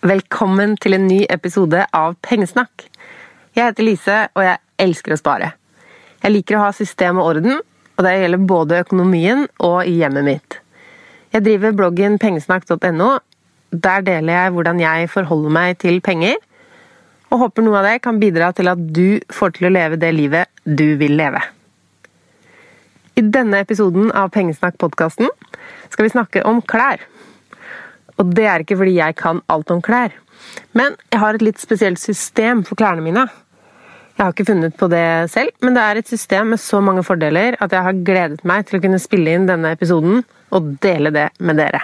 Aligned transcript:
Velkommen 0.00 0.78
til 0.80 0.96
en 0.96 1.02
ny 1.04 1.18
episode 1.28 1.82
av 1.92 2.14
Pengesnakk. 2.24 2.86
Jeg 3.52 3.66
heter 3.66 3.84
Lise, 3.84 4.14
og 4.32 4.46
jeg 4.46 4.56
elsker 4.80 5.12
å 5.12 5.18
spare. 5.20 5.50
Jeg 6.22 6.32
liker 6.32 6.56
å 6.56 6.62
ha 6.62 6.70
system 6.72 7.20
og 7.20 7.28
orden, 7.34 7.58
og 7.98 8.06
det 8.06 8.14
gjelder 8.16 8.46
både 8.48 8.78
økonomien 8.80 9.44
og 9.60 9.84
hjemmet 9.84 10.24
mitt. 10.24 10.56
Jeg 11.36 11.44
driver 11.44 11.76
bloggen 11.76 12.16
pengesnakk.no. 12.16 13.10
Der 13.76 14.08
deler 14.08 14.38
jeg 14.38 14.56
hvordan 14.56 14.80
jeg 14.80 15.12
forholder 15.12 15.56
meg 15.58 15.76
til 15.84 16.00
penger, 16.00 16.40
og 17.28 17.44
håper 17.44 17.68
noe 17.68 17.82
av 17.84 17.90
det 17.90 17.96
kan 18.00 18.24
bidra 18.24 18.54
til 18.56 18.72
at 18.72 18.80
du 18.80 19.20
får 19.28 19.58
til 19.58 19.68
å 19.68 19.76
leve 19.76 20.00
det 20.00 20.16
livet 20.16 20.48
du 20.64 20.94
vil 20.96 21.20
leve. 21.20 21.44
I 23.20 23.24
denne 23.28 23.58
episoden 23.60 24.08
av 24.16 24.30
Pengesnakk-podkasten 24.32 25.28
skal 25.92 26.06
vi 26.06 26.12
snakke 26.12 26.42
om 26.48 26.62
klær. 26.64 27.02
Og 28.16 28.30
det 28.36 28.46
er 28.48 28.62
ikke 28.64 28.78
fordi 28.80 28.94
jeg 28.96 29.16
kan 29.18 29.42
alt 29.52 29.72
om 29.74 29.82
klær. 29.84 30.14
Men 30.72 30.96
jeg 31.12 31.20
har 31.20 31.36
et 31.36 31.44
litt 31.44 31.60
spesielt 31.60 32.00
system 32.00 32.62
for 32.64 32.80
klærne 32.80 33.04
mine. 33.04 33.26
Jeg 34.16 34.22
har 34.22 34.32
ikke 34.32 34.46
funnet 34.48 34.76
på 34.76 34.88
det 34.92 35.02
selv, 35.32 35.52
men 35.60 35.76
det 35.76 35.82
er 35.82 36.00
et 36.00 36.08
system 36.08 36.54
med 36.54 36.62
så 36.62 36.80
mange 36.84 37.04
fordeler 37.04 37.58
at 37.60 37.76
jeg 37.76 37.84
har 37.86 38.00
gledet 38.08 38.46
meg 38.48 38.64
til 38.68 38.78
å 38.78 38.82
kunne 38.86 39.02
spille 39.02 39.36
inn 39.36 39.48
denne 39.48 39.74
episoden 39.76 40.24
og 40.56 40.72
dele 40.80 41.12
det 41.12 41.28
med 41.44 41.60
dere. 41.60 41.82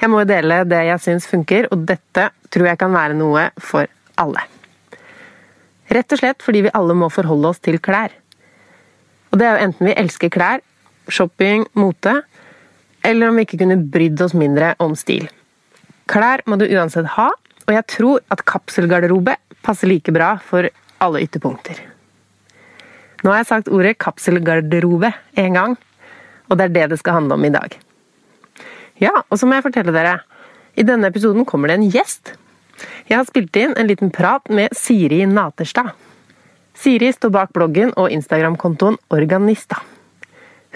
Jeg 0.00 0.12
må 0.12 0.20
jo 0.22 0.28
dele 0.28 0.60
det 0.68 0.82
jeg 0.90 1.04
syns 1.06 1.28
funker, 1.30 1.70
og 1.72 1.88
dette 1.88 2.28
tror 2.52 2.68
jeg 2.68 2.80
kan 2.80 2.92
være 2.92 3.16
noe 3.16 3.48
for 3.64 3.88
alle. 4.20 4.44
Rett 5.88 6.12
og 6.12 6.20
slett 6.20 6.44
fordi 6.44 6.66
vi 6.66 6.76
alle 6.76 6.96
må 6.98 7.08
forholde 7.12 7.54
oss 7.54 7.64
til 7.64 7.80
klær. 7.80 8.12
Og 9.32 9.40
det 9.40 9.46
er 9.46 9.56
jo 9.56 9.66
enten 9.68 9.88
vi 9.88 9.96
elsker 9.98 10.32
klær, 10.32 10.62
shopping, 11.08 11.66
mote, 11.78 12.20
eller 13.06 13.30
om 13.30 13.38
vi 13.38 13.46
ikke 13.46 13.60
kunne 13.62 13.78
brydd 13.92 14.22
oss 14.24 14.34
mindre 14.36 14.74
om 14.82 14.94
stil. 14.98 15.28
Klær 16.10 16.42
må 16.46 16.58
du 16.58 16.66
uansett 16.68 17.08
ha, 17.16 17.30
og 17.66 17.74
jeg 17.74 17.86
tror 17.90 18.22
at 18.30 18.44
kapselgarderobe 18.46 19.34
passer 19.66 19.90
like 19.90 20.12
bra 20.14 20.36
for 20.42 20.68
alle 21.02 21.22
ytterpunkter. 21.26 21.80
Nå 23.24 23.32
har 23.32 23.42
jeg 23.42 23.50
sagt 23.50 23.70
ordet 23.72 23.96
kapselgarderobe 24.02 25.10
én 25.40 25.56
gang, 25.56 25.76
og 26.46 26.58
det 26.58 26.68
er 26.68 26.74
det 26.76 26.88
det 26.92 27.00
skal 27.00 27.18
handle 27.20 27.38
om 27.38 27.46
i 27.46 27.52
dag. 27.54 27.74
Ja, 29.02 29.12
og 29.28 29.38
så 29.38 29.48
må 29.48 29.56
jeg 29.56 29.66
fortelle 29.66 29.94
dere, 29.94 30.20
i 30.76 30.84
denne 30.84 31.08
episoden 31.10 31.46
kommer 31.48 31.72
det 31.72 31.78
en 31.80 31.90
gjest. 31.90 32.34
Jeg 33.08 33.16
har 33.18 33.26
spilt 33.28 33.56
inn 33.56 33.74
en 33.76 33.88
liten 33.88 34.12
prat 34.12 34.46
med 34.52 34.74
Siri 34.76 35.22
Naterstad. 35.28 35.94
Siri 36.76 37.08
står 37.12 37.32
bak 37.32 37.52
bloggen 37.56 37.92
og 37.96 38.12
Instagram-kontoen 38.12 38.98
Organista. 39.14 39.78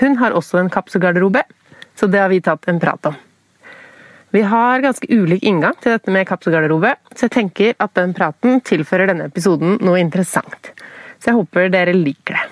Hun 0.01 0.17
har 0.17 0.33
også 0.33 0.61
en 0.61 0.71
kapselgarderobe, 0.73 1.43
så 1.97 2.09
det 2.09 2.23
har 2.23 2.31
vi 2.33 2.41
tatt 2.41 2.69
en 2.73 2.81
prat 2.81 3.11
om. 3.11 3.19
Vi 4.31 4.41
har 4.47 4.81
ganske 4.81 5.09
ulik 5.11 5.43
inngang 5.43 5.75
til 5.83 5.93
dette 5.97 6.13
med 6.15 6.29
kapselgarderobe, 6.29 6.95
så 7.13 7.27
jeg 7.27 7.35
tenker 7.35 7.75
at 7.83 7.93
den 7.99 8.15
praten 8.17 8.63
tilfører 8.65 9.11
denne 9.11 9.27
episoden 9.29 9.77
noe 9.85 10.01
interessant. 10.01 10.71
Så 11.19 11.33
jeg 11.33 11.41
håper 11.41 11.69
dere 11.75 11.97
liker 11.97 12.39
det. 12.39 12.47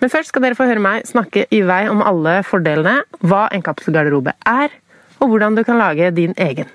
Men 0.00 0.12
først 0.12 0.30
skal 0.30 0.44
dere 0.44 0.56
få 0.56 0.68
høre 0.68 0.80
meg 0.84 1.08
snakke 1.08 1.46
i 1.52 1.62
vei 1.66 1.82
om 1.90 2.04
alle 2.04 2.38
fordelene, 2.46 3.02
hva 3.24 3.48
en 3.52 3.64
kapselgarderobe 3.64 4.36
er, 4.48 4.70
og 5.20 5.32
hvordan 5.32 5.58
du 5.58 5.64
kan 5.66 5.80
lage 5.80 6.12
din 6.16 6.36
egen. 6.38 6.70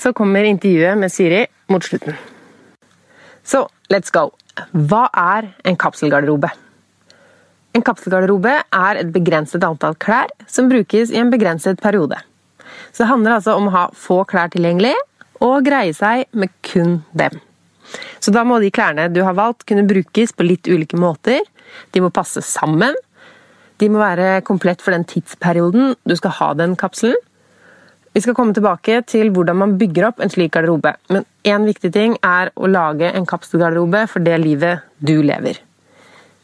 Så 0.00 0.14
kommer 0.16 0.46
intervjuet 0.46 0.98
med 0.98 1.12
Siri 1.12 1.44
mot 1.68 1.84
slutten. 1.84 2.16
Så 3.46 3.66
let's 3.92 4.10
go. 4.10 4.30
Hva 4.72 5.06
er 5.12 5.50
en 5.68 5.76
kapselgarderobe? 5.80 6.50
En 7.76 7.84
kapselgarderobe 7.84 8.54
er 8.56 9.00
et 9.00 9.10
begrenset 9.12 9.64
antall 9.66 9.96
klær 10.00 10.32
som 10.48 10.70
brukes 10.70 11.12
i 11.12 11.20
en 11.20 11.32
begrenset 11.32 11.80
periode. 11.82 12.16
Så 12.92 13.04
det 13.04 13.10
handler 13.10 13.36
altså 13.36 13.56
om 13.58 13.68
å 13.68 13.74
ha 13.74 13.84
få 13.92 14.22
klær 14.28 14.48
tilgjengelig, 14.54 14.94
og 15.44 15.66
greie 15.66 15.92
seg 15.92 16.24
med 16.32 16.52
kun 16.64 17.02
dem. 17.12 17.36
Så 18.24 18.32
da 18.32 18.42
må 18.48 18.58
de 18.62 18.72
klærne 18.72 19.10
du 19.12 19.20
har 19.26 19.36
valgt 19.36 19.66
kunne 19.68 19.86
brukes 19.86 20.32
på 20.32 20.46
litt 20.46 20.68
ulike 20.70 20.98
måter. 20.98 21.44
De 21.92 22.02
må 22.02 22.10
passe 22.14 22.40
sammen. 22.42 22.96
De 23.76 23.90
må 23.92 24.00
være 24.00 24.40
komplett 24.46 24.80
for 24.82 24.96
den 24.96 25.04
tidsperioden 25.06 25.94
du 26.08 26.16
skal 26.16 26.34
ha 26.38 26.52
den 26.56 26.74
kapselen. 26.80 27.20
Vi 28.16 28.22
skal 28.24 28.32
komme 28.32 28.54
tilbake 28.56 29.02
til 29.04 29.28
hvordan 29.28 29.58
man 29.60 29.74
bygger 29.76 30.06
opp 30.06 30.22
en 30.24 30.30
slik 30.32 30.54
garderobe. 30.54 30.94
Men 31.12 31.26
én 31.44 31.66
viktig 31.68 31.90
ting 31.92 32.14
er 32.24 32.48
å 32.56 32.70
lage 32.70 33.10
en 33.12 33.28
kapselgarderobe 33.28 34.06
for 34.08 34.24
det 34.24 34.38
livet 34.40 34.86
du 35.04 35.18
lever. 35.20 35.60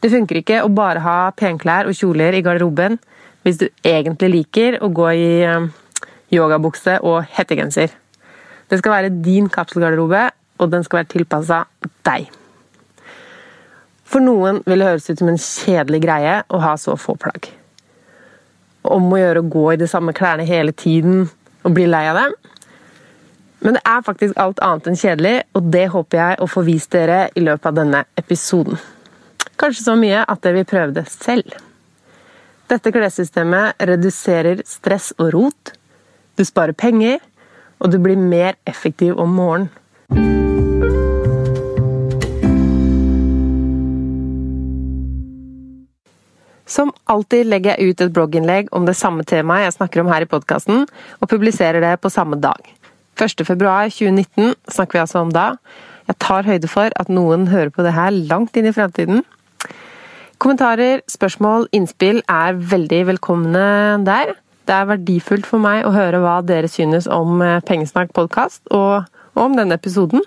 Det 0.03 0.11
funker 0.13 0.37
ikke 0.37 0.59
å 0.61 0.69
bare 0.69 1.01
ha 1.01 1.31
penklær 1.33 1.89
og 1.89 1.97
kjoler 1.97 2.37
i 2.37 2.43
garderoben 2.45 2.99
hvis 3.41 3.57
du 3.63 3.65
egentlig 3.89 4.29
liker 4.35 4.79
å 4.85 4.91
gå 4.93 5.09
i 5.17 5.27
eh, 5.47 5.67
yogabukse 6.35 6.99
og 7.01 7.25
hettegenser. 7.33 7.89
Det 8.69 8.77
skal 8.77 8.99
være 8.99 9.13
din 9.25 9.49
kapselgarderobe, 9.49 10.27
og 10.61 10.69
den 10.69 10.85
skal 10.85 11.01
være 11.01 11.13
tilpassa 11.17 11.65
deg. 12.05 12.29
For 14.05 14.21
noen 14.21 14.61
vil 14.67 14.77
det 14.77 14.93
høres 14.93 15.09
ut 15.09 15.17
som 15.17 15.33
en 15.33 15.41
kjedelig 15.41 16.05
greie 16.05 16.41
å 16.53 16.61
ha 16.61 16.77
så 16.77 16.93
få 17.01 17.17
plagg. 17.17 17.49
Om 18.85 19.09
å 19.09 19.25
gjøre 19.25 19.41
å 19.41 19.53
gå 19.57 19.71
i 19.73 19.79
de 19.81 19.89
samme 19.89 20.13
klærne 20.13 20.45
hele 20.45 20.75
tiden 20.77 21.31
og 21.63 21.75
bli 21.75 21.87
lei 21.89 22.05
av 22.11 22.19
dem. 22.19 22.35
Men 23.63 23.77
det 23.77 23.83
er 23.87 24.03
faktisk 24.03 24.39
alt 24.41 24.59
annet 24.65 24.89
enn 24.91 24.99
kjedelig, 24.99 25.35
og 25.55 25.69
det 25.71 25.85
håper 25.93 26.19
jeg 26.19 26.39
å 26.43 26.49
få 26.51 26.65
vist 26.67 26.91
dere 26.91 27.29
i 27.35 27.43
løpet 27.45 27.69
av 27.71 27.77
denne 27.79 28.03
episoden. 28.19 28.79
Kanskje 29.59 29.85
så 29.85 29.95
mye 29.99 30.25
at 30.27 30.43
dere 30.43 30.59
vil 30.59 30.67
prøve 30.67 30.95
det 30.97 31.05
selv. 31.13 31.55
Dette 32.67 32.91
klessystemet 32.91 33.79
reduserer 33.87 34.63
stress 34.67 35.11
og 35.19 35.31
rot, 35.35 35.75
du 36.35 36.43
sparer 36.43 36.75
penger, 36.75 37.21
og 37.79 37.91
du 37.93 37.99
blir 38.03 38.19
mer 38.19 38.57
effektiv 38.67 39.19
om 39.19 39.35
morgenen. 39.37 40.42
Som 46.69 46.93
alltid 47.11 47.49
legger 47.49 47.75
jeg 47.75 47.91
ut 47.91 48.01
et 48.05 48.13
blogginnlegg 48.15 48.69
om 48.75 48.85
det 48.87 48.95
samme 48.95 49.25
temaet 49.27 49.67
jeg 49.67 49.75
snakker 49.77 50.03
om 50.03 50.11
her 50.11 50.23
i 50.23 50.29
podkasten, 50.29 50.85
og 51.19 51.29
publiserer 51.31 51.83
det 51.83 51.97
på 52.01 52.11
samme 52.13 52.39
dag. 52.39 52.61
1.2.2019 53.19 54.55
snakker 54.71 54.97
vi 54.97 55.03
altså 55.03 55.21
om 55.21 55.33
da. 55.33 55.53
Jeg 56.07 56.19
tar 56.23 56.47
høyde 56.47 56.69
for 56.71 56.93
at 56.99 57.11
noen 57.11 57.47
hører 57.51 57.71
på 57.73 57.83
det 57.85 57.93
her 57.95 58.11
langt 58.15 58.57
inn 58.57 58.67
i 58.67 58.75
fremtiden. 58.75 59.23
Kommentarer, 60.43 61.03
spørsmål, 61.07 61.69
innspill 61.75 62.23
er 62.31 62.57
veldig 62.57 63.03
velkomne 63.13 63.65
der. 64.03 64.33
Det 64.67 64.75
er 64.75 64.89
verdifullt 64.89 65.47
for 65.47 65.63
meg 65.63 65.85
å 65.87 65.93
høre 65.95 66.19
hva 66.23 66.39
dere 66.43 66.71
synes 66.71 67.07
om 67.11 67.43
Pengesnakk 67.67 68.11
podkast 68.15 68.63
og 68.75 69.03
om 69.39 69.55
denne 69.59 69.77
episoden. 69.79 70.23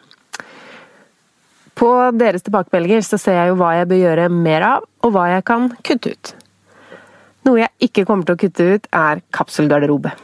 På 1.76 1.90
deres 2.16 2.44
tilbakemeldinger 2.46 3.04
så 3.04 3.18
ser 3.20 3.36
jeg 3.36 3.52
jo 3.52 3.58
hva 3.60 3.74
jeg 3.76 3.88
bør 3.90 3.98
gjøre 4.00 4.28
mer 4.32 4.64
av, 4.64 4.84
og 5.04 5.12
hva 5.12 5.26
jeg 5.34 5.44
kan 5.48 5.68
kutte 5.84 6.14
ut. 6.14 6.34
Noe 7.46 7.60
jeg 7.60 7.90
ikke 7.90 8.06
kommer 8.08 8.26
til 8.26 8.36
å 8.36 8.40
kutte 8.40 8.68
ut, 8.74 8.86
er 8.96 9.20
kapselgarderobe. 9.36 10.14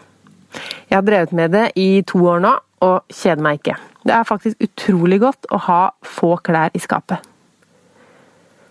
Jeg 0.89 0.97
har 0.97 1.05
drevet 1.05 1.35
med 1.37 1.53
det 1.53 1.67
i 1.79 2.03
to 2.09 2.23
år 2.29 2.41
nå, 2.45 2.55
og 2.83 3.13
kjeder 3.13 3.45
meg 3.45 3.61
ikke. 3.61 3.77
Det 4.03 4.15
er 4.17 4.27
faktisk 4.27 4.65
utrolig 4.65 5.21
godt 5.23 5.47
å 5.55 5.61
ha 5.69 5.83
få 6.03 6.35
klær 6.43 6.73
i 6.75 6.81
skapet. 6.83 7.21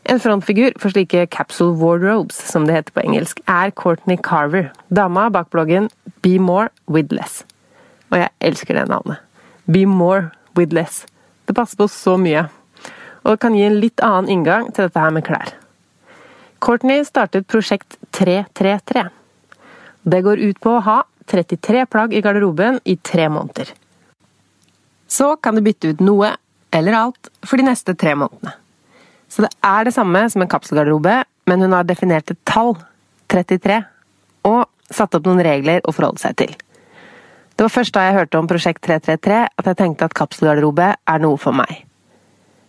En 0.10 0.20
frontfigur 0.20 0.74
for 0.82 0.92
slike 0.92 1.28
capsule 1.32 1.78
wardrobes, 1.78 2.36
som 2.36 2.66
det 2.66 2.80
heter 2.80 2.96
på 2.96 3.04
engelsk, 3.06 3.44
er 3.48 3.72
Courtney 3.78 4.18
Carver, 4.18 4.72
dama 4.90 5.30
bak 5.30 5.52
bloggen 5.54 5.92
Be 6.26 6.40
More 6.42 6.72
With 6.90 7.14
Less. 7.14 7.44
Og 8.10 8.18
jeg 8.20 8.34
elsker 8.42 8.76
det 8.76 8.90
navnet. 8.90 9.22
Be 9.70 9.86
More 9.86 10.32
With 10.58 10.74
Less. 10.74 11.06
Det 11.46 11.56
passer 11.56 11.78
på 11.78 11.88
så 11.88 12.18
mye 12.20 12.48
og 13.24 13.40
kan 13.42 13.56
gi 13.56 13.66
en 13.68 13.80
litt 13.82 14.02
annen 14.06 14.30
inngang 14.32 14.70
til 14.72 14.88
dette 14.88 15.02
her 15.02 15.14
med 15.14 15.26
klær. 15.28 15.54
Courtney 16.62 17.04
startet 17.06 17.48
prosjekt 17.50 17.98
333. 18.18 19.08
Det 20.04 20.22
går 20.26 20.42
ut 20.42 20.60
på 20.62 20.76
å 20.78 20.84
ha 20.86 20.98
33 21.32 21.86
plagg 21.90 22.14
i 22.14 22.22
garderoben 22.22 22.80
i 22.84 22.98
tre 22.98 23.28
måneder. 23.30 23.72
Så 25.08 25.36
kan 25.44 25.56
du 25.56 25.62
bytte 25.66 25.92
ut 25.92 26.02
noe, 26.04 26.34
eller 26.72 26.98
alt, 26.98 27.30
for 27.44 27.60
de 27.60 27.68
neste 27.68 27.96
tre 28.00 28.16
månedene. 28.16 28.54
Så 29.32 29.46
det 29.46 29.52
er 29.66 29.88
det 29.88 29.94
samme 29.96 30.24
som 30.30 30.44
en 30.44 30.52
kapselgarderobe, 30.52 31.22
men 31.48 31.64
hun 31.64 31.76
har 31.76 31.88
definert 31.88 32.32
et 32.32 32.40
tall, 32.48 32.76
33, 33.32 33.80
og 34.48 34.68
satt 34.92 35.16
opp 35.16 35.28
noen 35.28 35.44
regler 35.46 35.84
å 35.88 35.94
forholde 35.96 36.22
seg 36.22 36.36
til. 36.42 36.54
Det 37.56 37.66
var 37.68 37.74
først 37.74 37.96
da 37.96 38.04
jeg 38.08 38.18
hørte 38.18 38.40
om 38.40 38.50
Prosjekt 38.50 38.84
333 38.88 39.40
at 39.46 39.68
jeg 39.70 39.80
tenkte 39.80 40.08
at 40.08 40.18
kapselgarderobe 40.18 40.94
er 40.96 41.24
noe 41.24 41.40
for 41.40 41.56
meg. 41.56 41.84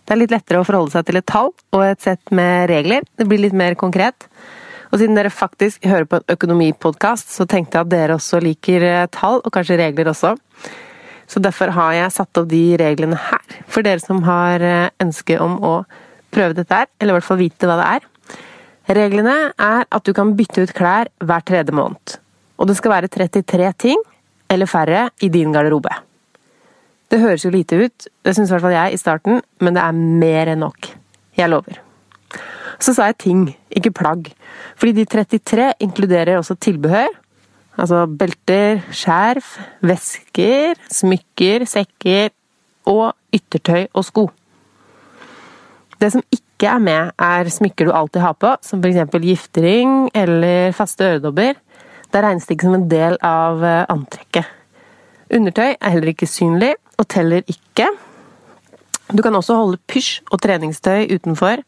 Det 0.03 0.15
er 0.15 0.19
litt 0.19 0.33
lettere 0.33 0.59
å 0.59 0.67
forholde 0.67 0.91
seg 0.97 1.07
til 1.07 1.19
et 1.19 1.27
tall 1.29 1.53
og 1.73 1.81
et 1.85 2.03
sett 2.03 2.31
med 2.35 2.67
regler. 2.71 3.05
Det 3.15 3.27
blir 3.29 3.39
litt 3.45 3.55
mer 3.55 3.77
konkret. 3.79 4.27
Og 4.93 4.99
siden 5.01 5.17
dere 5.17 5.31
faktisk 5.33 5.85
hører 5.89 6.05
på 6.05 6.19
en 6.19 6.33
økonomipodkast, 6.35 7.31
så 7.33 7.47
tenkte 7.49 7.79
jeg 7.79 7.87
at 7.87 7.93
dere 7.93 8.17
også 8.19 8.41
liker 8.43 8.83
eh, 8.85 9.05
tall, 9.09 9.39
og 9.41 9.53
kanskje 9.55 9.79
regler 9.79 10.11
også. 10.11 10.35
Så 11.25 11.41
derfor 11.41 11.71
har 11.73 11.95
jeg 11.97 12.13
satt 12.13 12.41
opp 12.41 12.49
de 12.51 12.61
reglene 12.77 13.17
her, 13.17 13.57
for 13.65 13.85
dere 13.85 14.03
som 14.03 14.21
har 14.27 14.61
eh, 14.61 14.91
ønske 15.01 15.39
om 15.41 15.57
å 15.65 15.73
prøve 16.33 16.59
dette 16.59 16.83
her, 16.83 16.91
eller 16.99 17.15
i 17.15 17.17
hvert 17.17 17.29
fall 17.31 17.41
vite 17.41 17.69
hva 17.69 17.79
det 17.79 17.89
er. 17.95 18.07
Reglene 18.99 19.37
er 19.55 19.87
at 19.87 20.05
du 20.05 20.13
kan 20.13 20.35
bytte 20.37 20.67
ut 20.67 20.77
klær 20.77 21.09
hver 21.23 21.45
tredje 21.47 21.73
måned. 21.73 22.19
Og 22.61 22.69
det 22.69 22.77
skal 22.77 22.99
være 22.99 23.09
33 23.09 23.73
ting, 23.87 24.09
eller 24.51 24.69
færre, 24.69 25.07
i 25.25 25.31
din 25.33 25.55
garderobe. 25.55 26.02
Det 27.13 27.19
høres 27.21 27.43
jo 27.45 27.51
lite 27.53 27.77
ut, 27.77 28.05
det 28.25 28.31
syns 28.33 28.49
i 28.49 28.55
hvert 28.55 28.63
fall 28.63 28.73
jeg 28.73 28.95
i 28.95 28.97
starten, 28.97 29.43
men 29.61 29.75
det 29.75 29.83
er 29.83 29.97
mer 30.23 30.49
enn 30.49 30.63
nok. 30.63 30.87
Jeg 31.37 31.51
lover. 31.51 31.75
Så 32.81 32.95
sa 32.97 33.11
jeg 33.11 33.19
ting, 33.21 33.43
ikke 33.69 33.91
plagg. 33.93 34.31
Fordi 34.81 34.95
de 34.97 35.05
33 35.05 35.67
inkluderer 35.85 36.39
også 36.39 36.57
tilbehør. 36.57 37.11
Altså 37.77 38.07
belter, 38.09 38.81
skjerf, 38.89 39.59
vesker, 39.85 40.81
smykker, 40.89 41.67
sekker 41.69 42.33
og 42.89 43.13
yttertøy 43.33 43.85
og 43.93 44.07
sko. 44.09 44.25
Det 46.01 46.09
som 46.15 46.25
ikke 46.33 46.71
er 46.73 46.81
med, 46.81 47.13
er 47.21 47.53
smykker 47.53 47.91
du 47.91 47.93
alltid 47.93 48.25
har 48.25 48.33
på, 48.41 48.55
som 48.65 48.81
f.eks. 48.81 49.21
giftering 49.21 50.09
eller 50.17 50.73
faste 50.73 51.13
øredobber. 51.13 51.61
Det 52.09 52.25
regnes 52.25 52.49
ikke 52.49 52.71
som 52.71 52.81
en 52.81 52.89
del 52.89 53.21
av 53.21 53.61
eh, 53.61 53.85
antrekket. 53.93 54.49
Undertøy 55.33 55.75
er 55.77 55.93
heller 55.93 56.11
ikke 56.11 56.29
synlig, 56.29 56.73
og 57.03 57.11
teller 57.11 57.43
ikke. 57.51 57.89
Du 59.11 59.21
kan 59.21 59.35
også 59.35 59.59
holde 59.59 59.81
pysj 59.91 60.23
og 60.31 60.41
treningstøy 60.41 61.11
utenfor, 61.11 61.61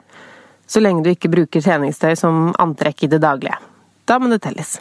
så 0.65 0.81
lenge 0.81 1.03
du 1.05 1.11
ikke 1.11 1.29
bruker 1.29 1.61
treningstøy 1.61 2.15
som 2.17 2.53
antrekk 2.61 3.05
i 3.05 3.11
det 3.11 3.21
daglige. 3.21 3.57
Da 4.07 4.17
må 4.21 4.31
det 4.31 4.41
telles. 4.45 4.77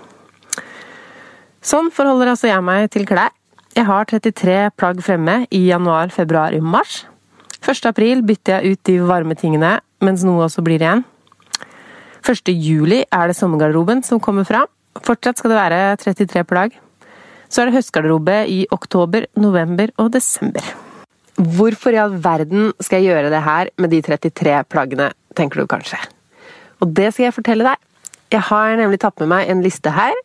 Sånn 1.64 1.90
forholder 1.92 2.34
altså 2.34 2.50
jeg 2.50 2.64
meg 2.64 2.90
til 2.92 3.06
klær. 3.08 3.32
Jeg 3.74 3.88
har 3.88 4.06
33 4.06 4.70
plagg 4.78 5.00
fremme 5.02 5.40
i 5.50 5.64
januar, 5.66 6.12
februar, 6.14 6.54
i 6.54 6.60
mars. 6.62 7.02
1. 7.64 7.88
april 7.88 8.20
bytter 8.22 8.60
jeg 8.60 8.76
ut 8.76 8.82
de 8.86 8.98
varme 9.08 9.34
tingene, 9.40 9.78
mens 10.04 10.22
noe 10.26 10.44
også 10.46 10.62
blir 10.62 10.84
igjen. 10.84 11.02
1. 12.24 12.52
juli 12.52 13.02
er 13.02 13.28
det 13.28 13.36
sommergarderoben 13.36 14.04
som 14.04 14.20
kommer 14.22 14.46
fram. 14.48 14.68
Fortsatt 15.04 15.40
skal 15.40 15.52
det 15.52 15.58
være 15.58 15.80
33 16.04 16.44
plagg. 16.48 16.76
Så 17.54 17.62
er 17.62 17.70
det 17.70 17.76
høstgarderobe 17.76 18.34
i 18.50 18.64
oktober, 18.74 19.28
november 19.38 19.92
og 20.02 20.08
desember. 20.16 20.64
Hvorfor 21.38 21.94
i 21.94 22.00
all 22.02 22.16
verden 22.22 22.72
skal 22.82 22.98
jeg 22.98 23.12
gjøre 23.12 23.30
det 23.30 23.42
her 23.46 23.70
med 23.78 23.92
de 23.94 24.00
33 24.02 24.56
plaggene, 24.66 25.12
tenker 25.38 25.62
du 25.62 25.70
kanskje. 25.70 26.00
Og 26.82 26.90
det 26.98 27.12
skal 27.12 27.28
jeg 27.28 27.36
fortelle 27.36 27.68
deg. 27.68 27.78
Jeg 28.34 28.42
har 28.48 28.74
nemlig 28.80 28.98
tatt 29.04 29.22
med 29.22 29.30
meg 29.30 29.52
en 29.52 29.62
liste 29.62 29.92
her. 29.94 30.18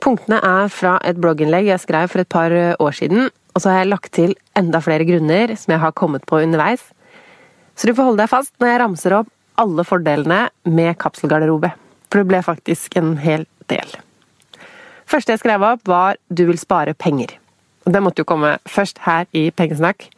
Punktene 0.00 0.38
er 0.40 0.72
fra 0.72 0.94
et 1.04 1.20
blogginnlegg 1.20 1.68
jeg 1.68 1.84
skrev 1.84 2.08
for 2.12 2.24
et 2.24 2.32
par 2.32 2.54
år 2.56 2.96
siden, 2.96 3.28
og 3.28 3.60
så 3.60 3.70
har 3.70 3.82
jeg 3.82 3.92
lagt 3.92 4.12
til 4.16 4.32
enda 4.56 4.80
flere 4.84 5.04
grunner 5.08 5.52
som 5.60 5.76
jeg 5.76 5.84
har 5.84 5.92
kommet 6.00 6.24
på 6.28 6.40
underveis. 6.40 6.86
Så 7.76 7.90
du 7.90 7.92
får 7.92 8.08
holde 8.08 8.22
deg 8.24 8.32
fast 8.32 8.54
når 8.56 8.72
jeg 8.72 8.82
ramser 8.86 9.18
opp 9.20 9.28
alle 9.60 9.84
fordelene 9.84 10.40
med 10.64 10.96
kapselgarderobe. 11.04 11.74
For 12.08 12.22
det 12.22 12.30
ble 12.32 12.42
faktisk 12.46 12.96
en 13.00 13.18
hel 13.20 13.44
del 13.68 13.98
første 15.06 15.34
jeg 15.34 15.42
skrev 15.42 15.62
opp, 15.62 15.86
var 15.88 16.16
'du 16.28 16.46
vil 16.46 16.58
spare 16.58 16.94
penger'. 16.94 17.38
Det 17.84 18.02
måtte 18.02 18.22
jo 18.22 18.24
komme 18.24 18.58
først 18.64 18.98
her 19.04 19.26
i 19.32 19.50
Pengesnakk. 19.50 20.08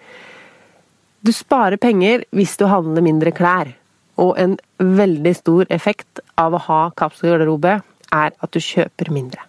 Du 1.26 1.32
sparer 1.32 1.76
penger 1.76 2.22
hvis 2.30 2.56
du 2.56 2.66
handler 2.66 3.02
mindre 3.02 3.32
klær. 3.32 3.74
Og 4.16 4.38
en 4.38 4.56
veldig 4.78 5.34
stor 5.36 5.66
effekt 5.70 6.20
av 6.38 6.54
å 6.54 6.62
ha 6.68 6.90
kapselgarderobe 6.96 7.82
er 8.12 8.30
at 8.30 8.50
du 8.54 8.60
kjøper 8.62 9.10
mindre. 9.10 9.42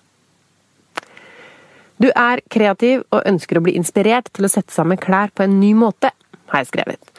Du 2.01 2.09
er 2.09 2.41
kreativ 2.53 3.05
og 3.11 3.25
ønsker 3.25 3.57
å 3.57 3.63
bli 3.65 3.75
inspirert 3.77 4.29
til 4.33 4.45
å 4.45 4.51
sette 4.51 4.73
sammen 4.73 4.99
klær 5.01 5.31
på 5.33 5.45
en 5.45 5.59
ny 5.59 5.71
måte, 5.77 6.11
har 6.51 6.61
jeg 6.61 6.71
skrevet. 6.71 7.13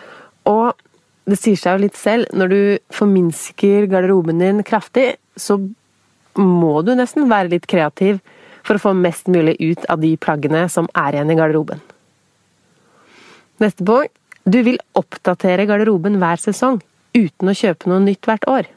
Og 0.46 0.74
det 1.28 1.38
sier 1.40 1.58
seg 1.60 1.76
jo 1.76 1.84
litt 1.86 1.98
selv, 1.98 2.28
når 2.32 2.52
du 2.52 2.60
forminsker 2.94 3.88
garderoben 3.90 4.40
din 4.42 4.62
kraftig, 4.66 5.16
så 5.36 5.58
må 6.38 6.80
du 6.86 6.94
nesten 6.98 7.28
være 7.30 7.52
litt 7.54 7.66
kreativ 7.70 8.20
for 8.66 8.76
å 8.76 8.82
få 8.82 8.94
mest 8.96 9.28
mulig 9.32 9.56
ut 9.60 9.86
av 9.90 10.02
de 10.02 10.14
plaggene 10.20 10.66
som 10.72 10.88
er 10.98 11.16
igjen 11.16 11.32
i 11.32 11.38
garderoben. 11.38 11.82
Neste 13.62 13.84
punkt. 13.84 14.14
Du 14.48 14.62
vil 14.64 14.78
oppdatere 14.96 15.66
garderoben 15.68 16.14
hver 16.22 16.40
sesong 16.40 16.78
uten 17.12 17.50
å 17.50 17.56
kjøpe 17.58 17.90
noe 17.90 18.00
nytt 18.00 18.24
hvert 18.24 18.46
år. 18.48 18.68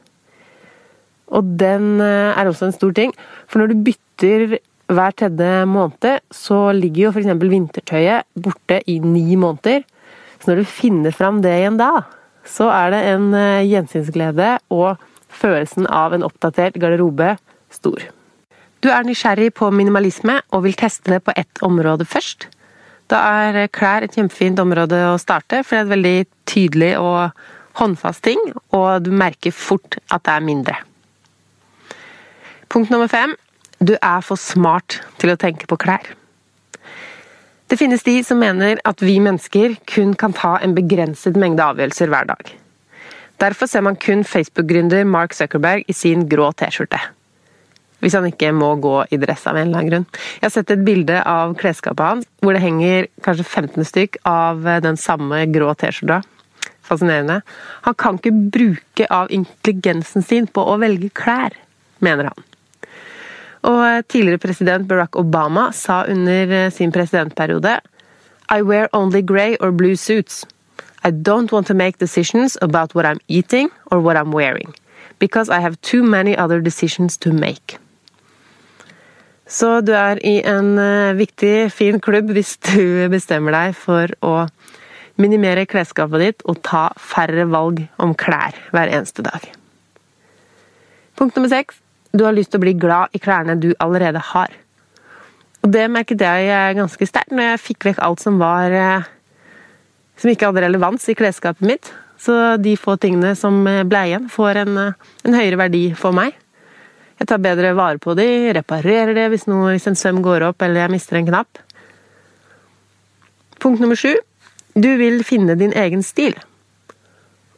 Og 1.32 1.54
den 1.62 2.02
eh, 2.04 2.34
er 2.36 2.50
også 2.50 2.68
en 2.68 2.76
stor 2.76 2.92
ting, 2.98 3.14
for 3.48 3.62
når 3.62 3.72
du 3.72 3.84
bytter 3.86 4.58
hver 4.92 5.16
tredje 5.16 5.52
måned, 5.72 6.26
så 6.34 6.58
ligger 6.76 7.06
jo 7.06 7.12
f.eks. 7.14 7.30
vintertøyet 7.54 8.28
borte 8.36 8.82
i 8.92 8.98
ni 9.00 9.38
måneder. 9.40 9.86
Så 10.42 10.52
når 10.52 10.60
du 10.60 10.74
finner 10.74 11.16
fram 11.16 11.40
det 11.46 11.54
igjen 11.62 11.80
da, 11.80 12.04
så 12.44 12.68
er 12.74 12.92
det 12.92 13.02
en 13.14 13.32
eh, 13.38 13.70
gjensynsglede 13.70 14.50
og 14.74 15.00
følelsen 15.32 15.88
av 15.88 16.18
en 16.18 16.28
oppdatert 16.28 16.76
garderobe 16.82 17.38
stor. 17.74 18.04
Du 18.82 18.90
er 18.90 19.06
nysgjerrig 19.06 19.52
på 19.58 19.70
minimalisme 19.74 20.40
og 20.52 20.66
vil 20.66 20.78
teste 20.78 21.14
det 21.14 21.22
på 21.26 21.36
ett 21.38 21.62
område 21.66 22.08
først. 22.08 22.48
Da 23.12 23.20
er 23.44 23.68
klær 23.74 24.06
et 24.06 24.16
kjempefint 24.16 24.60
område 24.64 24.98
å 25.12 25.20
starte, 25.22 25.62
for 25.66 25.76
det 25.76 25.82
er 25.82 25.86
et 25.86 25.96
veldig 25.96 26.18
tydelig 26.50 26.94
og 27.02 27.78
håndfast 27.80 28.24
ting, 28.26 28.40
og 28.76 29.04
du 29.06 29.12
merker 29.16 29.54
fort 29.56 30.00
at 30.12 30.24
det 30.26 30.34
er 30.34 30.48
mindre. 30.48 30.78
Punkt 32.72 32.92
nummer 32.94 33.12
fem 33.12 33.36
du 33.82 33.96
er 33.98 34.22
for 34.24 34.40
smart 34.40 35.00
til 35.20 35.34
å 35.34 35.40
tenke 35.40 35.68
på 35.68 35.80
klær. 35.82 36.06
Det 37.72 37.80
finnes 37.80 38.04
de 38.04 38.18
som 38.28 38.40
mener 38.42 38.82
at 38.88 39.02
vi 39.02 39.16
mennesker 39.24 39.78
kun 39.90 40.14
kan 40.20 40.36
ta 40.36 40.58
en 40.60 40.76
begrenset 40.76 41.38
mengde 41.40 41.64
avgjørelser 41.64 42.12
hver 42.12 42.28
dag. 42.34 42.52
Derfor 43.42 43.66
ser 43.66 43.82
man 43.82 43.98
kun 43.98 44.26
Facebook-gründer 44.28 45.08
Mark 45.08 45.34
Zuckerberg 45.34 45.88
i 45.90 45.96
sin 45.98 46.28
grå 46.30 46.52
T-skjorte. 46.52 47.00
Hvis 48.02 48.18
han 48.18 48.28
ikke 48.28 48.52
må 48.58 48.74
gå 48.82 48.96
i 49.14 49.20
dress 49.22 49.46
av 49.48 49.58
en 49.58 49.68
eller 49.68 49.80
annen 49.80 49.92
grunn. 49.92 50.06
Jeg 50.40 50.48
har 50.48 50.54
sett 50.56 50.74
et 50.74 50.86
bilde 50.86 51.22
av 51.22 51.56
klesskapet 51.60 52.02
hans 52.02 52.30
hvor 52.42 52.58
det 52.58 52.64
henger 52.64 53.10
kanskje 53.26 53.46
15 53.46 53.88
stykk 53.88 54.22
av 54.28 54.66
den 54.84 54.98
samme 54.98 55.44
grå 55.54 55.74
T-skjorta. 55.78 56.22
Fascinerende. 56.86 57.42
Han 57.86 57.98
kan 58.02 58.18
ikke 58.18 58.34
bruke 58.54 59.06
av 59.14 59.30
intelligensen 59.32 60.26
sin 60.26 60.50
på 60.50 60.66
å 60.66 60.80
velge 60.82 61.12
klær, 61.16 61.54
mener 62.04 62.32
han. 62.32 62.48
Og 63.70 64.08
tidligere 64.10 64.42
president 64.42 64.88
Barack 64.90 65.16
Obama 65.16 65.70
sa 65.72 66.02
under 66.10 66.72
sin 66.74 66.92
presidentperiode 66.92 67.78
I 68.50 68.62
wear 68.62 68.90
only 68.92 69.22
grey 69.22 69.56
or 69.62 69.72
blue 69.72 69.96
suits. 69.96 70.46
I 71.04 71.12
don't 71.12 71.52
want 71.52 71.68
to 71.68 71.74
make 71.74 71.98
decisions 71.98 72.58
about 72.62 72.94
what 72.94 73.06
I'm 73.06 73.20
eating 73.28 73.70
or 73.92 74.00
what 74.00 74.18
I'm 74.18 74.32
wearing, 74.32 74.74
because 75.20 75.50
I 75.50 75.60
have 75.60 75.80
too 75.82 76.04
many 76.04 76.36
other 76.36 76.60
decisions 76.60 77.18
to 77.18 77.32
make. 77.32 77.78
Så 79.52 79.82
du 79.84 79.92
er 79.98 80.20
i 80.24 80.38
en 80.48 80.78
uh, 80.80 81.12
viktig, 81.18 81.72
fin 81.76 82.00
klubb 82.00 82.32
hvis 82.32 82.56
du 82.70 83.10
bestemmer 83.12 83.52
deg 83.52 83.76
for 83.76 84.14
å 84.24 84.36
minimere 85.20 85.68
klesskapet 85.68 86.24
ditt 86.24 86.46
og 86.48 86.62
ta 86.64 86.86
færre 86.96 87.44
valg 87.52 87.82
om 88.02 88.14
klær 88.18 88.56
hver 88.72 88.92
eneste 88.96 89.26
dag. 89.26 89.44
Punkt 91.20 91.36
nummer 91.36 91.52
seks. 91.52 91.82
Du 92.16 92.24
har 92.24 92.36
lyst 92.36 92.54
til 92.54 92.62
å 92.62 92.64
bli 92.64 92.74
glad 92.80 93.12
i 93.16 93.20
klærne 93.24 93.58
du 93.60 93.74
allerede 93.84 94.24
har. 94.32 94.56
Og 95.62 95.74
det 95.76 95.84
merket 95.92 96.24
jeg 96.24 96.78
ganske 96.80 97.08
sterkt 97.08 97.36
når 97.36 97.52
jeg 97.52 97.64
fikk 97.66 97.90
vekk 97.92 98.00
alt 98.08 98.24
som 98.24 98.40
var 98.40 98.72
uh, 98.72 99.10
som 100.22 100.32
ikke 100.32 100.48
hadde 100.48 100.64
relevans 100.64 101.10
i 101.12 101.18
klesskapet 101.18 101.68
mitt. 101.68 101.92
Så 102.22 102.56
de 102.62 102.78
få 102.80 102.96
tingene 103.02 103.34
som 103.36 103.64
ble 103.66 104.06
igjen, 104.08 104.32
får 104.32 104.64
en, 104.64 104.82
en 104.94 105.36
høyere 105.36 105.60
verdi 105.60 105.86
for 105.98 106.16
meg. 106.16 106.38
Jeg 107.22 107.28
tar 107.30 107.38
bedre 107.38 107.76
vare 107.78 108.02
på 108.02 108.16
de, 108.18 108.26
reparerer 108.58 109.14
det 109.14 109.28
hvis, 109.30 109.44
noe, 109.46 109.76
hvis 109.76 109.86
en 109.92 109.98
søm 110.00 110.24
går 110.26 110.42
opp 110.48 110.64
eller 110.66 110.82
jeg 110.82 110.94
mister 110.96 111.20
en 111.20 111.28
knapp. 111.28 111.60
Punkt 113.62 113.84
nummer 113.84 114.00
sju. 114.00 114.16
Du 114.74 114.90
vil 114.98 115.22
finne 115.28 115.54
din 115.60 115.76
egen 115.78 116.02
stil. 116.02 116.34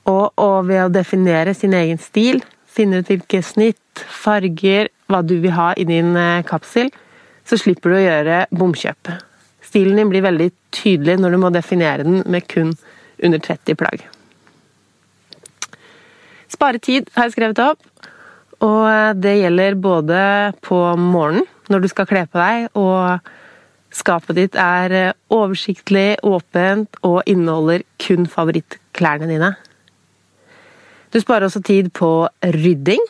Og, 0.04 0.34
og 0.36 0.68
ved 0.68 0.82
å 0.84 0.92
definere 0.92 1.54
sin 1.56 1.72
egen 1.80 2.02
stil, 2.04 2.42
finne 2.68 3.00
ut 3.00 3.08
hvilke 3.08 3.40
snitt, 3.46 3.80
farger, 4.12 4.90
hva 5.08 5.22
du 5.24 5.38
vil 5.40 5.56
ha 5.56 5.70
i 5.80 5.86
din 5.88 6.12
eh, 6.20 6.44
kapsel, 6.44 6.92
så 7.48 7.56
slipper 7.62 7.94
du 7.94 8.00
å 8.02 8.04
gjøre 8.04 8.42
bomkjøp. 8.52 9.14
Stilen 9.64 10.02
din 10.02 10.12
blir 10.12 10.26
veldig 10.28 10.50
tydelig 10.76 11.16
når 11.22 11.38
du 11.38 11.40
må 11.40 11.54
definere 11.56 12.04
den 12.04 12.20
med 12.28 12.50
kun 12.52 12.76
under 13.24 13.40
30 13.40 13.80
plagg. 13.80 14.04
Spare 16.52 16.84
tid 16.84 17.08
har 17.16 17.30
jeg 17.30 17.38
skrevet 17.38 17.64
opp, 17.64 17.80
og 18.64 19.20
det 19.20 19.34
gjelder 19.42 19.76
både 19.80 20.20
på 20.64 20.78
morgenen 21.00 21.48
når 21.72 21.84
du 21.84 21.90
skal 21.92 22.08
kle 22.08 22.24
på 22.28 22.40
deg, 22.40 22.70
og 22.80 23.20
skapet 23.94 24.38
ditt 24.40 24.56
er 24.60 25.14
oversiktlig, 25.32 26.18
åpent 26.26 26.98
og 27.06 27.22
inneholder 27.30 27.84
kun 28.02 28.28
favorittklærne 28.30 29.30
dine. 29.30 29.54
Du 31.14 31.20
sparer 31.22 31.48
også 31.48 31.62
tid 31.64 31.92
på 31.96 32.26
rydding, 32.56 33.04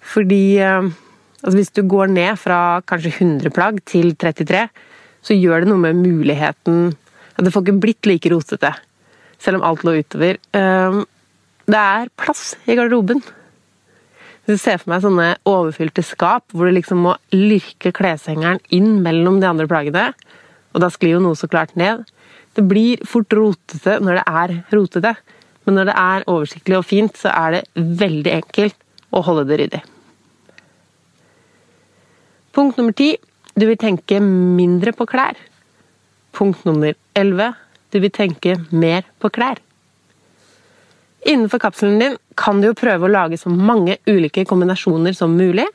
fordi 0.00 0.58
altså 0.62 1.56
hvis 1.58 1.74
du 1.76 1.82
går 1.86 2.10
ned 2.14 2.40
fra 2.40 2.80
kanskje 2.88 3.12
100 3.18 3.52
plagg 3.54 3.82
til 3.88 4.14
33, 4.16 4.64
så 5.22 5.36
gjør 5.36 5.62
det 5.62 5.70
noe 5.70 5.82
med 5.84 6.00
muligheten 6.00 6.94
at 7.32 7.44
Det 7.46 7.52
får 7.52 7.62
ikke 7.64 7.80
blitt 7.80 8.06
like 8.06 8.28
rotete, 8.32 8.72
selv 9.40 9.60
om 9.60 9.62
alt 9.64 9.84
lå 9.86 9.94
utover. 10.02 10.36
Det 11.62 11.78
er 11.78 12.10
plass 12.20 12.52
i 12.66 12.76
garderoben. 12.76 13.22
Du 14.48 14.56
ser 14.58 14.80
for 14.80 14.90
meg 14.90 15.04
sånne 15.04 15.28
overfylte 15.46 16.02
skap 16.02 16.50
hvor 16.50 16.66
du 16.66 16.74
liksom 16.74 17.04
må 17.06 17.14
lyrke 17.34 17.92
kleshengeren 17.94 18.58
inn 18.74 18.96
mellom 19.04 19.38
de 19.42 19.46
andre 19.46 19.68
plaggene, 19.70 20.08
og 20.74 20.82
da 20.82 20.88
sklir 20.90 21.16
jo 21.16 21.22
noe 21.22 21.38
så 21.38 21.48
klart 21.50 21.76
ned. 21.78 22.02
Det 22.56 22.64
blir 22.68 23.02
fort 23.08 23.32
rotete 23.36 24.00
når 24.02 24.18
det 24.18 24.24
er 24.26 24.54
rotete, 24.74 25.14
men 25.62 25.78
når 25.78 25.88
det 25.88 25.96
er 26.02 26.28
oversiktlig 26.32 26.78
og 26.80 26.88
fint, 26.88 27.16
så 27.16 27.30
er 27.30 27.58
det 27.58 27.88
veldig 28.02 28.34
enkelt 28.40 28.78
å 29.14 29.22
holde 29.22 29.46
det 29.46 29.60
ryddig. 29.62 29.82
Punkt 32.52 32.80
nummer 32.80 32.96
ti 32.96 33.14
du 33.54 33.66
vil 33.68 33.78
tenke 33.80 34.18
mindre 34.24 34.94
på 34.96 35.06
klær. 35.08 35.36
Punkt 36.32 36.64
nummer 36.64 36.96
11. 37.16 37.52
Du 37.92 38.00
vil 38.00 38.12
tenke 38.12 38.56
mer 38.72 39.04
på 39.20 39.30
klær. 39.32 39.60
Innenfor 41.22 41.58
kapselen 41.62 42.00
din 42.00 42.16
kan 42.34 42.60
du 42.60 42.68
jo 42.70 42.78
prøve 42.78 43.06
å 43.06 43.12
lage 43.12 43.38
så 43.38 43.50
mange 43.52 43.96
ulike 44.10 44.44
kombinasjoner 44.48 45.14
som 45.14 45.36
mulig. 45.38 45.68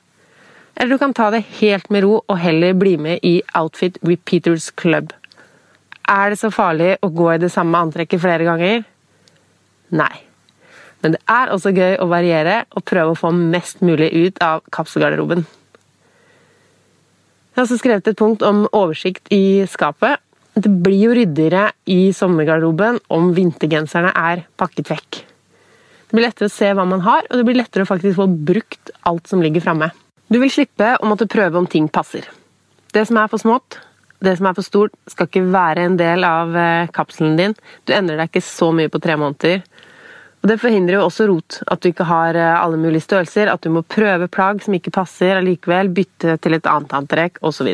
Eller 0.75 0.93
du 0.93 1.01
kan 1.01 1.15
ta 1.15 1.29
det 1.33 1.45
helt 1.61 1.89
med 1.89 2.03
ro 2.03 2.19
og 2.19 2.37
heller 2.37 2.75
bli 2.77 2.97
med 3.01 3.23
i 3.25 3.39
Outfit 3.57 3.97
Repeaters 4.05 4.69
Club. 4.75 5.13
Er 6.07 6.31
det 6.31 6.39
så 6.39 6.51
farlig 6.53 6.97
å 7.03 7.09
gå 7.11 7.31
i 7.33 7.41
det 7.41 7.49
samme 7.51 7.79
antrekket 7.79 8.21
flere 8.23 8.47
ganger? 8.47 8.83
Nei. 9.95 10.13
Men 11.01 11.15
det 11.15 11.21
er 11.31 11.51
også 11.53 11.71
gøy 11.75 11.97
å 12.01 12.09
variere 12.11 12.61
og 12.75 12.85
prøve 12.87 13.13
å 13.13 13.19
få 13.19 13.31
mest 13.35 13.83
mulig 13.85 14.09
ut 14.15 14.41
av 14.43 14.63
kapselgarderoben. 14.73 15.45
Jeg 17.53 17.61
har 17.61 17.65
også 17.65 17.79
skrevet 17.81 18.07
et 18.11 18.19
punkt 18.19 18.43
om 18.45 18.65
oversikt 18.69 19.31
i 19.33 19.63
skapet. 19.69 20.19
Det 20.57 20.69
blir 20.83 21.07
jo 21.07 21.15
ryddigere 21.17 21.71
i 21.89 22.11
sommergarderoben 22.13 22.99
om 23.13 23.31
vintergenserne 23.37 24.13
er 24.13 24.45
pakket 24.57 24.93
vekk. 24.93 25.26
Det 26.07 26.15
blir 26.15 26.23
lettere 26.23 26.47
å 26.47 26.53
se 26.53 26.69
hva 26.71 26.85
man 26.87 27.03
har, 27.03 27.25
og 27.27 27.39
det 27.39 27.45
blir 27.47 27.57
lettere 27.59 27.83
å 27.83 27.89
faktisk 27.89 28.15
få 28.15 28.29
brukt 28.47 28.91
alt 29.09 29.27
som 29.27 29.41
ligger 29.43 29.63
framme. 29.65 29.89
Du 30.31 30.39
vil 30.39 30.51
slippe 30.51 30.93
å 30.95 31.07
måtte 31.09 31.27
prøve 31.27 31.59
om 31.59 31.67
ting 31.67 31.89
passer. 31.91 32.23
Det 32.95 33.03
som 33.09 33.19
er 33.19 33.27
for 33.31 33.43
smått, 33.43 33.81
det 34.23 34.37
som 34.39 34.47
er 34.49 34.55
for 34.57 34.65
stort, 34.65 34.95
skal 35.11 35.27
ikke 35.27 35.43
være 35.51 35.83
en 35.83 35.97
del 35.99 36.23
av 36.25 36.55
kapselen 36.95 37.35
din. 37.37 37.57
Du 37.85 37.93
endrer 37.93 38.17
deg 38.21 38.31
ikke 38.31 38.45
så 38.47 38.71
mye 38.75 38.91
på 38.91 39.01
tre 39.03 39.17
måneder. 39.19 39.61
Og 40.41 40.49
Det 40.49 40.59
forhindrer 40.61 40.97
jo 40.97 41.05
også 41.09 41.27
rot, 41.27 41.59
at 41.67 41.83
du 41.83 41.89
ikke 41.91 42.07
har 42.07 42.37
alle 42.39 42.79
mulige 42.79 43.03
størrelser, 43.03 43.51
at 43.51 43.61
du 43.61 43.69
må 43.73 43.83
prøve 43.83 44.29
plagg 44.31 44.63
som 44.63 44.77
ikke 44.77 44.95
passer 44.95 45.35
allikevel, 45.35 45.91
bytte 45.91 46.37
til 46.39 46.55
et 46.55 46.69
annet 46.71 46.95
antrekk 46.97 47.41
osv. 47.45 47.67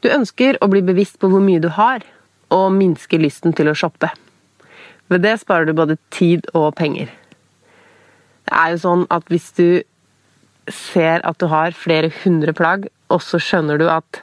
Du 0.00 0.08
ønsker 0.08 0.60
å 0.62 0.70
bli 0.70 0.84
bevisst 0.86 1.18
på 1.20 1.28
hvor 1.32 1.42
mye 1.44 1.60
du 1.60 1.72
har, 1.74 2.06
og 2.54 2.72
minske 2.74 3.18
lysten 3.18 3.54
til 3.56 3.70
å 3.70 3.76
shoppe. 3.76 4.08
Ved 5.10 5.24
det 5.26 5.36
sparer 5.42 5.66
du 5.66 5.74
både 5.74 5.98
tid 6.14 6.46
og 6.54 6.74
penger. 6.78 7.10
Det 8.46 8.54
er 8.56 8.74
jo 8.74 8.82
sånn 8.82 9.06
at 9.10 9.26
hvis 9.30 9.50
du 9.58 9.82
ser 10.70 11.22
at 11.26 11.38
du 11.42 11.48
har 11.50 11.74
flere 11.74 12.12
hundre 12.22 12.54
plagg, 12.54 12.86
og 13.10 13.22
så 13.24 13.40
skjønner 13.42 13.80
du 13.80 13.88
at 13.90 14.22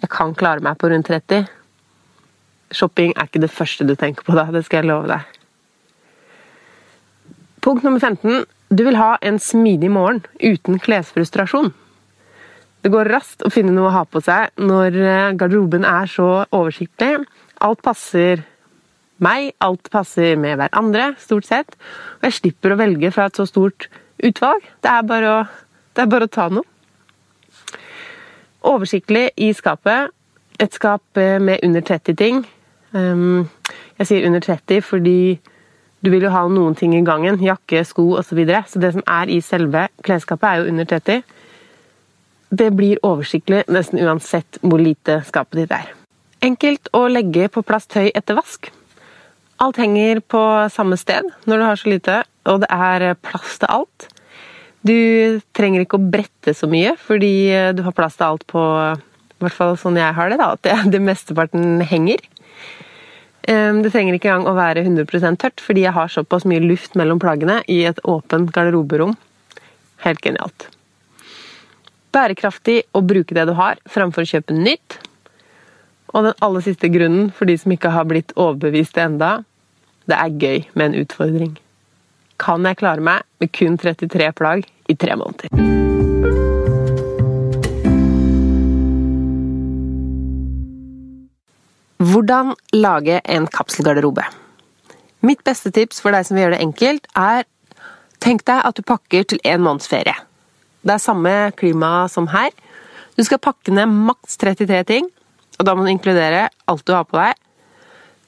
jeg 0.00 0.12
kan 0.12 0.36
klare 0.38 0.62
meg 0.64 0.78
på 0.80 0.88
rundt 0.90 1.10
30 1.10 1.48
Shopping 2.70 3.12
er 3.16 3.26
ikke 3.26 3.42
det 3.42 3.50
første 3.50 3.82
du 3.82 3.96
tenker 3.98 4.22
på 4.22 4.36
da, 4.38 4.44
det 4.54 4.62
skal 4.62 4.84
jeg 4.84 4.90
love 4.92 5.08
deg. 5.10 5.24
Punkt 7.66 7.82
nummer 7.82 7.98
15. 7.98 8.44
Du 8.70 8.84
vil 8.86 8.94
ha 8.94 9.16
en 9.26 9.40
smidig 9.42 9.90
morgen 9.90 10.22
uten 10.38 10.78
klesfrustrasjon. 10.78 11.72
Det 12.80 12.92
går 12.94 13.10
raskt 13.10 13.42
å 13.42 13.50
finne 13.52 13.74
noe 13.74 13.90
å 13.90 13.96
ha 13.98 14.04
på 14.06 14.22
seg 14.24 14.54
når 14.62 14.94
garderoben 15.40 15.82
er 15.84 16.06
så 16.08 16.28
oversiktlig. 16.54 17.26
Alt 17.60 17.82
passer 17.84 18.46
meg, 19.24 19.52
alt 19.64 19.90
passer 19.92 20.36
med 20.40 20.58
hverandre, 20.60 21.14
stort 21.20 21.48
sett. 21.48 21.76
Og 22.20 22.28
jeg 22.28 22.38
slipper 22.38 22.74
å 22.74 22.80
velge 22.80 23.12
fra 23.14 23.28
et 23.28 23.40
så 23.40 23.46
stort 23.48 23.88
utvalg. 24.22 24.64
Det 24.82 24.92
er 24.92 25.06
bare 25.08 25.34
å, 25.34 25.42
det 25.96 26.04
er 26.04 26.10
bare 26.12 26.28
å 26.28 26.32
ta 26.32 26.48
noe. 26.52 26.66
Oversiktlig 28.70 29.30
i 29.40 29.52
skapet. 29.56 30.12
Et 30.60 30.74
skap 30.76 31.16
med 31.16 31.62
under 31.64 31.80
30 31.80 32.16
ting. 32.20 32.42
Jeg 32.92 34.08
sier 34.08 34.26
under 34.28 34.42
30 34.44 34.82
fordi 34.84 35.20
du 36.00 36.10
vil 36.12 36.24
jo 36.24 36.32
ha 36.32 36.46
noen 36.48 36.76
ting 36.76 36.94
i 36.96 37.04
gangen. 37.04 37.40
Jakke, 37.44 37.84
sko 37.84 38.16
osv. 38.18 38.30
Så, 38.30 38.36
videre. 38.36 38.64
så 38.68 38.80
det 38.80 38.92
som 38.96 39.04
er 39.06 39.32
i 39.32 39.40
selve 39.44 39.86
klesskapet, 40.04 40.48
er 40.48 40.60
jo 40.60 40.72
under 40.72 40.88
30. 40.88 41.22
Det 42.50 42.68
blir 42.74 43.00
oversiktlig 43.06 43.62
nesten 43.70 44.00
uansett 44.02 44.58
hvor 44.60 44.80
lite 44.82 45.20
skapet 45.28 45.62
ditt 45.62 45.74
er. 45.76 45.92
Enkelt 46.42 46.88
å 46.96 47.04
legge 47.08 47.50
på 47.52 47.62
plass 47.62 47.86
tøy 47.86 48.08
etter 48.14 48.38
vask. 48.38 48.70
Alt 49.60 49.76
henger 49.76 50.22
på 50.24 50.40
samme 50.72 50.96
sted 50.96 51.26
når 51.44 51.60
du 51.60 51.64
har 51.66 51.76
så 51.76 51.90
lite, 51.92 52.16
og 52.48 52.62
det 52.62 52.70
er 52.72 53.12
plass 53.20 53.58
til 53.60 53.68
alt. 53.68 54.06
Du 54.80 55.40
trenger 55.52 55.84
ikke 55.84 55.98
å 55.98 56.10
brette 56.12 56.54
så 56.56 56.64
mye, 56.70 56.94
fordi 56.96 57.52
du 57.76 57.82
har 57.84 57.96
plass 57.96 58.16
til 58.16 58.30
alt 58.30 58.46
på 58.48 58.62
I 58.64 59.44
hvert 59.44 59.56
fall 59.56 59.76
sånn 59.80 59.98
jeg 60.00 60.16
har 60.16 60.32
det, 60.32 60.38
da, 60.40 60.54
at 60.56 60.64
det, 60.64 60.76
det 60.94 61.02
mesteparten 61.04 61.84
henger. 61.84 62.24
Det 63.44 63.90
trenger 63.92 64.16
ikke 64.16 64.30
engang 64.32 64.48
å 64.48 64.56
være 64.56 64.84
100% 64.86 65.40
tørt, 65.40 65.60
fordi 65.64 65.84
jeg 65.84 65.96
har 65.96 66.12
såpass 66.12 66.44
mye 66.48 66.62
luft 66.64 66.96
mellom 66.96 67.20
plaggene 67.20 67.60
i 67.68 67.82
et 67.88 68.00
åpent 68.08 68.52
garderoberom. 68.54 69.12
Helt 70.04 70.24
genialt. 70.24 70.68
Bærekraftig 72.16 72.82
å 72.96 73.04
bruke 73.04 73.36
det 73.36 73.44
du 73.48 73.54
har, 73.58 73.80
framfor 73.88 74.24
å 74.24 74.32
kjøpe 74.32 74.56
nytt. 74.56 74.98
Og 76.10 76.26
den 76.26 76.40
aller 76.42 76.64
siste 76.64 76.88
grunnen, 76.90 77.28
for 77.34 77.48
de 77.48 77.56
som 77.60 77.72
ikke 77.74 77.92
har 77.94 78.08
blitt 78.08 78.32
overbeviste 78.36 79.04
enda, 79.04 79.40
det 80.10 80.18
er 80.18 80.38
gøy 80.42 80.64
med 80.74 80.90
en 80.90 81.02
utfordring. 81.04 81.54
Kan 82.40 82.64
jeg 82.66 82.78
klare 82.80 83.04
meg 83.04 83.26
med 83.40 83.52
kun 83.56 83.76
33 83.78 84.32
plagg 84.36 84.66
i 84.88 84.96
tre 84.98 85.16
måneder? 85.20 85.52
Hvordan 92.00 92.54
lage 92.72 93.20
en 93.28 93.46
kapselgarderobe? 93.46 94.24
Mitt 95.20 95.44
beste 95.44 95.68
tips 95.70 96.00
for 96.00 96.16
deg 96.16 96.24
som 96.24 96.38
vil 96.38 96.46
gjøre 96.46 96.56
det 96.56 96.64
enkelt, 96.64 97.08
er 97.12 97.44
tenk 98.24 98.46
deg 98.48 98.64
at 98.64 98.76
du 98.78 98.86
pakker 98.88 99.26
til 99.28 99.40
en 99.44 99.60
måneds 99.60 99.90
ferie. 99.90 100.16
Det 100.80 100.94
er 100.96 101.02
samme 101.02 101.34
klima 101.60 102.08
som 102.08 102.30
her. 102.32 102.54
Du 103.18 103.24
skal 103.26 103.42
pakke 103.42 103.74
ned 103.76 103.92
maks 103.92 104.40
33 104.40 104.80
ting, 104.88 105.10
og 105.60 105.68
da 105.68 105.76
må 105.76 105.84
du 105.84 105.92
inkludere 105.92 106.46
alt 106.72 106.86
du 106.88 106.94
har 106.96 107.04
på 107.04 107.20
deg. 107.20 107.36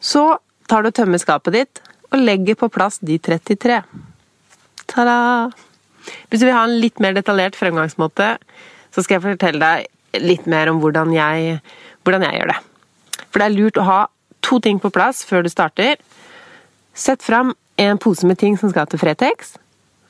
Så 0.04 0.26
tar 0.72 0.84
du 0.84 0.88
og 0.88 0.96
tømmer 0.96 1.20
skapet 1.20 1.56
ditt 1.56 1.82
og 2.12 2.20
legger 2.20 2.56
på 2.56 2.70
plass 2.72 2.96
de 3.04 3.18
33. 3.20 3.82
Ta-da! 4.88 5.16
Hvis 6.30 6.40
du 6.40 6.46
vil 6.46 6.56
ha 6.56 6.64
en 6.64 6.78
litt 6.80 7.00
mer 7.02 7.12
detaljert 7.16 7.56
fremgangsmåte, 7.58 8.34
så 8.92 9.04
skal 9.04 9.18
jeg 9.18 9.24
fortelle 9.24 9.60
deg 9.60 10.22
litt 10.24 10.48
mer 10.50 10.70
om 10.72 10.80
hvordan 10.82 11.12
jeg, 11.14 11.58
hvordan 12.04 12.24
jeg 12.26 12.40
gjør 12.40 12.52
det. 12.52 12.56
For 13.28 13.40
det 13.40 13.46
er 13.46 13.56
lurt 13.56 13.80
å 13.80 13.86
ha 13.88 13.98
to 14.44 14.58
ting 14.64 14.80
på 14.82 14.90
plass 14.92 15.22
før 15.28 15.44
du 15.44 15.50
starter. 15.52 16.00
Sett 16.96 17.24
fram 17.24 17.52
en 17.80 18.00
pose 18.00 18.28
med 18.28 18.40
ting 18.40 18.56
som 18.60 18.72
skal 18.72 18.88
til 18.88 19.00
Fretex, 19.00 19.54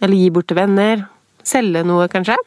eller 0.02 0.18
gi 0.18 0.30
bort 0.34 0.50
til 0.50 0.58
venner, 0.58 1.04
selge 1.46 1.84
noe 1.86 2.08
kanskje. 2.10 2.38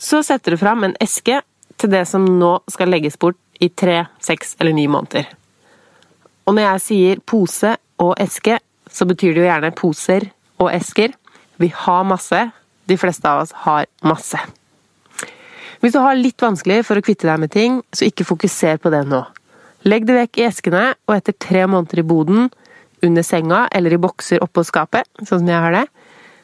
Så 0.00 0.24
setter 0.26 0.52
du 0.56 0.60
fram 0.60 0.84
en 0.84 0.96
eske 1.00 1.40
til 1.80 1.92
det 1.92 2.04
som 2.08 2.24
nå 2.40 2.56
skal 2.72 2.92
legges 2.92 3.20
bort 3.20 3.38
i 3.62 3.68
tre, 3.68 4.02
seks 4.20 4.56
eller 4.60 4.76
ni 4.76 4.88
måneder. 4.90 5.30
Og 6.46 6.56
når 6.56 6.66
jeg 6.66 6.84
sier 6.86 7.22
pose 7.26 7.76
og 8.02 8.14
eske, 8.20 8.58
så 8.90 9.06
betyr 9.08 9.34
det 9.34 9.44
jo 9.44 9.48
gjerne 9.48 9.74
poser 9.78 10.26
og 10.60 10.72
esker. 10.72 11.14
Vi 11.62 11.70
har 11.84 12.08
masse. 12.08 12.40
De 12.90 12.98
fleste 12.98 13.28
av 13.28 13.44
oss 13.44 13.54
har 13.64 13.86
masse. 14.04 14.40
Hvis 15.82 15.94
du 15.94 16.00
har 16.02 16.18
litt 16.18 16.42
vanskelig 16.42 16.82
for 16.86 16.98
å 16.98 17.04
kvitte 17.04 17.26
deg 17.26 17.40
med 17.42 17.52
ting, 17.54 17.80
så 17.94 18.06
ikke 18.06 18.26
fokuser 18.26 18.78
på 18.82 18.90
det 18.94 19.04
nå. 19.10 19.22
Legg 19.86 20.06
det 20.06 20.14
vekk 20.14 20.38
i 20.38 20.44
eskene, 20.46 20.82
og 21.10 21.16
etter 21.16 21.34
tre 21.42 21.64
måneder 21.66 22.02
i 22.02 22.06
boden, 22.06 22.50
under 23.02 23.26
senga 23.26 23.64
eller 23.74 23.96
i 23.96 23.98
bokser 23.98 24.42
oppå 24.44 24.62
skapet, 24.66 25.08
sånn 25.22 25.42
som 25.42 25.50
jeg 25.50 25.64
har 25.64 25.74
det, 25.74 25.86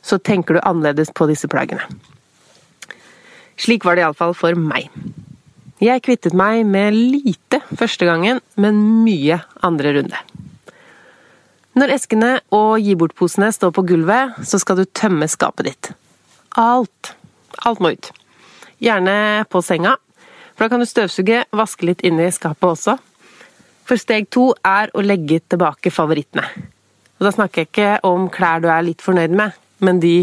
så 0.02 0.18
tenker 0.18 0.58
du 0.58 0.64
annerledes 0.66 1.12
på 1.14 1.28
disse 1.30 1.46
plaggene. 1.50 1.84
Slik 3.58 3.86
var 3.86 3.98
det 3.98 4.06
iallfall 4.06 4.34
for 4.38 4.58
meg. 4.58 4.90
Jeg 5.78 6.02
kvittet 6.02 6.34
meg 6.34 6.64
med 6.66 6.96
lite 6.96 7.60
første 7.78 8.06
gangen, 8.08 8.40
men 8.58 8.80
mye 9.04 9.36
andre 9.62 9.92
runde. 9.94 10.20
Når 11.78 11.92
eskene 11.94 12.30
og 12.50 12.80
gi 12.82 12.96
bort-posene 12.98 13.52
står 13.54 13.70
på 13.76 13.84
gulvet, 13.86 14.34
så 14.42 14.58
skal 14.58 14.80
du 14.80 14.88
tømme 14.90 15.28
skapet 15.30 15.68
ditt. 15.68 15.90
Alt. 16.58 17.12
Alt 17.62 17.82
må 17.84 17.92
ut. 17.94 18.08
Gjerne 18.82 19.44
på 19.50 19.62
senga, 19.62 19.92
for 20.56 20.66
da 20.66 20.72
kan 20.72 20.82
du 20.82 20.88
støvsuge, 20.90 21.44
vaske 21.54 21.86
litt 21.86 22.02
inni 22.02 22.26
skapet 22.34 22.66
også. 22.66 22.96
For 23.86 24.02
steg 24.02 24.26
to 24.34 24.48
er 24.66 24.90
å 24.90 25.04
legge 25.04 25.38
tilbake 25.46 25.92
favorittene. 25.94 26.42
Og 27.18 27.28
da 27.28 27.32
snakker 27.34 27.62
jeg 27.62 27.70
ikke 27.70 27.92
om 28.06 28.26
klær 28.34 28.64
du 28.64 28.66
er 28.70 28.82
litt 28.86 29.04
fornøyd 29.04 29.36
med, 29.38 29.54
men 29.78 30.02
de 30.02 30.16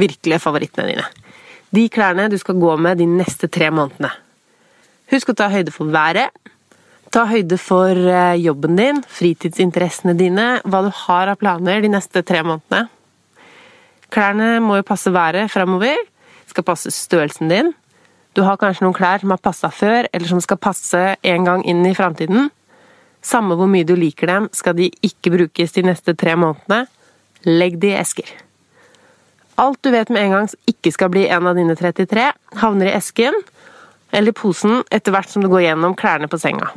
virkelige 0.00 0.42
favorittene 0.42 0.88
dine. 0.90 1.06
De 1.70 1.86
klærne 1.86 2.26
du 2.30 2.34
skal 2.42 2.58
gå 2.58 2.74
med 2.82 2.98
de 2.98 3.06
neste 3.06 3.46
tre 3.46 3.70
månedene. 3.70 4.10
Husk 5.10 5.32
å 5.32 5.34
ta 5.34 5.48
høyde 5.50 5.72
for 5.74 5.90
været. 5.90 6.30
Ta 7.10 7.24
høyde 7.26 7.56
for 7.58 7.98
jobben 8.38 8.76
din, 8.78 9.00
fritidsinteressene 9.02 10.14
dine, 10.14 10.60
hva 10.62 10.84
du 10.86 10.92
har 10.94 11.32
av 11.32 11.40
planer 11.40 11.82
de 11.82 11.90
neste 11.90 12.22
tre 12.22 12.44
månedene. 12.46 12.86
Klærne 14.14 14.58
må 14.62 14.78
jo 14.78 14.86
passe 14.86 15.10
været 15.14 15.50
framover. 15.50 15.98
Skal 16.50 16.66
passe 16.66 16.92
størrelsen 16.94 17.50
din. 17.50 17.72
Du 18.34 18.44
har 18.46 18.58
kanskje 18.58 18.86
noen 18.86 18.94
klær 18.94 19.22
som 19.22 19.34
har 19.34 19.42
passa 19.42 19.70
før, 19.74 20.06
eller 20.14 20.30
som 20.30 20.42
skal 20.42 20.58
passe 20.62 21.02
en 21.26 21.46
gang 21.46 21.64
inn 21.66 21.82
i 21.86 21.94
framtiden. 21.98 22.50
Samme 23.22 23.56
hvor 23.58 23.70
mye 23.70 23.86
du 23.86 23.96
liker 23.98 24.30
dem, 24.30 24.46
skal 24.54 24.78
de 24.78 24.92
ikke 25.02 25.34
brukes 25.34 25.74
de 25.74 25.84
neste 25.90 26.14
tre 26.14 26.36
månedene. 26.38 26.84
Legg 27.46 27.80
de 27.82 27.90
i 27.90 27.98
esker. 27.98 28.30
Alt 29.60 29.82
du 29.82 29.90
vet 29.92 30.10
med 30.14 30.22
en 30.22 30.36
gang 30.36 30.52
ikke 30.70 30.92
skal 30.94 31.10
bli 31.12 31.26
en 31.28 31.50
av 31.50 31.58
dine 31.58 31.74
33, 31.76 32.30
havner 32.62 32.88
i 32.88 32.94
esken 32.94 33.34
eller 34.10 34.34
posen 34.36 34.82
etter 34.90 35.14
hvert 35.14 35.30
som 35.30 35.44
du 35.44 35.50
går 35.50 35.68
gjennom 35.68 35.96
klærne 35.98 36.28
på 36.30 36.38
senga. 36.40 36.70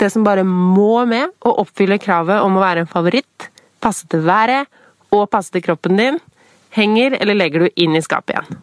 Det 0.00 0.10
som 0.10 0.24
bare 0.26 0.44
må 0.46 1.04
med 1.08 1.30
å 1.46 1.54
oppfylle 1.62 2.00
kravet 2.02 2.42
om 2.42 2.56
å 2.56 2.62
være 2.62 2.84
en 2.84 2.90
favoritt, 2.90 3.48
passe 3.82 4.08
til 4.10 4.24
været 4.26 4.68
og 5.12 5.28
passe 5.30 5.52
til 5.52 5.64
kroppen 5.64 5.98
din, 6.00 6.18
henger 6.72 7.18
eller 7.20 7.36
legger 7.36 7.64
du 7.64 7.82
inn 7.84 7.96
i 7.96 8.02
skapet 8.04 8.34
igjen. 8.34 8.60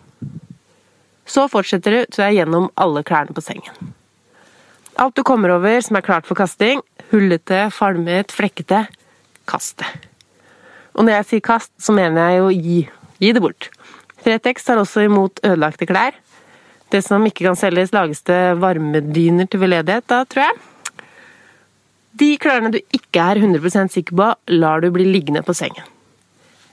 Så 1.29 1.45
fortsetter 1.51 1.93
du 1.93 1.99
til 2.05 2.17
du 2.17 2.25
er 2.25 2.35
gjennom 2.39 2.69
alle 2.79 3.05
klærne 3.05 3.35
på 3.37 3.43
sengen. 3.45 3.93
Alt 4.99 5.15
du 5.15 5.23
kommer 5.23 5.53
over 5.53 5.79
som 5.85 5.95
er 5.95 6.03
klart 6.03 6.27
for 6.27 6.35
kasting, 6.35 6.81
hullete, 7.13 7.67
falmet, 7.71 8.33
flekkete, 8.35 8.87
kast 9.47 9.77
det. 9.79 9.91
Og 10.97 11.05
når 11.05 11.19
jeg 11.19 11.27
sier 11.29 11.45
kast, 11.45 11.71
så 11.79 11.93
mener 11.95 12.33
jeg 12.33 12.41
jo 12.41 12.49
gi. 12.51 12.79
Gi 13.21 13.31
det 13.35 13.43
bort. 13.43 13.69
Fretex 14.19 14.65
tar 14.67 14.81
også 14.81 15.05
imot 15.05 15.39
ødelagte 15.45 15.87
klær. 15.87 16.17
Det 16.89 17.03
som 17.05 17.25
ikke 17.27 17.45
kan 17.45 17.57
selges, 17.59 17.93
lages 17.93 18.23
det 18.25 18.39
varmedyner 18.61 19.49
til 19.49 19.61
veldedighet, 19.61 20.07
da, 20.09 20.23
tror 20.25 20.47
jeg. 20.47 20.57
De 22.19 22.29
klærne 22.41 22.71
du 22.73 22.79
ikke 22.81 23.21
er 23.21 23.39
100% 23.39 23.93
sikker 23.93 24.17
på, 24.17 24.29
lar 24.57 24.81
du 24.81 24.89
bli 24.93 25.05
liggende 25.05 25.43
på 25.45 25.53
sengen. 25.55 25.85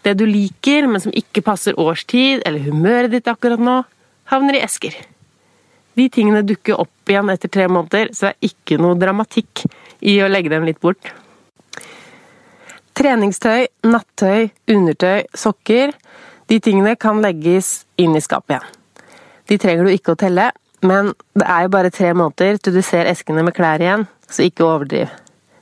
Det 0.06 0.14
du 0.16 0.24
liker, 0.28 0.86
men 0.88 1.02
som 1.02 1.14
ikke 1.14 1.44
passer 1.44 1.76
årstid 1.82 2.44
eller 2.46 2.64
humøret 2.64 3.12
ditt 3.12 3.28
akkurat 3.28 3.60
nå, 3.60 3.80
havner 4.30 4.56
i 4.56 4.62
esker. 4.64 4.96
De 5.96 6.08
tingene 6.12 6.44
dukker 6.46 6.78
opp 6.80 7.10
igjen 7.10 7.30
etter 7.32 7.50
tre 7.52 7.66
måneder, 7.72 8.12
så 8.12 8.28
det 8.28 8.32
er 8.34 8.50
ikke 8.50 8.80
noe 8.80 8.98
dramatikk 9.00 9.64
i 10.04 10.18
å 10.22 10.30
legge 10.30 10.52
dem 10.52 10.66
litt 10.68 10.80
bort. 10.82 11.12
Treningstøy, 12.96 13.66
nattøy, 13.84 14.48
undertøy, 14.72 15.26
sokker 15.36 15.92
De 16.46 16.60
tingene 16.62 16.92
kan 16.94 17.18
legges 17.18 17.80
inn 17.98 18.14
i 18.14 18.22
skapet 18.22 18.54
igjen. 18.54 18.75
De 19.46 19.58
trenger 19.62 19.86
du 19.86 19.92
ikke 19.94 20.14
å 20.14 20.18
telle, 20.18 20.50
men 20.86 21.12
det 21.38 21.46
er 21.46 21.66
jo 21.66 21.72
bare 21.74 21.92
tre 21.94 22.10
måneder 22.16 22.58
til 22.60 22.74
du 22.76 22.82
ser 22.84 23.08
eskene 23.10 23.44
med 23.46 23.54
klær 23.56 23.82
igjen, 23.82 24.06
så 24.28 24.46
ikke 24.46 24.66
overdriv. 24.66 25.12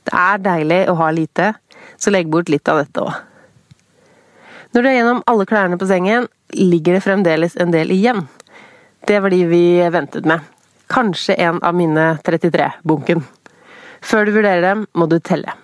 Det 0.05 0.16
er 0.16 0.40
deilig 0.44 0.81
å 0.90 0.97
ha 1.01 1.11
lite, 1.14 1.53
så 2.01 2.12
legg 2.12 2.31
bort 2.33 2.51
litt 2.53 2.68
av 2.68 2.83
dette 2.83 3.05
òg. 3.05 3.12
Når 4.75 4.83
du 4.83 4.88
er 4.90 4.97
gjennom 4.97 5.23
alle 5.31 5.47
klærne 5.47 5.79
på 5.79 5.87
sengen, 5.87 6.27
ligger 6.55 6.97
det 6.97 7.05
fremdeles 7.05 7.55
en 7.62 7.70
del 7.75 7.92
igjen. 7.94 8.25
Det 9.07 9.20
var 9.23 9.31
de 9.31 9.44
vi 9.47 9.64
ventet 9.94 10.27
med. 10.27 10.42
Kanskje 10.90 11.37
en 11.47 11.61
av 11.62 11.77
mine 11.77 12.14
33-bunken. 12.27 13.23
Før 14.05 14.27
du 14.27 14.35
vurderer 14.35 14.64
dem, 14.64 14.87
må 14.92 15.07
du 15.09 15.20
telle. 15.20 15.55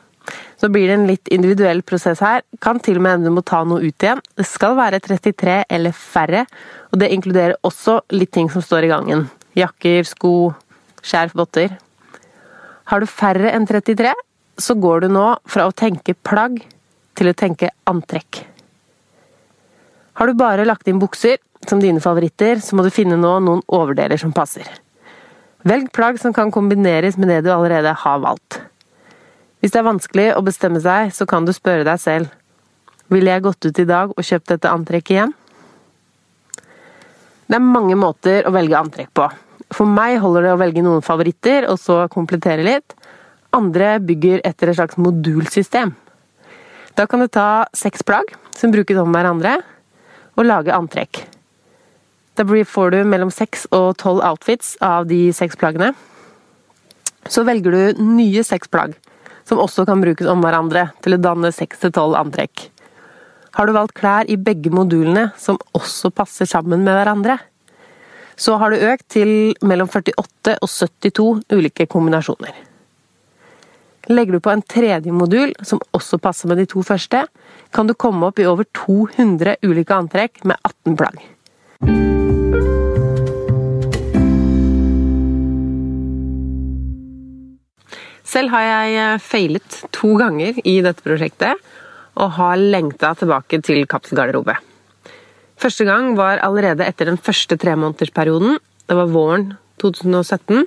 Så 0.60 0.68
blir 0.68 0.90
det 0.90 0.96
en 0.98 1.06
litt 1.08 1.30
individuell 1.32 1.80
prosess 1.86 2.20
her. 2.20 2.42
Kan 2.60 2.82
til 2.84 2.98
og 3.00 3.04
med 3.04 3.16
hende 3.16 3.30
du 3.30 3.36
må 3.38 3.44
ta 3.46 3.62
noe 3.64 3.80
ut 3.80 4.04
igjen. 4.04 4.20
Det 4.36 4.44
skal 4.48 4.76
være 4.76 5.00
33 5.00 5.62
eller 5.72 5.96
færre, 5.96 6.44
og 6.92 7.00
det 7.00 7.12
inkluderer 7.14 7.56
også 7.64 8.02
litt 8.12 8.34
ting 8.36 8.50
som 8.52 8.64
står 8.64 8.84
i 8.84 8.92
gangen. 8.92 9.24
Jakker, 9.56 10.04
sko, 10.08 10.32
skjerf, 11.00 11.32
votter. 11.38 11.78
Har 12.92 13.00
du 13.00 13.08
færre 13.08 13.54
enn 13.54 13.64
33, 13.68 14.12
så 14.60 14.76
går 14.76 15.06
du 15.06 15.12
nå 15.14 15.26
fra 15.48 15.66
å 15.68 15.72
tenke 15.72 16.14
plagg 16.14 16.60
til 17.16 17.30
å 17.30 17.36
tenke 17.36 17.72
antrekk. 17.88 18.44
Har 20.20 20.28
du 20.28 20.36
bare 20.36 20.66
lagt 20.68 20.88
inn 20.90 21.00
bukser 21.00 21.38
som 21.68 21.80
dine 21.80 22.02
favoritter, 22.04 22.60
så 22.60 22.76
må 22.76 22.84
du 22.84 22.92
finne 22.92 23.16
nå 23.16 23.36
noen 23.44 23.62
overdeler 23.72 24.20
som 24.20 24.34
passer. 24.36 24.66
Velg 25.64 25.90
plagg 25.96 26.20
som 26.20 26.34
kan 26.36 26.52
kombineres 26.52 27.16
med 27.20 27.28
det 27.32 27.42
du 27.44 27.50
allerede 27.52 27.92
har 28.04 28.20
valgt. 28.20 28.60
Hvis 29.60 29.74
det 29.74 29.82
er 29.82 29.88
vanskelig 29.90 30.30
å 30.32 30.44
bestemme 30.44 30.80
seg, 30.80 31.10
så 31.12 31.26
kan 31.28 31.44
du 31.44 31.52
spørre 31.52 31.84
deg 31.84 32.00
selv 32.00 32.32
Ville 33.12 33.32
jeg 33.32 33.44
gått 33.44 33.66
ut 33.66 33.78
i 33.82 33.88
dag 33.88 34.12
og 34.14 34.24
kjøpt 34.24 34.52
dette 34.54 34.70
antrekket 34.70 35.16
igjen? 35.16 35.32
Det 37.50 37.58
er 37.58 37.64
mange 37.64 37.96
måter 37.98 38.46
å 38.46 38.52
velge 38.54 38.78
antrekk 38.78 39.10
på. 39.18 39.26
For 39.74 39.90
meg 39.90 40.20
holder 40.22 40.46
det 40.46 40.52
å 40.54 40.60
velge 40.60 40.84
noen 40.86 41.02
favoritter, 41.02 41.66
og 41.66 41.80
så 41.82 42.04
komplettere 42.12 42.62
litt. 42.62 42.94
Andre 43.54 43.96
bygger 43.98 44.44
etter 44.46 44.70
et 44.70 44.78
slags 44.78 44.98
modulsystem. 45.02 45.90
Da 46.94 47.08
kan 47.10 47.22
du 47.22 47.26
ta 47.26 47.66
seks 47.74 48.06
plagg 48.06 48.30
som 48.54 48.70
brukes 48.70 49.02
om 49.02 49.10
hverandre, 49.10 49.56
og 50.38 50.46
lage 50.46 50.70
antrekk. 50.74 51.24
Da 52.38 52.46
får 52.46 52.94
du 52.94 53.00
mellom 53.04 53.34
seks 53.34 53.66
og 53.74 53.98
tolv 53.98 54.22
outfits 54.22 54.76
av 54.80 55.10
de 55.10 55.32
seks 55.34 55.58
plaggene. 55.58 55.90
Så 57.26 57.42
velger 57.44 57.74
du 57.74 58.04
nye 58.06 58.46
seks 58.46 58.70
plagg 58.70 58.94
som 59.50 59.58
også 59.58 59.82
kan 59.88 60.02
brukes 60.02 60.28
om 60.30 60.44
hverandre 60.44 60.92
til 61.02 61.16
å 61.16 61.22
danne 61.22 61.50
seks 61.54 61.82
til 61.82 61.90
tolv 61.96 62.14
antrekk. 62.20 62.68
Har 63.58 63.66
du 63.66 63.74
valgt 63.74 63.96
klær 63.98 64.28
i 64.30 64.38
begge 64.38 64.70
modulene 64.70 65.32
som 65.40 65.58
også 65.74 66.12
passer 66.14 66.46
sammen 66.46 66.84
med 66.86 66.94
hverandre, 66.94 67.40
så 68.40 68.54
har 68.62 68.70
du 68.72 68.84
økt 68.88 69.08
til 69.12 69.32
mellom 69.66 69.90
48 69.90 70.54
og 70.54 70.70
72 70.70 71.26
ulike 71.52 71.88
kombinasjoner. 71.90 72.54
Legger 74.08 74.38
du 74.38 74.42
på 74.42 74.52
en 74.54 74.62
tredje 74.62 75.12
modul, 75.12 75.52
som 75.66 75.82
også 75.94 76.18
passer 76.22 76.48
med 76.48 76.62
de 76.62 76.68
to 76.70 76.80
første, 76.86 77.26
kan 77.74 77.90
du 77.90 77.94
komme 77.94 78.30
opp 78.30 78.40
i 78.40 78.46
over 78.48 78.66
200 78.86 79.58
ulike 79.66 79.98
antrekk 79.98 80.40
med 80.46 80.56
18 80.62 80.96
plagg. 80.96 81.20
Selv 88.30 88.52
har 88.54 88.62
jeg 88.62 88.98
eh, 89.00 89.22
feilet 89.22 89.78
to 89.94 90.14
ganger 90.20 90.58
i 90.62 90.78
dette 90.84 91.02
prosjektet, 91.02 91.58
og 92.20 92.34
har 92.36 92.60
lengta 92.60 93.14
tilbake 93.18 93.60
til 93.64 93.86
kapselgarderobe. 93.90 94.54
Første 95.60 95.86
gang 95.88 96.14
var 96.18 96.42
allerede 96.44 96.86
etter 96.86 97.08
den 97.08 97.18
første 97.20 97.56
tremånedersperioden. 97.60 98.58
Det 98.86 98.96
var 98.96 99.10
våren 99.12 99.50
2017. 99.82 100.66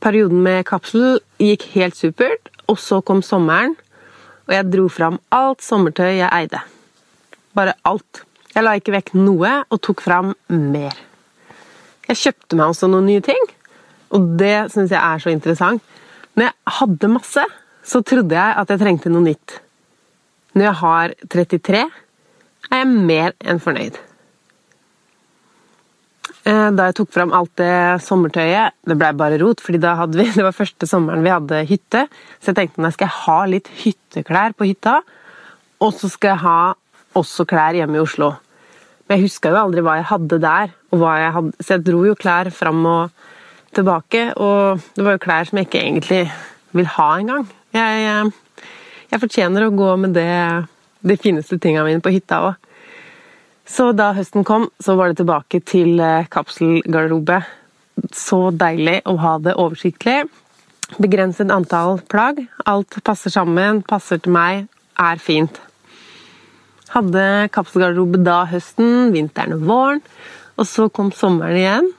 Perioden 0.00 0.42
med 0.42 0.66
kapsel 0.68 1.20
gikk 1.40 1.68
helt 1.74 1.98
supert, 1.98 2.50
og 2.70 2.80
så 2.80 3.00
kom 3.04 3.22
sommeren, 3.26 3.76
og 4.48 4.56
jeg 4.56 4.70
dro 4.72 4.88
fram 4.90 5.20
alt 5.34 5.62
sommertøy 5.62 6.18
jeg 6.18 6.30
eide. 6.32 6.62
Bare 7.54 7.76
alt. 7.86 8.24
Jeg 8.54 8.66
la 8.66 8.74
ikke 8.78 8.94
vekk 8.96 9.14
noe, 9.18 9.52
og 9.70 9.82
tok 9.84 10.02
fram 10.02 10.34
mer. 10.50 10.96
Jeg 12.08 12.18
kjøpte 12.24 12.58
meg 12.58 12.72
også 12.72 12.88
noen 12.90 13.06
nye 13.06 13.22
ting, 13.22 13.42
og 14.10 14.32
det 14.40 14.72
syns 14.74 14.90
jeg 14.90 14.98
er 14.98 15.22
så 15.22 15.30
interessant. 15.30 15.84
Når 16.40 16.48
jeg 16.48 16.74
hadde 16.80 17.08
masse, 17.12 17.42
så 17.84 18.00
trodde 18.00 18.32
jeg 18.32 18.60
at 18.62 18.70
jeg 18.72 18.80
trengte 18.80 19.10
noe 19.12 19.26
nytt. 19.26 19.58
Når 20.56 20.64
jeg 20.64 20.78
har 20.80 21.12
33, 21.34 21.82
er 22.70 22.80
jeg 22.80 22.88
mer 23.10 23.34
enn 23.44 23.60
fornøyd. 23.60 23.98
Eh, 26.48 26.70
Da 26.72 26.88
jeg 26.88 26.96
tok 26.96 27.10
fram 27.12 27.34
alt 27.36 27.52
det 27.60 28.00
sommertøyet 28.00 28.72
Det 28.88 28.96
ble 28.96 29.10
bare 29.12 29.36
rot, 29.42 29.60
fordi 29.60 29.80
vi, 30.16 30.24
det 30.38 30.46
var 30.46 30.56
første 30.56 30.88
sommeren 30.88 31.26
vi 31.26 31.34
hadde 31.34 31.64
hytte. 31.68 32.06
Så 32.40 32.54
jeg 32.54 32.56
tenkte 32.62 32.92
skal 32.96 33.10
jeg 33.10 33.18
ha 33.26 33.38
litt 33.44 33.68
hytteklær 33.82 34.56
på 34.56 34.70
hytta, 34.70 35.02
og 35.80 35.92
så 35.92 36.08
skal 36.08 36.32
jeg 36.32 36.44
ha 36.46 36.60
også 37.20 37.44
klær 37.44 37.76
hjemme 37.76 37.98
i 37.98 38.00
Oslo. 38.00 38.32
Men 39.04 39.18
jeg 39.18 39.28
huska 39.28 39.52
jo 39.52 39.60
aldri 39.60 39.84
hva 39.84 39.98
jeg 39.98 40.08
hadde 40.08 40.40
der, 40.40 40.72
jeg 40.94 41.34
hadde, 41.36 41.52
så 41.60 41.76
jeg 41.76 41.84
dro 41.84 42.04
jo 42.06 42.16
klær 42.16 42.48
fram 42.54 42.80
og 42.86 43.10
tilbake. 43.76 44.30
Og 44.36 44.80
det 44.96 45.06
var 45.06 45.16
jo 45.16 45.22
klær 45.24 45.48
som 45.48 45.60
jeg 45.60 45.68
ikke 45.68 45.84
egentlig 45.84 46.22
vil 46.76 46.90
ha 46.96 47.10
engang. 47.18 47.46
Jeg, 47.74 48.02
jeg, 48.04 48.66
jeg 49.12 49.22
fortjener 49.22 49.66
å 49.66 49.74
gå 49.74 49.92
med 50.02 50.16
det, 50.18 50.32
de 51.06 51.16
fineste 51.20 51.58
tinga 51.62 51.84
mine 51.86 52.02
på 52.02 52.12
hytta 52.14 52.42
òg. 52.48 52.66
Så 53.70 53.92
da 53.94 54.10
høsten 54.16 54.42
kom, 54.46 54.66
så 54.82 54.96
var 54.98 55.10
det 55.10 55.20
tilbake 55.20 55.60
til 55.62 56.00
eh, 56.02 56.26
kapselgarderobe. 56.30 57.38
Så 58.16 58.48
deilig 58.56 58.98
å 59.06 59.14
ha 59.22 59.36
det 59.42 59.54
oversiktlig. 59.60 60.24
Begrenset 60.98 61.52
antall 61.54 62.00
plagg. 62.10 62.40
Alt 62.66 62.98
passer 63.06 63.30
sammen, 63.30 63.84
passer 63.86 64.18
til 64.18 64.34
meg, 64.34 64.64
er 64.98 65.22
fint. 65.22 65.60
Hadde 66.90 67.46
kapselgarderobe 67.54 68.18
da 68.26 68.42
høsten, 68.50 69.12
vinteren 69.14 69.54
og 69.60 69.66
våren. 69.68 70.02
Og 70.58 70.66
så 70.66 70.88
kom 70.92 71.12
sommeren 71.14 71.56
igjen, 71.60 71.92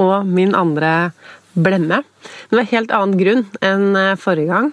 og 0.00 0.26
min 0.26 0.54
andre 0.56 1.12
blemme. 1.54 2.02
Det 2.50 2.58
var 2.58 2.70
helt 2.72 2.94
annen 2.94 3.18
grunn 3.18 3.44
enn 3.64 3.94
eh, 3.98 4.16
forrige 4.20 4.50
gang. 4.50 4.72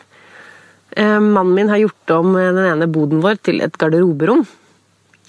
Eh, 0.98 1.20
Mannen 1.20 1.54
min 1.56 1.70
har 1.70 1.82
gjort 1.84 2.16
om 2.18 2.36
eh, 2.36 2.52
den 2.56 2.68
ene 2.74 2.90
boden 2.92 3.22
vår 3.24 3.40
til 3.46 3.62
et 3.64 3.78
garderoberom. 3.80 4.44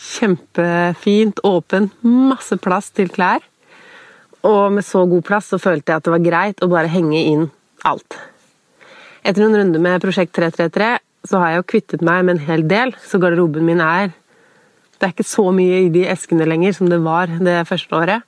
Kjempefint, 0.02 1.42
åpent, 1.46 1.94
masse 2.02 2.56
plass 2.62 2.90
til 2.96 3.12
klær. 3.12 3.44
Og 4.42 4.72
med 4.74 4.86
så 4.86 5.04
god 5.06 5.22
plass 5.26 5.52
så 5.52 5.60
følte 5.62 5.92
jeg 5.92 6.00
at 6.00 6.08
det 6.08 6.14
var 6.16 6.24
greit 6.24 6.64
å 6.64 6.70
bare 6.72 6.90
henge 6.90 7.20
inn 7.20 7.46
alt. 7.86 8.18
Etter 9.22 9.44
noen 9.44 9.60
runder 9.60 9.82
med 9.82 10.02
Prosjekt 10.02 10.34
333 10.34 10.96
så 11.30 11.38
har 11.38 11.52
jeg 11.52 11.60
jo 11.60 11.68
kvittet 11.70 12.02
meg 12.02 12.24
med 12.26 12.34
en 12.34 12.46
hel 12.48 12.64
del, 12.66 12.90
så 12.98 13.20
garderoben 13.22 13.62
min 13.66 13.82
er 13.84 14.10
Det 14.98 15.08
er 15.08 15.14
ikke 15.14 15.26
så 15.26 15.44
mye 15.50 15.80
i 15.84 15.90
de 15.90 16.02
eskene 16.06 16.46
lenger 16.46 16.74
som 16.76 16.88
det 16.90 17.00
var 17.02 17.26
det 17.26 17.64
første 17.66 17.94
året. 17.98 18.22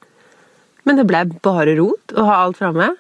Men 0.84 1.00
det 1.00 1.06
ble 1.08 1.24
bare 1.44 1.76
rot 1.78 2.14
å 2.16 2.26
ha 2.28 2.40
alt 2.44 2.60
framme. 2.60 2.90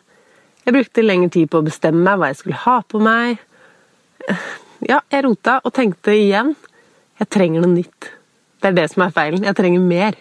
Jeg 0.64 0.76
brukte 0.76 1.04
lengre 1.04 1.32
tid 1.32 1.50
på 1.52 1.60
å 1.60 1.66
bestemme 1.66 2.00
meg 2.04 2.20
hva 2.20 2.30
jeg 2.32 2.40
skulle 2.40 2.62
ha 2.64 2.78
på 2.88 3.00
meg. 3.04 3.42
Ja, 4.84 4.98
jeg 5.12 5.24
rota 5.24 5.60
og 5.64 5.72
tenkte 5.76 6.12
igjen 6.16 6.54
jeg 7.20 7.30
trenger 7.30 7.62
noe 7.62 7.72
nytt. 7.76 8.10
Det 8.60 8.70
er 8.70 8.76
det 8.76 8.88
som 8.92 9.04
er 9.04 9.14
feilen. 9.14 9.44
Jeg 9.46 9.56
trenger 9.56 9.84
mer. 9.84 10.16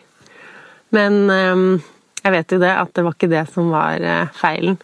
Men 0.94 1.18
jeg 2.24 2.34
vet 2.36 2.56
jo 2.56 2.60
det 2.62 2.72
at 2.72 2.94
det 2.96 3.04
var 3.04 3.16
ikke 3.18 3.32
det 3.32 3.44
som 3.52 3.72
var 3.74 4.00
øh, 4.00 4.34
feilen, 4.38 4.78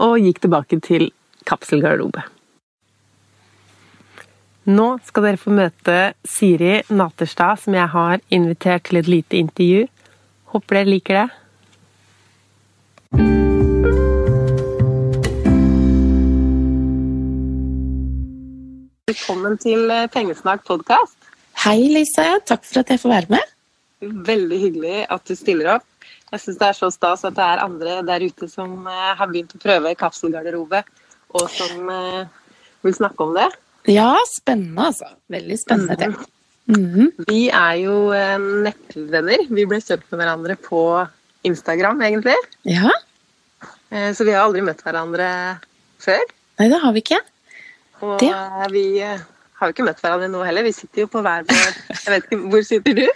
og 0.00 0.18
gikk 0.18 0.40
tilbake 0.42 0.80
til 0.82 1.10
kapselgarderobe. 1.46 2.24
Nå 4.70 4.86
skal 5.06 5.26
dere 5.26 5.40
få 5.40 5.52
møte 5.54 5.98
Siri 6.26 6.80
Naterstad, 6.90 7.62
som 7.62 7.76
jeg 7.76 7.90
har 7.92 8.24
invitert 8.34 8.88
til 8.88 9.00
et 9.00 9.10
lite 9.10 9.38
intervju. 9.38 9.86
Håper 10.54 10.80
dere 10.80 10.90
liker 10.90 11.20
det. 11.20 11.28
Velkommen 19.10 19.56
til 19.58 19.88
eh, 19.90 20.04
Pengesnakk 20.12 20.60
podkast. 20.68 21.16
Hei, 21.64 21.88
Lise. 21.90 22.22
Takk 22.46 22.60
for 22.62 22.78
at 22.84 22.90
jeg 22.92 23.00
får 23.02 23.10
være 23.10 23.32
med. 23.32 23.54
Veldig 24.28 24.58
hyggelig 24.60 24.98
at 25.10 25.24
du 25.26 25.32
stiller 25.34 25.70
opp. 25.72 25.86
Jeg 26.30 26.42
syns 26.44 26.60
det 26.60 26.66
er 26.68 26.76
så 26.78 26.90
stas 26.94 27.24
at 27.26 27.34
det 27.34 27.42
er 27.42 27.62
andre 27.64 27.96
der 28.06 28.22
ute 28.22 28.46
som 28.52 28.84
eh, 28.86 29.08
har 29.18 29.30
begynt 29.32 29.56
å 29.56 29.62
prøve 29.64 29.96
kapselgarderobe, 29.98 30.84
og 31.34 31.48
som 31.50 31.90
eh, 31.90 32.28
vil 32.86 32.94
snakke 33.00 33.26
om 33.26 33.34
det. 33.34 33.48
Ja, 33.90 34.12
spennende, 34.30 34.86
altså. 34.92 35.10
Veldig 35.34 35.58
spennende 35.58 35.98
det. 35.98 36.12
Mm 36.70 36.86
-hmm. 36.94 37.10
Vi 37.32 37.40
er 37.48 37.74
jo 37.82 37.96
nettvenner. 38.62 39.46
Vi 39.50 39.66
ble 39.66 39.80
kjent 39.80 40.06
med 40.12 40.20
hverandre 40.20 40.56
på 40.68 40.84
Instagram, 41.42 42.02
egentlig. 42.02 42.36
Ja, 42.62 42.92
Så 43.90 44.24
vi 44.24 44.30
har 44.30 44.44
aldri 44.44 44.62
møtt 44.62 44.84
hverandre 44.84 45.58
før. 45.98 46.22
nei, 46.58 46.68
det 46.68 46.78
har 46.78 46.92
vi 46.92 47.02
ikke. 47.02 47.18
Og 48.02 48.18
Det- 48.20 48.72
vi 48.72 48.84
eh, 49.04 49.18
har 49.60 49.68
jo 49.68 49.72
ikke 49.74 49.84
møtt 49.84 50.00
hverandre 50.00 50.28
nå 50.32 50.44
heller. 50.46 50.62
Vi 50.64 50.72
sitter 50.72 51.02
jo 51.02 51.06
på 51.12 51.20
hver 51.22 51.44
vår 51.44 51.74
Jeg 52.04 52.14
vet 52.14 52.24
ikke, 52.30 52.40
Hvor 52.50 52.62
sitter 52.64 52.94
du? 52.94 53.06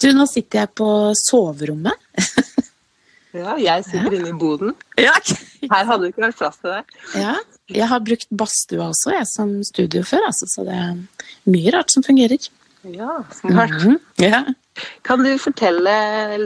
Du, 0.00 0.08
nå 0.12 0.26
sitter 0.28 0.60
jeg 0.64 0.74
på 0.74 0.88
soverommet. 1.26 1.94
Ja, 3.34 3.56
jeg 3.58 3.82
sitter 3.82 4.12
inne 4.14 4.28
i 4.30 4.36
boden. 4.38 4.74
Ja. 5.00 5.10
Her 5.66 5.88
hadde 5.88 6.04
det 6.04 6.12
ikke 6.12 6.22
vært 6.28 6.36
plass 6.38 6.60
til 6.62 6.70
deg. 6.70 6.92
ja. 7.18 7.32
Jeg 7.72 7.86
har 7.88 7.98
brukt 8.04 8.26
badstua 8.30 8.90
også, 8.92 9.10
jeg, 9.16 9.24
som 9.26 9.48
studio 9.64 10.02
før, 10.04 10.26
altså, 10.28 10.44
så 10.52 10.66
det 10.66 10.74
er 10.76 10.98
mye 11.48 11.72
rart 11.72 11.90
som 11.94 12.04
fungerer. 12.04 12.44
Ja, 12.84 13.14
smart. 13.32 13.72
Mhm. 13.80 13.94
Ja. 14.20 14.42
Kan 15.02 15.24
du 15.24 15.30
fortelle 15.40 15.94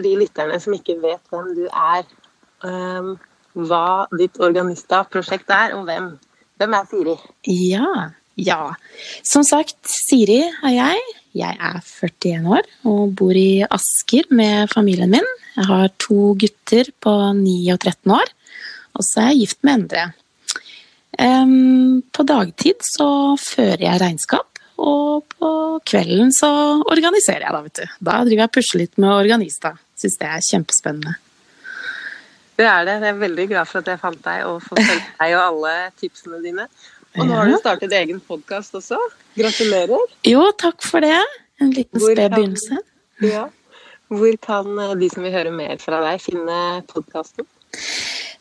de 0.01 0.13
lytterne 0.21 0.61
som 0.63 0.77
ikke 0.77 0.95
vet 1.03 1.19
hvem 1.35 1.49
du 1.59 1.65
er, 1.67 2.07
um, 2.63 3.11
hva 3.67 4.07
ditt 4.17 4.39
Organista-prosjekt 4.39 5.51
er, 5.51 5.75
og 5.75 5.85
hvem? 5.91 6.07
Hvem 6.59 6.75
er 6.75 6.87
Siri? 6.91 7.15
Ja. 7.71 7.91
ja. 8.35 8.63
Som 9.23 9.45
sagt, 9.47 9.79
Siri 9.87 10.41
er 10.43 10.75
jeg. 10.75 11.03
Jeg 11.39 11.55
er 11.61 11.83
41 11.85 12.49
år 12.51 12.67
og 12.89 13.13
bor 13.19 13.37
i 13.37 13.63
Asker 13.63 14.27
med 14.35 14.73
familien 14.73 15.13
min. 15.13 15.29
Jeg 15.55 15.69
har 15.69 15.93
to 16.03 16.33
gutter 16.41 16.91
på 17.05 17.13
9 17.39 17.55
og 17.75 17.79
13 17.79 18.15
år, 18.17 18.33
og 18.99 19.07
så 19.07 19.23
er 19.23 19.31
jeg 19.33 19.45
gift 19.45 19.61
med 19.67 19.85
Endre. 19.85 20.05
På 22.15 22.27
dagtid 22.27 22.83
så 22.87 23.09
fører 23.43 23.85
jeg 23.87 24.03
regnskap, 24.03 24.63
og 24.79 25.27
på 25.35 25.53
kvelden 25.87 26.35
så 26.35 26.51
organiserer 26.91 27.47
jeg, 27.47 27.55
da, 27.55 27.63
vet 27.67 27.81
du. 27.81 27.97
Da 28.11 28.19
driver 28.23 28.43
jeg 28.43 28.51
og 28.51 28.57
pusler 28.59 28.85
litt 28.85 28.99
med 28.99 29.15
Organista. 29.15 29.75
Syns 29.99 30.19
det 30.19 30.31
er 30.31 30.47
kjempespennende. 30.51 31.19
Det 32.59 32.67
er 32.67 32.87
det. 32.89 32.95
Jeg 33.05 33.13
er 33.15 33.19
veldig 33.21 33.45
glad 33.53 33.69
for 33.71 33.81
at 33.83 33.91
jeg 33.93 34.01
fant 34.03 34.23
deg 34.25 34.47
og 34.49 34.63
får 34.67 34.81
følge 34.83 35.05
deg 35.21 35.35
og 35.39 35.43
alle 35.45 35.75
tipsene 36.01 36.41
dine. 36.43 36.65
Og 37.19 37.27
nå 37.27 37.37
har 37.39 37.47
du 37.51 37.55
startet 37.61 37.95
egen 37.97 38.19
podkast 38.27 38.75
også. 38.79 38.99
Gratulerer. 39.39 40.03
Jo, 40.27 40.43
takk 40.59 40.83
for 40.87 41.03
det. 41.07 41.21
En 41.63 41.71
liten 41.75 42.03
sped 42.03 42.35
begynnelse. 42.35 42.81
Ja. 43.25 43.47
Hvor 44.11 44.37
kan 44.43 44.69
eh, 44.79 44.93
de 45.01 45.09
som 45.13 45.25
vil 45.27 45.35
høre 45.35 45.51
mer 45.55 45.79
fra 45.83 45.99
deg, 46.05 46.21
finne 46.23 46.59
podkasten? 46.91 47.47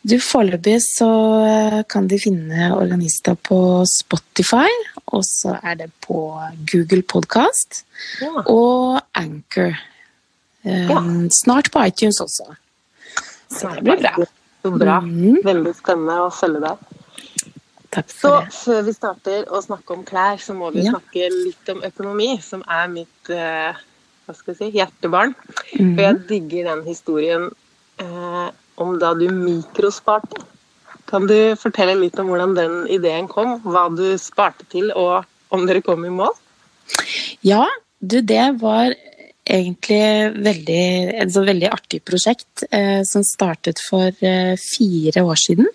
Du, 0.08 0.14
Foreløpig 0.22 0.76
så 0.84 1.08
eh, 1.44 1.78
kan 1.90 2.06
de 2.10 2.18
finne 2.22 2.70
Organista 2.76 3.34
på 3.44 3.58
Spotify, 3.90 4.68
og 5.12 5.24
så 5.26 5.56
er 5.62 5.80
det 5.82 5.90
på 6.06 6.20
Google 6.70 7.02
Podcast 7.10 7.82
Ja. 8.22 8.44
og 8.46 9.00
Anchor. 9.18 9.74
Ja. 10.66 11.02
Snart 11.34 11.70
på 11.74 11.82
iTunes 11.86 12.18
også. 12.22 12.46
Så 13.50 13.68
det 13.74 13.82
blir 13.86 14.00
bra. 14.02 14.26
Så 14.62 14.70
bra. 14.78 15.00
Mhm. 15.00 15.40
Veldig 15.44 15.74
spennende 15.78 16.16
å 16.26 16.30
følge 16.34 16.60
deg. 16.60 16.78
Takk 17.90 18.10
Så 18.12 18.20
for 18.20 18.40
det. 18.44 18.52
før 18.52 18.82
vi 18.84 18.92
starter 18.92 19.44
å 19.48 19.62
snakke 19.64 19.94
om 19.96 20.04
klær, 20.04 20.36
så 20.38 20.54
må 20.54 20.70
vi 20.74 20.82
Ja. 20.84 20.92
snakke 20.92 21.30
litt 21.32 21.68
om 21.72 21.80
økonomi, 21.82 22.42
som 22.42 22.62
er 22.68 22.88
mitt 22.88 23.30
eh, 23.30 23.72
hva 24.26 24.34
skal 24.36 24.54
jeg 24.54 24.58
si, 24.58 24.78
hjertebarn. 24.78 25.34
Mhm. 25.78 25.94
Og 25.94 25.98
jeg 26.04 26.26
digger 26.28 26.64
den 26.74 26.84
historien 26.84 27.50
eh, 27.98 28.50
om 28.76 28.98
da 28.98 29.14
du 29.14 29.28
mikrosparte. 29.28 30.44
Kan 31.06 31.26
du 31.26 31.56
fortelle 31.56 31.96
litt 31.98 32.18
om 32.20 32.28
hvordan 32.28 32.54
den 32.54 32.86
ideen 32.88 33.26
kom? 33.28 33.60
Hva 33.62 33.88
du 33.96 34.18
sparte 34.18 34.66
til, 34.70 34.92
og 34.94 35.24
om 35.50 35.66
dere 35.66 35.80
kom 35.80 36.04
i 36.04 36.10
mål? 36.10 36.34
Ja, 37.42 37.64
du, 38.06 38.20
det 38.20 38.60
var 38.60 38.92
egentlig 39.48 40.02
veldig, 40.44 40.82
et 41.22 41.32
så 41.32 41.44
veldig 41.46 41.70
artig 41.72 42.02
prosjekt 42.06 42.66
eh, 42.70 43.00
som 43.08 43.24
startet 43.26 43.80
for 43.82 44.12
eh, 44.24 44.54
fire 44.60 45.24
år 45.24 45.40
siden. 45.40 45.70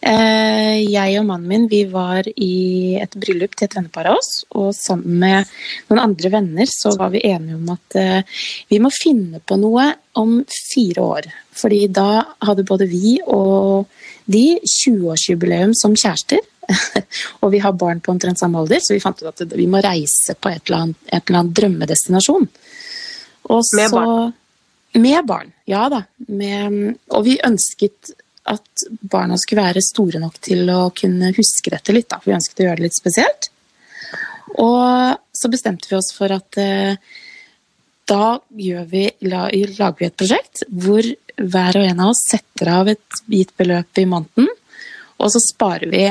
Eh, 0.00 0.80
jeg 0.88 1.18
og 1.20 1.26
mannen 1.28 1.48
min 1.50 1.66
vi 1.68 1.82
var 1.92 2.24
i 2.24 2.96
et 2.96 3.12
bryllup 3.20 3.52
til 3.52 3.66
et 3.68 3.76
vennepar 3.76 4.08
av 4.08 4.20
oss. 4.20 4.44
Og 4.56 4.72
sammen 4.76 5.20
med 5.20 5.50
noen 5.90 6.02
andre 6.06 6.32
venner 6.32 6.70
så 6.70 6.94
var 6.96 7.12
vi 7.12 7.24
enige 7.28 7.58
om 7.58 7.74
at 7.74 7.98
eh, 8.00 8.38
vi 8.72 8.80
må 8.80 8.92
finne 8.94 9.42
på 9.44 9.60
noe 9.60 9.90
om 10.20 10.38
fire 10.48 11.04
år. 11.04 11.28
Fordi 11.60 11.84
da 11.92 12.22
hadde 12.46 12.66
både 12.68 12.88
vi 12.88 13.18
og 13.26 13.90
de 14.30 14.46
20-årsjubileum 14.64 15.74
som 15.76 15.96
kjærester. 15.96 16.40
og 17.42 17.52
vi 17.52 17.60
har 17.62 17.76
barn 17.78 18.00
på 18.00 18.12
omtrent 18.12 18.40
samme 18.40 18.60
alder, 18.60 18.82
så 18.82 18.94
vi 18.94 19.02
fant 19.02 19.22
ut 19.22 19.30
at 19.30 19.56
vi 19.56 19.66
må 19.70 19.82
reise 19.84 20.36
på 20.36 20.52
et 20.52 20.62
eller 20.66 20.84
annet, 20.84 21.00
et 21.06 21.22
eller 21.22 21.40
annet 21.42 21.56
drømmedestinasjon. 21.60 22.48
Og 23.50 23.72
Med 23.76 23.94
barn? 23.96 24.34
Med 25.00 25.26
barn, 25.26 25.52
ja 25.70 25.84
da. 25.90 26.02
Med, 26.28 26.96
og 27.14 27.24
vi 27.26 27.38
ønsket 27.46 28.12
at 28.50 28.84
barna 29.12 29.36
skulle 29.38 29.62
være 29.68 29.82
store 29.84 30.20
nok 30.22 30.40
til 30.42 30.68
å 30.72 30.90
kunne 30.96 31.30
huske 31.36 31.72
dette 31.72 31.94
litt. 31.94 32.08
Da. 32.10 32.18
For 32.18 32.32
vi 32.32 32.38
ønsket 32.38 32.62
å 32.62 32.68
gjøre 32.68 32.80
det 32.80 32.88
litt 32.88 32.98
spesielt. 32.98 33.50
Og 34.58 35.18
så 35.36 35.50
bestemte 35.52 35.90
vi 35.90 35.98
oss 35.98 36.10
for 36.16 36.32
at 36.34 36.58
eh, 36.58 36.96
da 38.10 38.24
gjør 38.58 38.88
vi, 38.90 39.04
la, 39.30 39.46
lager 39.52 40.00
vi 40.00 40.08
et 40.08 40.18
prosjekt 40.18 40.64
hvor 40.66 41.06
hver 41.40 41.78
og 41.78 41.86
en 41.86 42.02
av 42.02 42.12
oss 42.12 42.24
setter 42.26 42.72
av 42.74 42.90
et 42.90 43.20
gitt 43.30 43.52
beløp 43.56 44.00
i 44.02 44.08
måneden, 44.08 44.50
og 45.20 45.30
så 45.32 45.40
sparer 45.44 45.92
vi 45.92 46.02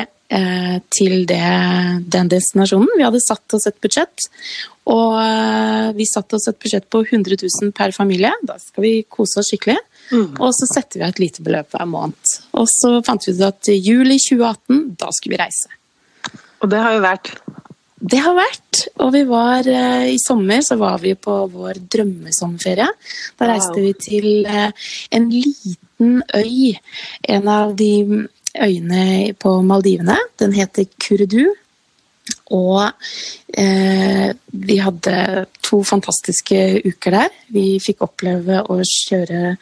til 0.94 1.24
det, 1.26 1.42
den 2.14 2.28
destinasjonen. 2.30 2.92
Vi 2.98 3.06
hadde 3.06 3.22
satt 3.24 3.56
oss 3.58 3.66
et 3.66 3.80
budsjett, 3.82 4.28
og 4.90 5.16
eh, 5.22 5.88
vi 5.98 6.06
satte 6.10 6.38
oss 6.38 6.48
et 6.52 6.58
budsjett 6.62 6.86
på 6.90 7.02
100 7.06 7.38
000 7.42 7.74
per 7.78 7.94
familie. 7.96 8.32
Da 8.46 8.60
skal 8.62 8.86
vi 8.86 8.94
kose 9.10 9.42
oss 9.42 9.50
skikkelig. 9.50 9.78
Og 10.42 10.50
så 10.58 10.66
setter 10.66 10.98
vi 10.98 11.06
av 11.06 11.12
et 11.14 11.20
lite 11.22 11.44
beløp 11.46 11.74
hver 11.76 11.86
måned. 11.90 12.32
Og 12.58 12.66
så 12.72 12.96
fant 13.06 13.26
vi 13.28 13.36
ut 13.38 13.44
at 13.46 13.70
i 13.70 13.76
juli 13.78 14.18
2018, 14.18 14.96
da 14.98 15.12
skulle 15.14 15.36
vi 15.36 15.42
reise. 15.44 15.70
Og 16.64 16.72
det 16.74 16.80
har 16.82 16.96
jo 16.98 17.04
vært 17.06 17.30
Det 18.00 18.20
har 18.24 18.34
vært. 18.38 18.80
Og 19.04 19.12
vi 19.14 19.22
var 19.28 19.68
eh, 19.68 20.08
i 20.16 20.18
sommer 20.24 20.62
så 20.64 20.78
var 20.80 21.02
vi 21.04 21.14
på 21.20 21.36
vår 21.52 21.82
drømmesommerferie. 21.92 22.88
Da 23.38 23.50
reiste 23.52 23.76
Wow. 23.76 23.86
vi 23.86 23.94
til 24.00 24.46
eh, 24.48 24.72
en 25.12 25.30
liten 25.30 26.22
øy. 26.34 26.78
En 27.28 27.48
av 27.52 27.76
de 27.76 27.92
øyene 28.62 29.34
på 29.40 29.60
Maldivene. 29.66 30.18
Den 30.40 30.54
heter 30.56 30.88
Kurdu. 31.02 31.50
Og 32.54 32.82
eh, 33.58 34.30
vi 34.50 34.78
hadde 34.82 35.46
to 35.66 35.82
fantastiske 35.86 36.82
uker 36.86 37.16
der. 37.16 37.36
Vi 37.54 37.66
fikk 37.84 38.04
oppleve 38.06 38.64
å 38.66 38.80
kjøre 38.86 39.56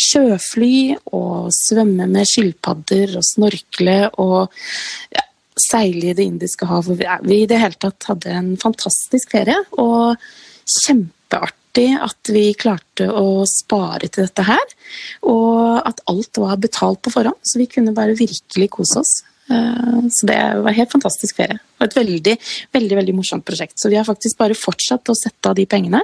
sjøfly 0.00 0.96
og 1.14 1.52
svømme 1.54 2.08
med 2.10 2.26
skilpadder 2.30 3.16
og 3.18 3.26
snorkle 3.26 3.98
og 4.22 4.54
ja, 5.14 5.26
seile 5.70 6.10
i 6.10 6.16
Det 6.18 6.26
indiske 6.26 6.66
hav. 6.66 6.90
Vi, 6.90 7.06
i 7.38 7.48
det 7.50 7.62
hele 7.62 7.78
tatt 7.78 8.10
hadde 8.10 8.34
en 8.34 8.54
fantastisk 8.60 9.34
ferie. 9.36 9.58
Og 9.78 10.18
kjempeartig 10.82 11.61
at 11.80 12.28
vi 12.28 12.52
klarte 12.54 13.08
å 13.08 13.44
spare 13.48 14.08
til 14.12 14.26
dette 14.26 14.44
her. 14.44 14.72
Og 15.24 15.80
at 15.88 16.00
alt 16.10 16.36
var 16.36 16.56
betalt 16.60 17.00
på 17.02 17.10
forhånd, 17.14 17.38
så 17.42 17.58
vi 17.58 17.66
kunne 17.66 17.94
bare 17.96 18.12
virkelig 18.18 18.68
kose 18.70 18.98
oss. 19.00 19.12
Eh, 19.50 20.08
Så 20.12 20.26
det 20.26 20.36
var 20.62 20.72
helt 20.76 20.92
fantastisk 20.92 21.36
ferie. 21.36 21.58
Og 21.80 21.86
et 21.86 21.94
veldig, 21.96 22.36
veldig 22.72 22.96
veldig 22.96 23.14
morsomt 23.14 23.44
prosjekt. 23.44 23.78
Så 23.80 23.88
vi 23.88 23.96
har 23.96 24.04
faktisk 24.04 24.36
bare 24.38 24.54
fortsatt 24.54 25.08
å 25.08 25.16
sette 25.16 25.48
av 25.48 25.54
de 25.56 25.64
pengene. 25.66 26.02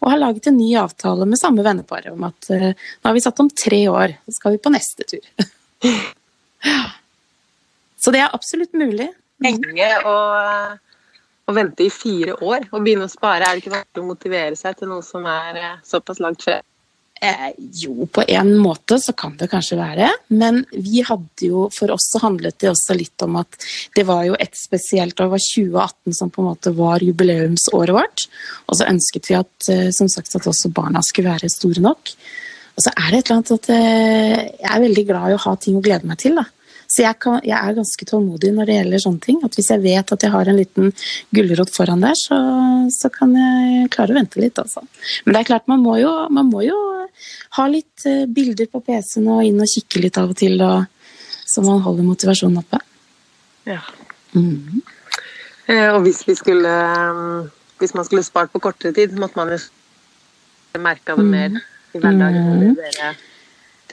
Og 0.00 0.10
har 0.10 0.18
laget 0.18 0.46
en 0.48 0.56
ny 0.56 0.74
avtale 0.76 1.26
med 1.26 1.38
samme 1.38 1.62
vennepar 1.62 2.10
om 2.12 2.24
at 2.24 2.50
eh, 2.50 2.72
nå 2.72 3.04
har 3.04 3.14
vi 3.14 3.20
satt 3.20 3.40
om 3.40 3.50
tre 3.50 3.88
år, 3.88 4.16
så 4.24 4.32
skal 4.38 4.52
vi 4.56 4.62
på 4.64 4.72
neste 4.72 5.04
tur. 5.04 5.24
Så 8.00 8.12
det 8.14 8.20
er 8.24 8.32
absolutt 8.32 8.72
mulig. 8.72 9.10
lenge 9.40 9.86
å, 10.04 10.14
å 11.50 11.56
vente 11.56 11.86
i 11.86 11.92
fire 11.92 12.38
år 12.40 12.70
og 12.70 12.80
begynne 12.80 13.06
å 13.08 13.12
spare. 13.12 13.44
Er 13.44 13.56
det 13.56 13.64
ikke 13.64 13.76
vanskelig 13.76 14.04
å 14.04 14.10
motivere 14.10 14.58
seg 14.58 14.78
til 14.78 14.92
noe 14.92 15.04
som 15.06 15.26
er 15.28 15.60
eh, 15.60 15.78
såpass 15.86 16.22
langt 16.22 16.46
frem? 16.46 16.64
Eh, 17.22 17.50
jo, 17.58 18.06
på 18.06 18.22
en 18.32 18.54
måte 18.58 18.96
så 18.98 19.12
kan 19.12 19.34
det 19.36 19.50
kanskje 19.52 19.76
være. 19.76 20.08
Men 20.32 20.62
vi 20.72 21.02
hadde 21.04 21.50
jo, 21.50 21.66
for 21.74 21.92
oss 21.92 22.08
så 22.14 22.22
handlet 22.22 22.56
det 22.62 22.70
også 22.70 22.96
litt 22.96 23.26
om 23.26 23.36
at 23.42 23.58
det 23.96 24.06
var 24.08 24.24
jo 24.24 24.38
et 24.40 24.56
spesielt 24.56 25.20
år, 25.20 25.28
det 25.28 25.34
var 25.34 25.44
2018 25.44 26.16
som 26.16 26.30
på 26.32 26.40
en 26.40 26.48
måte 26.48 26.72
var 26.78 27.04
jubileumsåret 27.04 27.92
vårt. 27.96 28.24
Og 28.70 28.78
så 28.80 28.88
ønsket 28.88 29.28
vi 29.28 29.36
at, 29.36 29.56
eh, 29.68 29.90
som 29.92 30.08
sagt, 30.08 30.32
at 30.34 30.48
også 30.48 30.72
barna 30.72 31.04
skulle 31.04 31.34
være 31.34 31.52
store 31.52 31.84
nok. 31.84 32.14
Og 32.78 32.86
så 32.86 32.94
er 32.96 33.10
det 33.10 33.18
et 33.18 33.28
eller 33.28 33.36
annet 33.36 33.54
at 33.58 33.70
eh, 33.74 34.40
jeg 34.56 34.72
er 34.72 34.84
veldig 34.86 35.06
glad 35.12 35.28
i 35.28 35.36
å 35.36 35.44
ha 35.44 35.54
ting 35.60 35.76
å 35.76 35.84
glede 35.84 36.08
meg 36.08 36.22
til. 36.24 36.40
da. 36.40 36.48
Så 36.90 37.04
jeg, 37.04 37.16
kan, 37.22 37.38
jeg 37.46 37.54
er 37.54 37.76
ganske 37.76 38.06
tålmodig 38.08 38.50
når 38.56 38.66
det 38.66 38.76
gjelder 38.80 39.02
sånne 39.04 39.22
ting. 39.22 39.36
At 39.46 39.54
hvis 39.54 39.70
jeg 39.70 39.82
vet 39.84 40.12
at 40.14 40.24
jeg 40.26 40.32
har 40.34 40.50
en 40.50 40.58
liten 40.58 40.90
gulrot 41.36 41.70
foran 41.74 42.02
der, 42.02 42.16
så, 42.18 42.38
så 42.90 43.10
kan 43.14 43.36
jeg 43.38 43.90
klare 43.94 44.14
å 44.14 44.18
vente 44.18 44.42
litt, 44.42 44.58
altså. 44.58 44.82
Men 45.24 45.36
det 45.36 45.42
er 45.42 45.50
klart, 45.52 45.68
man 45.70 45.84
må 45.84 46.00
jo, 46.00 46.10
man 46.34 46.50
må 46.50 46.64
jo 46.66 46.78
ha 47.58 47.68
litt 47.70 48.06
eh, 48.10 48.24
bilder 48.26 48.66
på 48.72 48.82
PC-en 48.86 49.30
og 49.30 49.44
inn 49.46 49.62
og 49.62 49.70
kikke 49.70 50.02
litt 50.02 50.18
av 50.18 50.34
og 50.34 50.40
til, 50.40 50.58
og, 50.66 51.14
så 51.50 51.62
man 51.66 51.82
holder 51.86 52.06
motivasjonen 52.10 52.62
oppe. 52.62 52.82
Ja. 53.70 53.82
Mm. 54.34 54.82
Eh, 55.70 55.88
Og 55.94 56.02
hvis 56.06 56.22
vi 56.26 56.36
skulle 56.38 56.70
eh, 56.70 57.48
Hvis 57.80 57.94
man 57.94 58.06
skulle 58.06 58.22
spart 58.22 58.52
på 58.52 58.60
kortere 58.62 58.92
tid, 58.94 59.14
måtte 59.18 59.38
man 59.38 59.50
jo 59.54 59.58
merka 60.78 61.16
det 61.16 61.24
mer 61.26 61.56
i 61.94 61.98
hverdagen 61.98 62.76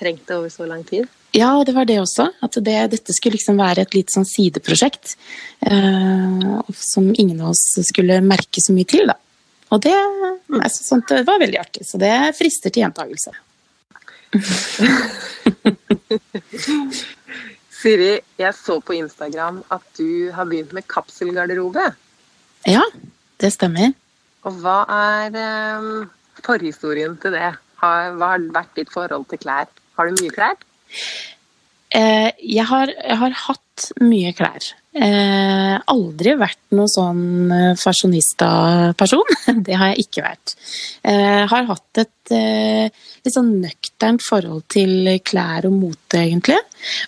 enn 0.06 0.20
det 0.28 0.36
over 0.36 0.50
så 0.54 0.66
lang 0.70 0.84
tid. 0.88 1.08
Ja, 1.36 1.64
det 1.66 1.74
var 1.76 1.86
det 1.86 2.00
også. 2.02 2.30
At 2.42 2.54
det, 2.64 2.92
dette 2.94 3.14
skulle 3.14 3.36
liksom 3.38 3.58
være 3.60 3.82
et 3.84 3.94
litt 3.98 4.12
sånn 4.14 4.26
sideprosjekt. 4.28 5.18
Eh, 5.66 6.62
som 6.74 7.14
ingen 7.14 7.42
av 7.42 7.50
oss 7.54 7.64
skulle 7.90 8.22
merke 8.26 8.62
så 8.64 8.74
mye 8.76 8.86
til, 8.90 9.06
da. 9.10 9.16
Og 9.76 9.82
det, 9.84 9.96
altså, 10.62 10.84
sånt, 10.84 11.10
det 11.12 11.28
var 11.28 11.40
veldig 11.42 11.60
artig. 11.60 11.86
Så 11.88 11.96
det 12.02 12.14
frister 12.38 12.70
til 12.72 12.82
gjentakelse. 12.86 13.32
Siri, 17.78 18.14
jeg 18.40 18.54
så 18.58 18.80
på 18.82 18.94
Instagram 18.98 19.64
at 19.74 19.86
du 20.00 20.32
har 20.34 20.46
begynt 20.50 20.74
med 20.76 20.88
kapselgarderobe. 20.90 21.86
Ja, 22.68 22.84
det 23.42 23.52
stemmer. 23.54 23.90
Og 24.48 24.54
hva 24.64 24.80
er 24.90 25.38
eh, 25.38 26.08
forhistorien 26.46 27.18
til 27.22 27.32
det? 27.36 27.52
Har, 27.82 28.16
hva 28.18 28.28
har 28.34 28.42
vært 28.56 28.74
ditt 28.80 28.92
forhold 28.94 29.26
til 29.30 29.40
klær? 29.44 29.68
Har 29.98 30.10
du 30.10 30.22
mye 30.22 30.34
klær? 30.34 30.58
Eh, 31.98 32.30
jeg, 32.44 32.66
har, 32.68 32.92
jeg 32.92 33.18
har 33.22 33.40
hatt 33.48 33.86
mye 34.04 34.34
klær. 34.36 34.66
Eh, 34.98 35.76
aldri 35.94 36.34
vært 36.40 36.60
noen 36.74 36.90
sånn 36.90 37.52
eh, 37.54 37.74
fashionista-person. 37.78 39.36
Det 39.66 39.78
har 39.78 39.94
jeg 39.94 40.08
ikke 40.08 40.26
vært. 40.26 40.56
Eh, 41.08 41.44
har 41.50 41.68
hatt 41.70 42.02
et 42.02 42.34
eh, 42.36 42.90
litt 43.24 43.34
sånn 43.36 43.54
nøkternt 43.64 44.26
forhold 44.26 44.66
til 44.74 45.14
klær 45.26 45.70
og 45.70 45.78
mote, 45.78 46.22
egentlig. 46.22 46.58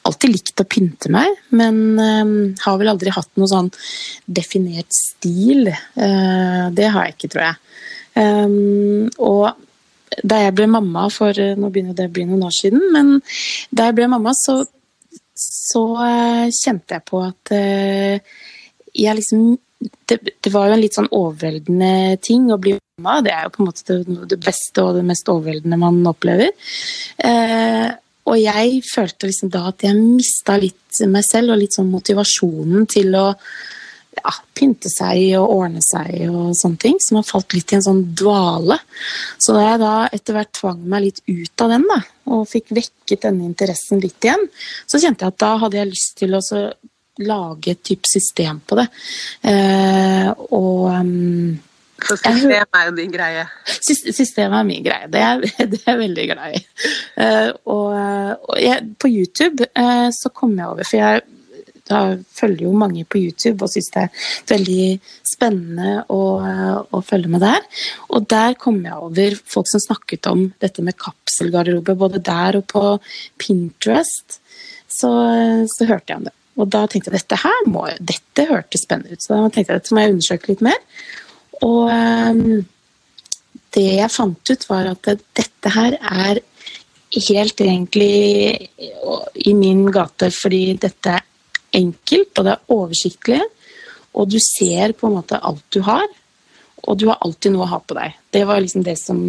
Alltid 0.08 0.34
likt 0.34 0.64
å 0.64 0.70
pynte 0.70 1.14
meg, 1.14 1.42
men 1.54 1.82
eh, 2.00 2.36
har 2.66 2.82
vel 2.82 2.94
aldri 2.94 3.14
hatt 3.16 3.32
noe 3.42 3.50
sånn 3.52 3.72
definert 4.26 4.94
stil. 4.96 5.70
Det 5.70 6.88
har 6.94 7.10
jeg 7.10 7.18
ikke, 7.18 7.34
tror 7.34 7.50
jeg. 7.50 7.58
Og 9.20 9.68
da 10.24 10.42
jeg 10.44 10.56
ble 10.58 10.68
mamma 10.72 11.08
for 11.14 11.36
eh, 11.40 11.56
Nå 11.60 11.72
begynner 11.74 11.98
det 11.98 12.10
å 12.10 12.14
bli 12.14 12.26
noen 12.28 12.46
år 12.50 12.56
siden, 12.56 12.84
men 12.96 13.16
da 13.72 13.90
jeg 13.90 13.98
ble 14.00 14.10
mamma, 14.12 14.34
så, 14.38 14.60
så 15.40 15.84
eh, 16.06 16.46
kjente 16.56 16.98
jeg 16.98 17.08
på 17.10 17.24
at 17.24 17.54
eh, 17.56 18.38
jeg 19.00 19.20
liksom 19.20 19.50
det, 19.80 20.18
det 20.44 20.52
var 20.52 20.68
jo 20.68 20.76
en 20.76 20.82
litt 20.84 20.98
sånn 20.98 21.08
overveldende 21.16 22.20
ting 22.26 22.50
å 22.52 22.60
bli 22.60 22.74
mamma. 22.76 23.22
Det 23.24 23.32
er 23.32 23.46
jo 23.46 23.54
på 23.54 23.62
en 23.64 23.70
måte 23.70 24.00
det, 24.04 24.18
det 24.34 24.40
beste 24.44 24.84
og 24.84 24.98
det 24.98 25.06
mest 25.08 25.32
overveldende 25.32 25.80
man 25.80 26.02
opplever. 26.10 26.52
Eh, 27.24 27.88
og 28.30 28.38
jeg 28.38 28.82
følte 28.86 29.30
liksom 29.30 29.52
da 29.54 29.70
at 29.72 29.86
jeg 29.86 29.98
mista 29.98 30.58
litt 30.60 31.00
meg 31.10 31.24
selv 31.26 31.54
og 31.54 31.62
litt 31.62 31.78
sånn 31.78 31.90
motivasjonen 31.94 32.90
til 32.92 33.16
å 33.18 33.28
ja, 34.20 34.34
pynte 34.58 34.92
seg 34.92 35.24
og 35.40 35.56
ordne 35.56 35.82
seg 35.86 36.28
og 36.30 36.54
sånne 36.60 36.82
ting, 36.84 37.00
som 37.04 37.20
har 37.20 37.28
falt 37.28 37.56
litt 37.56 37.74
i 37.74 37.80
en 37.80 37.86
sånn 37.86 38.04
dvale. 38.18 38.80
Så 39.42 39.56
da 39.56 39.66
jeg 39.66 39.82
da 39.84 39.96
etter 40.14 40.38
hvert 40.38 40.54
tvang 40.60 40.84
meg 40.92 41.08
litt 41.08 41.24
ut 41.28 41.66
av 41.66 41.74
den, 41.74 41.88
da, 41.90 42.00
og 42.30 42.46
fikk 42.50 42.74
vekket 42.76 43.26
denne 43.26 43.48
interessen 43.48 44.04
litt 44.04 44.24
igjen, 44.26 44.46
så 44.86 45.02
kjente 45.02 45.26
jeg 45.26 45.36
at 45.36 45.42
da 45.44 45.56
hadde 45.64 45.82
jeg 45.82 45.92
lyst 45.94 46.16
til 46.22 46.38
å 46.38 46.44
lage 47.20 47.74
et 47.74 47.82
type 47.84 48.08
system 48.08 48.62
på 48.68 48.78
det. 48.80 48.86
Eh, 49.52 50.30
og 50.56 50.86
um, 50.94 51.58
Så 52.00 52.16
systemet 52.16 52.78
er 52.80 52.86
jo 52.88 52.94
din 52.96 53.12
greie. 53.12 53.44
Systemet 53.68 54.60
er 54.62 54.68
min 54.68 54.86
greie. 54.86 55.10
Det 55.12 55.24
er, 55.24 55.44
det 55.72 55.82
er 55.82 55.92
jeg 55.92 56.02
veldig 56.06 56.28
glad 56.32 56.56
i. 56.56 56.64
Uh, 57.20 57.50
og 57.66 57.88
og 58.50 58.56
jeg, 58.62 58.88
på 59.00 59.12
YouTube 59.12 59.68
uh, 59.76 60.08
så 60.16 60.32
kom 60.34 60.56
jeg 60.58 60.68
over, 60.68 60.88
for 60.88 61.02
jeg 61.02 61.26
da 61.90 62.02
følger 62.36 62.68
jo 62.68 62.74
mange 62.78 63.06
på 63.10 63.22
YouTube 63.22 63.66
og 63.66 63.74
syns 63.74 63.92
det 63.94 64.06
er 64.06 64.26
veldig 64.52 64.88
spennende 65.28 65.94
å, 66.14 66.22
eh, 66.46 66.80
å 66.96 67.04
følge 67.06 67.32
med 67.34 67.44
der. 67.46 67.66
Og 68.14 68.28
der 68.32 68.58
kom 68.62 68.82
jeg 68.86 68.98
over 68.98 69.38
folk 69.46 69.70
som 69.72 69.84
snakket 69.84 70.30
om 70.32 70.48
dette 70.62 70.86
med 70.86 70.98
kapselgarderobe, 71.02 71.98
både 71.98 72.24
der 72.24 72.60
og 72.62 72.68
på 72.72 72.84
Pinterest. 73.42 74.40
Så, 74.90 75.10
så 75.70 75.88
hørte 75.90 76.14
jeg 76.14 76.22
om 76.22 76.30
det. 76.30 76.36
Og 76.60 76.68
da 76.68 76.84
tenkte 76.90 77.12
jeg 77.12 77.22
dette 77.22 77.40
her 77.40 77.68
må, 77.72 77.86
dette 78.04 78.48
hørtes 78.50 78.84
spennende 78.84 79.16
ut, 79.16 79.24
så 79.24 79.38
da 79.38 79.48
tenkte 79.48 79.72
jeg 79.72 79.82
dette 79.82 79.96
må 79.96 80.04
jeg 80.04 80.16
undersøke 80.16 80.52
litt 80.52 80.64
mer. 80.66 80.82
Og 81.64 81.92
ehm, 81.94 82.66
det 83.76 83.86
jeg 83.86 84.12
fant 84.12 84.52
ut, 84.52 84.66
var 84.70 84.90
at 84.92 85.12
dette 85.38 85.74
her 85.76 85.96
er 86.00 86.42
helt 87.30 87.62
egentlig 87.64 88.70
i 89.46 89.54
min 89.58 89.88
gate, 89.94 90.30
fordi 90.36 90.76
dette 90.82 91.16
enkelt, 91.76 92.32
og 92.38 92.46
det 92.48 92.54
er 92.56 92.76
oversiktlig, 92.76 93.42
og 94.18 94.32
du 94.32 94.40
ser 94.42 94.96
på 94.98 95.10
en 95.10 95.20
måte 95.20 95.40
alt 95.40 95.64
du 95.74 95.82
har, 95.86 96.08
og 96.88 96.98
du 97.00 97.10
har 97.10 97.20
alltid 97.26 97.54
noe 97.54 97.68
å 97.68 97.72
ha 97.74 97.80
på 97.84 97.98
deg. 97.98 98.16
Det 98.34 98.46
var 98.48 98.62
liksom 98.64 98.86
det 98.88 98.96
som 99.02 99.20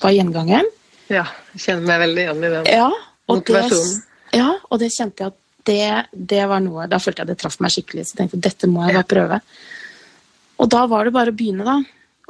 var 0.00 0.14
gjengangeren. 0.14 0.68
Ja, 1.10 1.26
jeg 1.54 1.64
kjenner 1.64 1.88
meg 1.88 2.02
veldig 2.04 2.24
igjen 2.24 2.44
i 2.44 2.52
den. 2.54 2.68
Ja, 2.70 2.88
motivasjonen. 3.30 3.96
det, 4.30 4.38
ja, 4.38 4.50
og 4.70 4.82
det 4.82 4.92
kjente 4.94 5.24
jeg 5.24 5.32
at 5.32 5.38
det, 5.68 5.88
det 6.32 6.44
var 6.48 6.62
noe 6.64 6.86
Da 6.88 6.96
følte 7.02 7.20
jeg 7.20 7.34
det 7.34 7.40
traff 7.42 7.58
meg 7.60 7.74
skikkelig, 7.74 8.06
så 8.06 8.14
jeg 8.14 8.20
tenkte 8.22 8.40
dette 8.46 8.70
må 8.70 8.86
jeg 8.86 8.96
bare 8.96 9.10
prøve. 9.10 9.40
Og 10.60 10.70
da 10.72 10.84
var 10.90 11.06
det 11.06 11.14
bare 11.16 11.32
å 11.32 11.36
begynne, 11.36 11.66
da. 11.66 11.76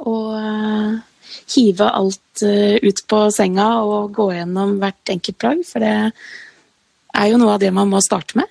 Og 0.09 0.33
eh, 0.35 0.97
hive 1.55 1.89
alt 1.93 2.43
eh, 2.47 2.77
ut 2.81 3.03
på 3.07 3.21
senga 3.33 3.67
og 3.85 4.15
gå 4.17 4.31
gjennom 4.35 4.77
hvert 4.81 5.13
enkelt 5.13 5.39
plagg, 5.41 5.63
for 5.67 5.83
det 5.83 5.93
er 7.21 7.29
jo 7.31 7.39
noe 7.41 7.55
av 7.55 7.63
det 7.63 7.71
man 7.75 7.91
må 7.91 8.01
starte 8.03 8.39
med. 8.39 8.49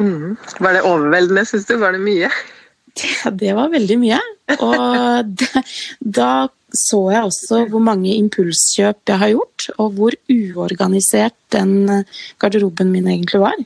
Mhm. 0.00 0.36
Var 0.64 0.76
det 0.76 0.82
overveldende, 0.88 1.44
syns 1.48 1.68
du? 1.68 1.76
Var 1.80 1.96
det 1.96 2.02
mye? 2.02 2.30
Ja, 3.02 3.30
det 3.30 3.52
var 3.56 3.72
veldig 3.72 3.98
mye. 4.00 4.20
Og 4.58 5.44
da 6.18 6.32
så 6.72 7.02
jeg 7.12 7.28
også 7.28 7.66
hvor 7.68 7.82
mange 7.84 8.14
impulskjøp 8.16 9.10
jeg 9.10 9.20
har 9.20 9.32
gjort, 9.34 9.66
og 9.76 9.98
hvor 9.98 10.16
uorganisert 10.32 11.36
den 11.52 12.04
garderoben 12.40 12.88
min 12.92 13.10
egentlig 13.12 13.42
var. 13.42 13.58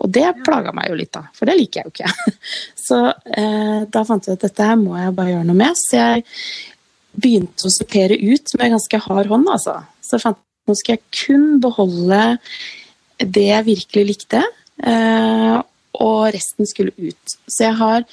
Og 0.00 0.12
det 0.12 0.24
plaga 0.44 0.72
meg 0.76 0.90
jo 0.90 0.96
litt, 0.98 1.12
da, 1.14 1.24
for 1.36 1.48
det 1.48 1.56
liker 1.56 1.82
jeg 1.82 1.88
jo 1.88 1.92
ikke. 1.94 2.40
Så 2.86 2.98
eh, 3.10 3.84
da 3.92 4.02
fant 4.08 4.28
jeg 4.28 4.36
at 4.36 4.44
dette 4.44 4.68
her 4.68 4.76
må 4.80 4.96
jeg 4.98 5.14
bare 5.16 5.32
gjøre 5.32 5.48
noe 5.48 5.58
med. 5.58 5.78
Så 5.80 6.00
jeg 6.00 6.24
begynte 7.16 7.68
å 7.68 7.72
sortere 7.72 8.18
ut 8.20 8.56
med 8.60 8.74
ganske 8.76 9.00
hard 9.06 9.32
hånd, 9.32 9.48
altså. 9.52 9.78
Så 10.04 10.18
jeg 10.18 10.26
fant 10.26 10.40
at 10.40 10.70
nå 10.70 10.76
skal 10.76 10.96
jeg 10.96 11.24
kun 11.24 11.46
beholde 11.64 12.22
det 13.20 13.46
jeg 13.48 13.68
virkelig 13.70 14.04
likte, 14.10 14.42
og 14.84 16.26
resten 16.34 16.68
skulle 16.68 16.92
ut. 16.98 17.36
Så 17.48 17.64
jeg 17.64 17.76
har 17.78 18.04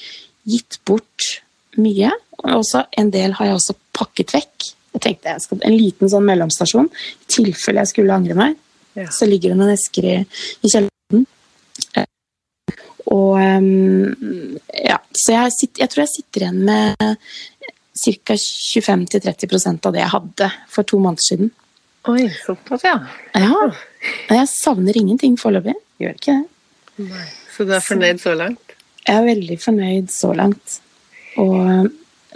gitt 0.47 0.79
bort 0.87 1.27
mye, 1.79 2.11
og 2.43 2.61
også 2.61 2.85
en 2.99 3.11
del 3.13 3.35
har 3.37 3.49
jeg 3.49 3.59
også 3.59 3.75
pakket 3.97 4.33
vekk. 4.35 4.69
Jeg 4.93 5.01
tenkte 5.03 5.33
jeg 5.33 5.43
skal 5.43 5.63
en 5.65 5.75
liten 5.75 6.11
sånn 6.11 6.25
mellomstasjon, 6.27 6.89
i 6.93 7.29
tilfelle 7.31 7.83
jeg 7.83 7.91
skulle 7.93 8.15
angre 8.15 8.37
meg. 8.37 8.57
Ja. 8.93 9.07
Så 9.09 9.25
ligger 9.25 9.53
det 9.53 9.57
noen 9.59 9.73
esker 9.73 10.05
i, 10.05 10.17
i 10.61 10.69
kjelleren. 10.69 11.25
Eh, 11.97 12.09
Og 13.13 13.35
ehm, 13.41 14.55
ja, 14.73 14.99
så 15.11 15.35
jeg, 15.35 15.53
sitter, 15.57 15.83
jeg 15.83 15.91
tror 15.91 16.03
jeg 16.03 16.11
sitter 16.13 16.45
igjen 16.45 16.61
med 16.65 17.17
ca. 18.03 18.37
25-30% 18.37 19.89
av 19.89 19.93
det 19.93 20.01
jeg 20.01 20.13
hadde 20.13 20.49
for 20.71 20.87
to 20.87 21.01
måneder 21.01 21.25
siden. 21.27 21.51
Oi, 22.09 22.25
såpass, 22.43 22.83
ja. 22.85 22.95
Ja, 23.37 23.67
jeg 24.33 24.49
savner 24.51 24.97
ingenting 24.99 25.37
foreløpig. 25.39 25.75
Gjør 26.01 26.17
ikke 26.17 26.33
det. 26.33 26.49
Så 26.97 27.65
du 27.67 27.73
er 27.73 27.83
fornøyd 27.83 28.21
så 28.21 28.35
langt? 28.37 28.73
Jeg 29.03 29.17
er 29.17 29.27
veldig 29.27 29.57
fornøyd 29.59 30.11
så 30.13 30.31
langt. 30.37 30.79
Og, 31.41 31.89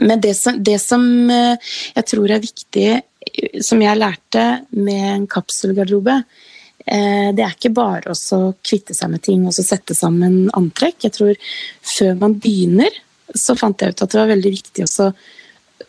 men 0.04 0.24
det 0.24 0.34
som, 0.38 0.58
det 0.64 0.80
som 0.84 1.04
eh, 1.32 1.74
jeg 1.96 2.10
tror 2.12 2.34
er 2.34 2.44
viktig, 2.44 2.90
eh, 2.98 3.58
som 3.64 3.82
jeg 3.84 4.00
lærte 4.00 4.46
med 4.76 5.08
en 5.14 5.28
kapselgarderobe, 5.32 6.18
eh, 6.86 7.30
det 7.38 7.46
er 7.46 7.56
ikke 7.56 7.76
bare 7.78 8.14
å 8.14 8.42
kvitte 8.66 8.98
seg 8.98 9.14
med 9.14 9.24
ting 9.26 9.46
og 9.48 9.56
så 9.56 9.66
sette 9.66 9.96
sammen 9.98 10.48
antrekk. 10.58 11.08
Jeg 11.08 11.18
tror 11.18 11.50
før 11.96 12.18
man 12.26 12.38
begynner, 12.42 13.02
så 13.36 13.56
fant 13.60 13.82
jeg 13.82 13.94
ut 13.94 14.04
at 14.04 14.14
det 14.14 14.22
var 14.22 14.34
veldig 14.34 14.54
viktig 14.58 14.88
å 14.88 15.12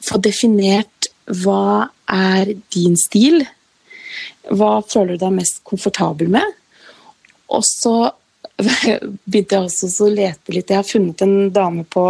få 0.05 0.21
definert 0.23 1.11
hva 1.43 1.89
er 2.13 2.55
din 2.73 2.97
stil. 2.99 3.43
Hva 4.49 4.79
føler 4.87 5.17
du 5.17 5.25
deg 5.25 5.37
mest 5.37 5.61
komfortabel 5.67 6.31
med? 6.33 6.57
Og 7.53 7.65
så 7.65 7.95
begynte 9.29 9.59
jeg 9.59 9.67
også 9.69 10.07
å 10.07 10.13
lete 10.13 10.55
litt. 10.55 10.71
Jeg 10.71 10.81
har 10.81 10.87
funnet 10.87 11.23
en 11.25 11.53
dame 11.55 11.85
på, 11.87 12.05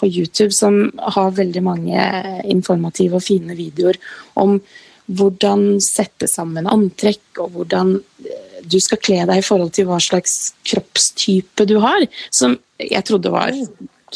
på 0.00 0.08
YouTube 0.08 0.50
som 0.54 0.88
har 1.16 1.36
veldig 1.36 1.62
mange 1.64 2.08
informative 2.50 3.20
og 3.20 3.26
fine 3.26 3.56
videoer 3.58 4.00
om 4.40 4.58
hvordan 5.04 5.82
sette 5.84 6.28
sammen 6.30 6.68
antrekk, 6.70 7.42
og 7.44 7.58
hvordan 7.58 7.98
eh, 8.24 8.60
du 8.64 8.78
skal 8.80 9.00
kle 9.04 9.18
deg 9.28 9.42
i 9.42 9.44
forhold 9.44 9.74
til 9.76 9.88
hva 9.90 9.98
slags 10.00 10.54
kroppstype 10.64 11.66
du 11.68 11.76
har. 11.84 12.06
Som 12.32 12.56
jeg 12.80 13.04
trodde 13.06 13.32
var 13.34 13.52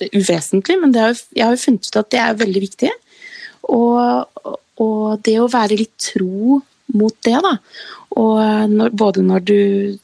uvesentlig, 0.08 0.78
men 0.80 0.96
har, 0.96 1.18
jeg 1.36 1.44
har 1.44 1.54
jo 1.54 1.64
funnet 1.66 1.90
ut 1.90 2.00
at 2.00 2.10
det 2.14 2.22
er 2.24 2.40
veldig 2.40 2.64
viktig. 2.64 2.90
Og, 3.68 4.56
og 4.80 5.04
det 5.26 5.36
å 5.42 5.50
være 5.52 5.78
litt 5.82 5.94
tro 6.00 6.62
mot 6.94 7.14
det, 7.26 7.36
da. 7.44 7.56
Og 8.18 8.70
når, 8.72 8.94
både 8.96 9.24
når 9.24 9.44
du 9.46 9.58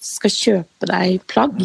skal 0.05 0.35
kjøpe 0.35 0.91
deg 0.91 1.23
plagg 1.31 1.63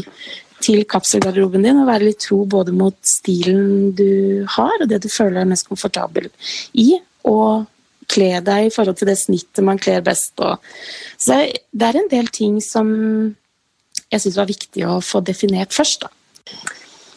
til 0.63 0.83
kapselgarderoben 0.89 1.63
din, 1.63 1.81
og 1.81 1.89
være 1.89 2.09
litt 2.09 2.21
tro 2.25 2.41
både 2.49 2.73
mot 2.75 2.95
stilen 3.07 3.91
du 3.95 4.45
har, 4.57 4.75
og 4.79 4.87
det 4.91 5.01
du 5.03 5.09
føler 5.11 5.41
deg 5.41 5.51
mest 5.51 5.69
komfortabel 5.69 6.29
i, 6.79 6.91
og 7.27 7.67
kle 8.09 8.39
deg 8.43 8.67
i 8.67 8.73
forhold 8.73 8.97
til 8.99 9.11
det 9.11 9.19
snittet 9.21 9.65
man 9.65 9.79
kler 9.81 10.03
best. 10.05 10.33
Og, 10.41 10.57
så 11.21 11.43
det 11.71 11.89
er 11.89 11.99
en 11.99 12.11
del 12.11 12.31
ting 12.33 12.57
som 12.63 12.89
jeg 14.09 14.23
syns 14.23 14.39
var 14.39 14.49
viktig 14.49 14.85
å 14.89 14.99
få 15.05 15.21
definert 15.25 15.75
først, 15.75 16.07
da. 16.07 16.13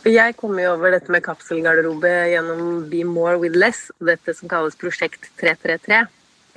Jeg 0.03 0.35
kom 0.35 0.57
jo 0.59 0.73
over 0.75 0.97
dette 0.97 1.13
med 1.15 1.23
kapselgarderobe 1.23 2.11
gjennom 2.33 2.83
Be 2.91 3.05
More 3.07 3.37
With 3.39 3.55
Less, 3.57 3.87
dette 4.03 4.35
som 4.35 4.51
kalles 4.51 4.75
Prosjekt 4.79 5.31
333. 5.41 6.03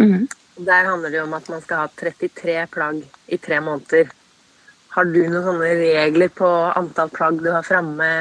Mhm. 0.01 0.25
Der 0.55 0.87
handler 0.87 1.11
det 1.11 1.19
jo 1.19 1.25
om 1.27 1.33
at 1.35 1.49
man 1.51 1.61
skal 1.63 1.83
ha 1.83 1.87
33 1.99 2.67
plagg 2.71 3.01
i 3.27 3.37
tre 3.37 3.59
måneder. 3.59 4.11
Har 4.95 5.09
du 5.11 5.19
noen 5.27 5.43
sånne 5.43 5.71
regler 5.81 6.31
på 6.31 6.47
antall 6.71 7.11
plagg 7.11 7.41
du 7.43 7.49
har 7.51 7.65
framme, 7.67 8.11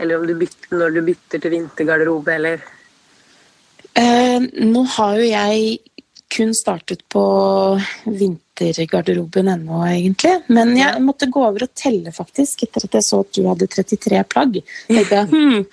eller 0.00 0.18
om 0.18 0.24
du 0.26 0.32
bytter 0.40 0.78
når 0.80 0.96
du 0.96 1.02
bytter 1.10 1.42
til 1.42 1.58
vintergarderobe, 1.58 2.38
eller 2.38 2.64
Eh, 3.92 4.40
nå 4.72 4.86
har 4.88 5.18
jo 5.20 5.24
jeg 5.28 5.64
kun 6.32 6.54
startet 6.56 7.02
på 7.12 7.22
vintergarderoben 8.04 9.50
ennå, 9.52 9.82
egentlig. 9.84 10.32
Men 10.52 10.72
jeg 10.78 11.02
måtte 11.04 11.28
gå 11.32 11.42
over 11.44 11.66
og 11.66 11.72
telle, 11.76 12.12
faktisk, 12.14 12.64
etter 12.66 12.86
at 12.86 12.96
jeg 12.98 13.06
så 13.06 13.20
at 13.24 13.32
du 13.36 13.44
hadde 13.50 13.68
33 13.68 14.22
plagg. 14.32 14.58
tenkte 14.88 15.22
hm, 15.28 15.66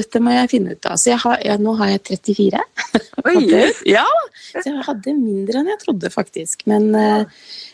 dette 0.00 0.22
må 0.22 0.34
jeg 0.36 0.52
finne 0.52 0.76
ut 0.76 0.90
av. 0.90 1.00
Så 1.00 1.14
jeg 1.14 1.20
har, 1.24 1.38
ja, 1.46 1.56
nå 1.60 1.76
har 1.80 1.94
jeg 1.94 2.04
34. 2.12 2.64
Oi! 3.24 3.36
Ja, 3.96 4.06
så 4.52 4.66
jeg 4.68 4.84
hadde 4.86 5.16
mindre 5.16 5.62
enn 5.62 5.70
jeg 5.72 5.80
trodde, 5.80 6.12
faktisk. 6.12 6.66
Men, 6.70 6.90
ja. 6.92 7.22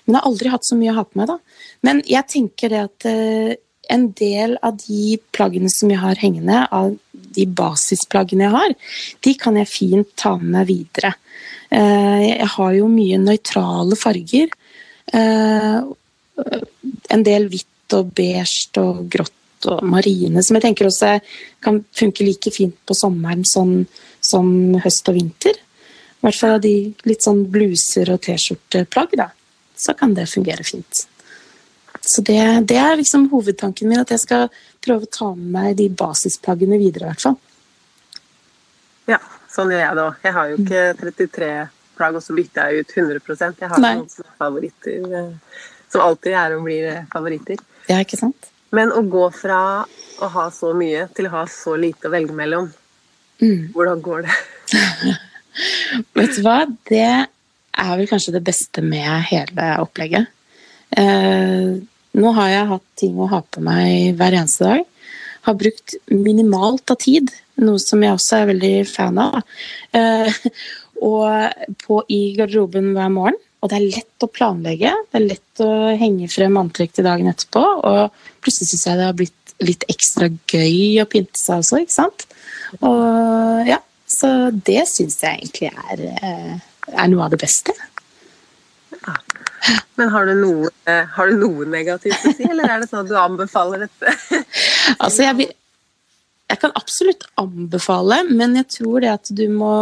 men 0.07 0.14
jeg 0.14 0.20
har 0.20 0.29
aldri 0.31 0.53
hatt 0.55 0.68
så 0.68 0.79
mye 0.79 0.94
å 0.94 1.01
ha 1.01 1.09
på 1.09 1.20
meg, 1.20 1.33
da. 1.33 1.64
Men 1.87 2.03
jeg 2.07 2.31
tenker 2.31 2.72
det 2.72 2.85
at 2.87 3.09
eh, 3.11 3.57
en 3.88 4.11
del 4.16 4.57
av 4.62 4.79
de 4.85 5.16
plaggene 5.35 5.70
som 5.72 5.90
jeg 5.90 6.01
har 6.03 6.20
hengende, 6.20 6.64
av 6.70 6.94
de 7.12 7.46
basisplaggene 7.59 8.46
jeg 8.46 8.55
har, 8.55 8.74
de 9.27 9.35
kan 9.40 9.59
jeg 9.59 9.70
fint 9.70 10.12
ta 10.18 10.37
med 10.38 10.68
videre. 10.70 11.14
Eh, 11.70 12.38
Jeg 12.38 12.48
har 12.57 12.72
jo 12.74 12.88
mye 12.88 13.18
nøytrale 13.18 13.96
farger. 13.96 14.48
Eh, 15.12 15.81
En 17.11 17.22
del 17.24 17.48
hvitt 17.48 17.94
og 17.96 18.12
beige 18.14 18.78
og 18.78 19.09
grått 19.11 19.66
og 19.66 19.82
marine, 19.82 20.43
som 20.43 20.55
jeg 20.55 20.62
tenker 20.62 20.86
også 20.86 21.16
kan 21.61 21.80
funke 21.93 22.22
like 22.22 22.53
fint 22.55 22.76
på 22.86 22.95
sommeren 22.95 23.43
som, 23.45 23.86
som 24.20 24.76
høst 24.84 25.09
og 25.11 25.16
vinter. 25.18 25.57
I 25.59 26.20
hvert 26.22 26.38
fall 26.38 26.55
av 26.57 26.62
de 26.62 26.95
litt 27.09 27.22
sånn 27.26 27.45
bluser 27.51 28.12
og 28.12 28.20
T-skjorteplagg, 28.22 29.16
da. 29.18 29.30
Så 29.74 29.95
kan 29.99 30.14
det 30.14 30.28
fungere 30.30 30.62
fint. 30.66 31.07
Så 32.03 32.22
det, 32.22 32.38
det 32.70 32.78
er 32.78 32.97
liksom 33.01 33.28
hovedtanken 33.32 33.88
min, 33.90 34.01
at 34.03 34.11
jeg 34.14 34.22
skal 34.22 34.49
prøve 34.84 35.07
å 35.09 35.12
ta 35.18 35.32
med 35.34 35.51
meg 35.57 35.76
de 35.78 35.88
basisplaggene 35.90 36.78
videre, 36.78 37.09
i 37.09 37.11
hvert 37.12 37.26
fall. 37.26 37.38
Ja, 39.11 39.18
sånn 39.59 39.72
gjør 39.74 39.82
jeg 39.84 39.98
det 39.98 40.04
òg. 40.06 40.20
Jeg 40.24 40.34
har 40.38 40.52
jo 40.52 40.59
ikke 40.62 40.82
33 41.02 41.50
plagg, 41.98 42.14
og 42.18 42.22
så 42.22 42.34
bytter 42.38 42.70
jeg 42.70 42.84
ut 42.86 42.92
100% 42.94 43.62
Jeg 43.64 43.70
har 43.72 43.82
Nei. 43.82 43.94
noen 43.98 44.11
som 44.12 44.24
er 44.24 44.36
favoritter, 44.38 45.09
eh, 45.18 45.64
som 45.90 46.04
alltid 46.04 46.36
er 46.38 46.54
og 46.56 46.62
blir 46.68 46.86
eh, 46.92 47.04
favoritter. 47.12 47.59
Ja, 47.90 47.98
ikke 48.04 48.18
sant? 48.20 48.50
Men 48.70 48.92
å 48.92 49.00
gå 49.09 49.24
fra 49.32 49.61
å 50.20 50.28
ha 50.34 50.44
så 50.52 50.74
mye 50.76 51.06
til 51.16 51.26
å 51.26 51.32
ha 51.38 51.44
så 51.50 51.74
lite 51.80 52.09
å 52.11 52.14
velge 52.14 52.36
mellom, 52.36 52.70
Mm. 53.38 53.68
hvordan 53.70 54.00
går 54.02 54.24
det? 54.26 54.34
Vet 56.18 56.34
du 56.36 56.42
hva? 56.42 56.56
Det 56.88 57.02
er 57.06 57.92
vel 58.00 58.09
kanskje 58.11 58.32
det 58.34 58.42
beste 58.46 58.82
med 58.82 59.22
hele 59.30 59.68
opplegget. 59.78 60.26
Eh, 60.90 61.78
nå 62.18 62.32
har 62.34 62.48
jeg 62.50 62.68
hatt 62.72 62.86
ting 62.98 63.14
å 63.22 63.28
ha 63.30 63.38
på 63.46 63.62
meg 63.62 64.16
hver 64.18 64.34
eneste 64.40 64.66
dag. 64.66 64.82
Har 65.49 65.57
brukt 65.59 65.96
minimalt 66.12 66.92
av 66.92 67.01
tid, 67.03 67.32
noe 67.64 67.80
som 67.82 68.03
jeg 68.05 68.14
også 68.14 68.42
er 68.42 68.51
veldig 68.53 68.72
fan 68.90 69.18
av. 69.22 69.40
Eh, 69.96 70.40
og 71.09 71.74
på, 71.82 72.03
i 72.12 72.22
garderoben 72.38 72.92
hver 72.96 73.12
morgen. 73.14 73.38
Og 73.59 73.70
det 73.70 73.78
er 73.78 73.88
lett 73.88 74.22
å 74.22 74.30
planlegge. 74.30 74.92
Det 75.11 75.18
er 75.18 75.26
lett 75.32 75.62
å 75.64 75.70
henge 75.99 76.28
frem 76.30 76.61
antrekk 76.61 76.94
til 76.94 77.09
dagen 77.09 77.30
etterpå. 77.30 77.64
Og 77.90 78.44
plutselig 78.44 78.70
syns 78.70 78.86
jeg 78.86 79.01
det 79.01 79.09
har 79.09 79.18
blitt 79.18 79.34
litt 79.64 79.86
ekstra 79.90 80.28
gøy 80.30 81.01
å 81.03 81.09
pynte 81.11 81.40
seg 81.40 81.64
også, 81.64 81.80
ikke 81.82 81.96
sant. 81.96 82.26
Og 82.78 83.66
ja, 83.66 83.80
så 84.09 84.30
det 84.53 84.84
syns 84.90 85.18
jeg 85.24 85.40
egentlig 85.40 85.72
er, 85.72 86.05
eh, 86.22 86.92
er 86.94 87.11
noe 87.11 87.26
av 87.26 87.34
det 87.34 87.40
beste. 87.42 87.74
Men 89.98 90.12
har 90.14 90.28
du, 90.28 90.34
noe, 90.38 90.70
eh, 90.88 91.04
har 91.14 91.30
du 91.30 91.38
noe 91.40 91.66
negativt 91.68 92.26
å 92.26 92.32
si, 92.34 92.46
eller 92.48 92.70
er 92.70 92.82
det 92.82 92.90
sånn 92.90 93.04
at 93.04 93.11
du 93.11 93.16
anbefaler 93.20 93.86
dette? 93.86 94.14
Altså, 95.02 95.26
jeg, 95.26 95.50
jeg 96.48 96.61
kan 96.62 96.72
absolutt 96.78 97.26
anbefale, 97.40 98.22
men 98.30 98.56
jeg 98.56 98.70
tror 98.78 99.04
det 99.04 99.11
at 99.12 99.30
du 99.36 99.44
må 99.52 99.72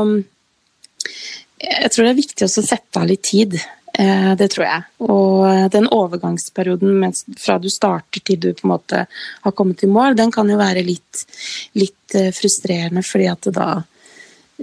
Jeg 1.63 1.93
tror 1.93 2.05
det 2.05 2.11
er 2.11 2.19
viktig 2.19 2.47
også 2.49 2.65
å 2.65 2.67
sette 2.67 3.01
av 3.01 3.07
litt 3.09 3.23
tid. 3.29 3.55
Eh, 3.99 4.33
Det 4.37 4.49
tror 4.53 4.67
jeg. 4.67 4.83
Og 5.07 5.71
den 5.73 5.87
overgangsperioden 5.95 7.15
fra 7.41 7.59
du 7.63 7.71
starter 7.73 8.21
til 8.21 8.41
du 8.43 8.51
på 8.53 8.67
en 8.67 8.75
måte 8.75 9.05
har 9.09 9.55
kommet 9.57 9.85
i 9.87 9.91
mål, 9.91 10.19
den 10.19 10.35
kan 10.35 10.51
jo 10.51 10.59
være 10.61 10.85
litt, 10.85 11.23
litt 11.79 12.19
eh, 12.19 12.33
frustrerende, 12.35 13.05
fordi 13.07 13.31
at 13.31 13.49
det 13.49 13.55
da 13.57 13.71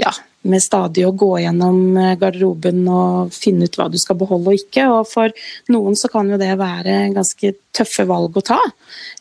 ja, 0.04 0.12
med 0.50 0.64
stadig 0.64 1.06
å 1.08 1.14
gå 1.16 1.30
gjennom 1.44 1.98
eh, 1.98 2.16
garderoben 2.20 2.82
og 2.92 3.34
finne 3.36 3.68
ut 3.68 3.78
hva 3.80 3.88
du 3.92 3.98
skal 4.02 4.18
beholde 4.20 4.52
og 4.52 4.60
ikke. 4.60 4.88
Og 4.92 5.08
for 5.10 5.34
noen 5.74 5.98
så 6.00 6.12
kan 6.12 6.30
jo 6.30 6.40
det 6.42 6.52
være 6.60 7.14
ganske 7.16 7.54
tøffe 7.76 8.06
valg 8.10 8.40
å 8.40 8.46
ta. 8.46 8.60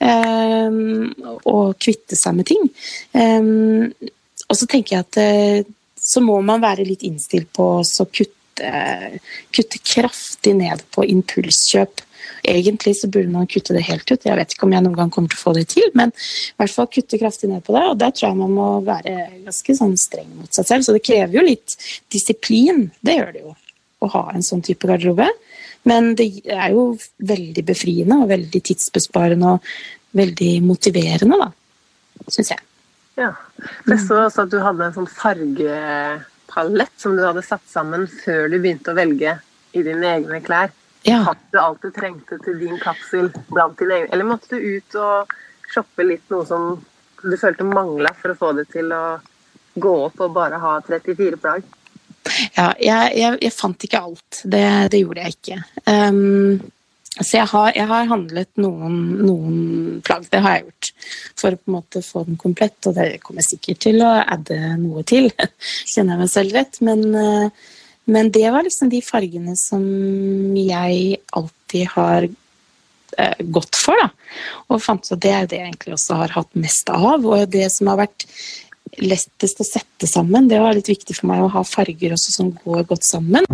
Eh, 0.03 0.81
og 1.49 1.77
kvitte 1.83 2.18
seg 2.18 2.39
med 2.39 2.51
ting. 2.51 2.68
Eh, 3.14 4.11
og 4.49 4.59
så 4.59 4.68
tenker 4.68 4.99
jeg 4.99 5.07
at 5.07 5.70
så 6.03 6.20
må 6.20 6.41
man 6.45 6.61
være 6.61 6.85
litt 6.85 7.05
innstilt 7.07 7.53
på 7.55 7.68
å 7.79 8.07
kutte, 8.11 8.73
kutte 9.55 9.79
kraftig 9.81 10.57
ned 10.59 10.83
på 10.93 11.07
impulskjøp. 11.09 12.03
Egentlig 12.43 12.97
så 12.99 13.07
burde 13.12 13.30
man 13.30 13.47
kutte 13.47 13.74
det 13.76 13.84
helt 13.86 14.09
ut. 14.11 14.24
Jeg 14.26 14.38
vet 14.38 14.55
ikke 14.55 14.66
om 14.66 14.72
jeg 14.74 14.82
noen 14.82 14.97
gang 14.99 15.11
kommer 15.14 15.30
til 15.30 15.38
å 15.38 15.43
få 15.45 15.53
det 15.55 15.68
til, 15.70 15.84
men 15.99 16.11
i 16.11 16.57
hvert 16.59 16.74
fall 16.74 16.88
kutte 16.90 17.20
kraftig 17.20 17.51
ned 17.53 17.62
på 17.66 17.76
det. 17.76 17.82
Og 17.93 18.01
der 18.01 18.11
tror 18.11 18.28
jeg 18.28 18.40
man 18.40 18.57
må 18.57 18.68
være 18.86 19.14
ganske 19.45 19.76
sånn 19.78 19.95
streng 20.01 20.30
mot 20.40 20.51
seg 20.51 20.66
selv. 20.66 20.86
Så 20.86 20.97
det 20.97 21.05
krever 21.07 21.38
jo 21.38 21.47
litt 21.47 21.76
disiplin. 22.11 22.88
Det 23.01 23.18
gjør 23.20 23.32
det 23.36 23.45
jo 23.45 23.55
å 24.03 24.11
ha 24.16 24.24
en 24.34 24.43
sånn 24.43 24.64
type 24.66 24.90
garderobe. 24.90 25.28
Men 25.88 26.12
det 26.18 26.28
er 26.51 26.74
jo 26.74 26.93
veldig 27.22 27.64
befriende 27.66 28.20
og 28.22 28.30
veldig 28.30 28.62
tidsbesparende 28.70 29.57
og 29.57 29.72
veldig 30.18 30.53
motiverende, 30.66 31.38
da. 31.40 31.51
Syns 32.30 32.53
jeg. 32.55 32.62
Ja. 33.18 33.32
Jeg 33.86 34.03
så 34.03 34.22
også 34.26 34.47
at 34.47 34.53
du 34.53 34.61
hadde 34.62 34.86
en 34.86 34.95
sånn 34.97 35.11
fargepalett 35.11 36.95
som 37.01 37.16
du 37.16 37.24
hadde 37.26 37.45
satt 37.47 37.64
sammen 37.70 38.07
før 38.11 38.49
du 38.51 38.59
begynte 38.59 38.95
å 38.95 38.99
velge 38.99 39.38
i 39.76 39.82
dine 39.84 40.14
egne 40.18 40.40
klær. 40.45 40.72
Ja. 41.07 41.23
Hatt 41.27 41.45
du 41.51 41.59
alt 41.59 41.83
du 41.83 41.91
trengte 41.95 42.39
til 42.45 42.59
din 42.63 42.79
kapsel 42.83 43.31
blant 43.51 43.79
dine 43.81 43.99
egne, 43.99 44.13
eller 44.15 44.29
måtte 44.29 44.55
du 44.55 44.79
ut 44.79 44.97
og 45.01 45.33
shoppe 45.73 46.07
litt 46.07 46.31
noe 46.31 46.47
som 46.47 46.77
du 47.23 47.37
følte 47.39 47.67
mangla 47.67 48.13
for 48.19 48.35
å 48.35 48.39
få 48.39 48.53
det 48.59 48.69
til 48.75 48.93
å 48.95 49.05
gå 49.75 49.95
opp 50.07 50.21
og 50.21 50.35
bare 50.37 50.61
ha 50.63 50.77
34 50.87 51.41
plagg? 51.43 51.65
Ja, 52.55 52.69
jeg, 52.79 53.17
jeg, 53.19 53.39
jeg 53.43 53.55
fant 53.55 53.83
ikke 53.87 54.03
alt. 54.03 54.43
Det, 54.45 54.63
det 54.93 55.03
gjorde 55.03 55.27
jeg 55.27 55.37
ikke. 55.39 55.59
Um, 55.89 56.61
så 57.13 57.43
jeg 57.43 57.49
har, 57.51 57.73
jeg 57.77 57.89
har 57.91 58.09
handlet 58.09 58.49
noen, 58.63 58.95
noen 59.21 59.57
plagg, 60.07 60.25
det 60.33 60.41
har 60.45 60.57
jeg 60.57 60.65
gjort. 60.65 60.91
For 61.41 61.53
å 61.53 61.61
på 61.61 61.69
en 61.69 61.77
måte 61.77 62.05
få 62.07 62.25
den 62.29 62.39
komplett, 62.41 62.79
og 62.89 62.97
det 62.97 63.21
kommer 63.25 63.43
jeg 63.43 63.57
sikkert 63.57 63.83
til 63.85 64.05
å 64.07 64.15
adde 64.23 64.59
noe 64.81 65.05
til. 65.09 65.29
Kjenner 65.93 66.17
jeg 66.17 66.23
meg 66.23 66.33
selv 66.33 66.57
rett. 66.57 66.81
Men, 66.87 67.05
eh, 67.19 67.71
men 68.05 68.31
det 68.35 68.49
var 68.51 68.67
liksom 68.67 68.91
de 68.91 69.03
fargene 69.05 69.55
som 69.59 69.83
jeg 70.59 71.21
alltid 71.39 71.87
har 71.95 72.27
eh, 72.27 73.45
gått 73.55 73.79
for, 73.79 73.99
da. 74.01 74.11
Og 74.73 74.83
fant 74.83 75.07
ut 75.07 75.15
at 75.15 75.23
det 75.23 75.33
er 75.37 75.47
det 75.47 75.61
jeg 75.61 75.71
egentlig 75.71 75.95
også 75.95 76.19
har 76.19 76.35
hatt 76.35 76.51
mest 76.59 76.91
av. 76.91 77.23
Og 77.23 77.47
det 77.53 77.69
som 77.75 77.93
har 77.93 78.03
vært 78.03 78.27
lettest 78.99 79.63
å 79.63 79.67
sette 79.67 80.11
sammen, 80.11 80.51
det 80.51 80.61
var 80.61 80.75
litt 80.77 80.91
viktig 80.91 81.17
for 81.21 81.31
meg 81.31 81.45
å 81.45 81.53
ha 81.55 81.63
farger 81.67 82.17
også 82.17 82.35
som 82.35 82.51
går 82.65 82.89
godt 82.91 83.07
sammen. 83.07 83.47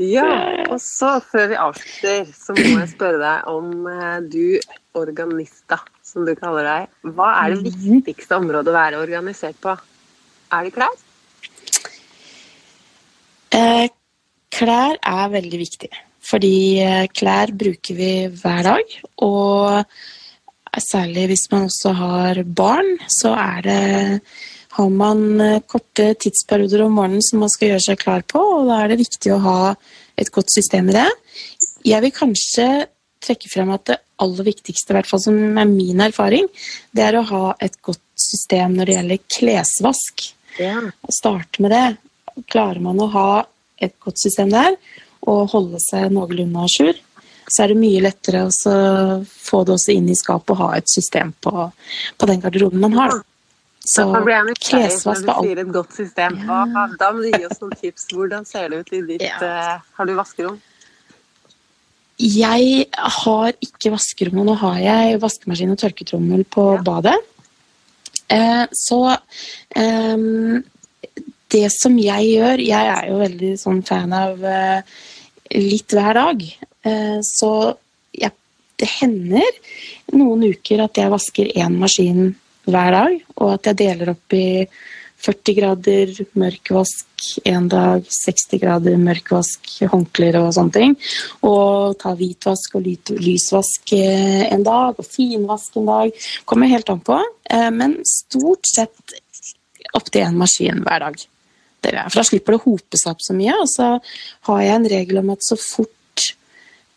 Ja, 0.00 0.24
og 0.72 0.78
så 0.80 1.18
før 1.20 1.50
vi 1.50 1.56
avslutter, 1.60 2.28
så 2.32 2.54
må 2.56 2.78
jeg 2.80 2.92
spørre 2.94 3.20
deg 3.20 3.48
om 3.52 3.84
eh, 3.90 4.20
du, 4.32 4.44
organista, 4.96 5.76
som 6.10 6.26
du 6.26 6.34
kaller 6.38 6.66
deg, 6.66 6.90
hva 7.14 7.30
er 7.44 7.54
det 7.54 7.72
viktigste 7.78 8.38
området 8.40 8.72
å 8.72 8.76
være 8.76 9.00
organisert 9.00 9.58
på? 9.62 9.76
Er 10.50 10.66
det 10.66 10.74
klær? 10.74 10.94
Eh, 13.54 13.86
klær 14.54 14.98
er 14.98 15.34
veldig 15.34 15.60
viktig, 15.60 15.90
fordi 16.26 16.54
eh, 16.82 17.04
klær 17.14 17.54
bruker 17.54 17.98
vi 17.98 18.12
hver 18.42 18.64
dag. 18.66 18.96
Og 19.26 20.80
særlig 20.90 21.28
hvis 21.32 21.48
man 21.52 21.68
også 21.68 21.94
har 21.98 22.42
barn, 22.46 22.96
så 23.10 23.34
er 23.38 23.66
det 23.66 23.82
har 24.76 24.90
man 24.94 25.40
eh, 25.42 25.62
korte 25.66 26.12
tidsperioder 26.22 26.84
om 26.86 26.94
morgenen 26.98 27.24
som 27.26 27.42
man 27.42 27.50
skal 27.52 27.72
gjøre 27.72 27.86
seg 27.88 28.02
klar 28.02 28.22
på, 28.26 28.38
og 28.38 28.70
da 28.70 28.82
er 28.82 28.92
det 28.92 29.02
viktig 29.02 29.34
å 29.34 29.42
ha 29.46 29.58
et 30.20 30.30
godt 30.34 30.52
system 30.54 30.90
i 30.92 30.98
det. 30.98 31.08
Jeg 31.86 32.04
vil 32.04 32.14
kanskje 32.14 32.68
trekke 33.24 33.50
frem 33.52 33.70
at 33.74 33.86
det 33.90 33.98
aller 34.20 34.46
viktigste, 34.50 34.92
i 34.92 34.96
hvert 34.98 35.08
fall 35.08 35.22
som 35.22 35.36
er 35.58 35.68
min 35.68 36.00
erfaring, 36.04 36.48
det 36.96 37.06
er 37.06 37.18
å 37.20 37.26
ha 37.30 37.44
et 37.62 37.76
godt 37.86 38.02
system 38.20 38.76
når 38.76 38.90
det 38.90 38.96
gjelder 38.98 39.22
klesvask. 39.36 40.26
Ja. 40.60 40.80
Å 40.80 41.14
starte 41.14 41.62
med 41.64 41.72
det. 41.72 41.84
Klarer 42.52 42.82
man 42.84 43.00
å 43.00 43.08
ha 43.14 43.30
et 43.80 43.96
godt 44.02 44.20
system 44.20 44.52
der 44.52 44.76
og 45.28 45.50
holde 45.52 45.80
seg 45.84 46.12
noenlunde 46.14 46.64
à 46.64 46.68
jour, 46.70 46.96
så 47.50 47.64
er 47.64 47.72
det 47.72 47.80
mye 47.80 48.02
lettere 48.04 48.44
å 48.46 48.52
så 48.54 48.74
få 49.24 49.64
det 49.66 49.74
også 49.74 49.96
inn 49.96 50.08
i 50.08 50.16
skapet 50.16 50.54
og 50.54 50.62
ha 50.62 50.70
et 50.78 50.88
system 50.88 51.32
på, 51.44 51.66
på 52.16 52.28
den 52.30 52.40
garderoben 52.40 52.80
man 52.80 52.96
har. 52.96 53.18
Så 53.80 54.04
klesvask 54.60 55.24
er 55.24 55.32
alt. 55.32 55.46
sier 55.48 55.60
et 55.62 55.72
godt 55.72 55.94
system. 55.96 56.36
Hva, 56.46 56.86
da 57.00 57.10
må 57.16 57.24
du 57.24 57.30
gi 57.32 57.46
oss 57.48 57.60
noen 57.62 57.78
tips. 57.80 58.10
Hvordan 58.12 58.44
ser 58.48 58.68
det 58.70 58.82
ut 58.82 58.92
i 58.92 59.00
ditt 59.14 59.24
Ja. 59.24 59.38
uh, 59.40 59.94
Har 59.96 60.06
du 60.06 60.14
vaskerom? 60.18 60.60
Jeg 62.20 62.86
har 62.92 63.54
ikke 63.64 63.94
vaskerom, 63.94 64.42
og 64.42 64.50
nå 64.50 64.54
har 64.60 64.80
jeg 64.84 65.20
vaskemaskin 65.22 65.72
og 65.72 65.78
tørketrommel 65.80 66.44
på 66.52 66.66
Ja. 66.76 66.82
badet. 66.84 67.16
Eh, 68.28 68.66
så 68.76 69.16
eh, 69.74 70.60
det 71.50 71.72
som 71.72 71.96
jeg 71.98 72.28
gjør 72.36 72.60
Jeg 72.62 72.86
er 72.94 73.08
jo 73.08 73.16
veldig 73.18 73.58
sånn 73.58 73.80
fan 73.82 74.12
av 74.12 74.44
eh, 74.44 74.82
litt 75.56 75.90
hver 75.96 76.14
dag. 76.14 76.44
Eh, 76.84 77.18
så 77.26 77.74
jeg, 78.14 78.30
det 78.78 78.88
hender 79.00 79.50
noen 80.12 80.44
uker 80.52 80.84
at 80.84 80.94
jeg 81.00 81.10
vasker 81.10 81.50
én 81.56 81.78
maskin 81.80 82.36
hver 82.70 82.92
dag, 82.94 83.18
og 83.40 83.54
at 83.56 83.66
jeg 83.70 83.80
deler 83.80 84.12
opp 84.14 84.36
i 84.36 84.68
40 85.20 85.56
grader 85.58 86.12
mørkvask 86.38 87.26
en 87.48 87.66
dag, 87.68 88.06
60 88.08 88.60
grader 88.62 88.96
mørkvask, 89.00 89.72
håndklær 89.92 90.38
og 90.40 90.54
sånne 90.56 90.76
ting. 90.76 90.94
Og 91.46 91.98
ta 92.00 92.14
hvitvask 92.16 92.78
og 92.78 92.86
lysvask 93.20 93.92
eh, 93.96 94.46
en 94.48 94.64
dag, 94.66 94.96
og 94.96 95.08
finvask 95.08 95.76
en 95.80 95.90
dag. 95.90 96.24
Kommer 96.48 96.72
helt 96.72 96.92
an 96.92 97.02
på. 97.04 97.18
Eh, 97.50 97.68
Men 97.70 97.98
stort 98.08 98.68
sett 98.68 99.18
opptil 99.96 100.24
én 100.28 100.40
maskin 100.40 100.84
hver 100.86 101.04
dag. 101.06 101.20
For 101.80 102.20
da 102.20 102.26
slipper 102.28 102.54
det 102.54 102.60
å 102.60 102.66
hope 102.66 102.98
seg 103.00 103.14
opp 103.14 103.24
så 103.24 103.36
mye. 103.36 103.56
Og 103.62 103.68
så 103.72 103.90
har 104.48 104.62
jeg 104.64 104.76
en 104.76 104.90
regel 104.92 105.20
om 105.22 105.32
at 105.34 105.44
så 105.44 105.56
fort 105.60 105.90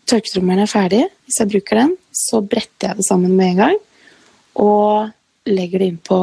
tørketrommelen 0.09 0.65
er 0.65 0.71
ferdig, 0.71 1.03
hvis 1.24 1.39
jeg 1.39 1.51
bruker 1.53 1.80
den, 1.80 1.93
så 2.11 2.41
bretter 2.43 2.89
jeg 2.89 2.99
det 2.99 3.05
sammen 3.07 3.36
med 3.38 3.53
en 3.53 3.61
gang. 3.61 3.78
Og 4.59 5.13
legger 5.50 5.84
det 5.84 5.88
inn 5.91 6.02
på 6.04 6.20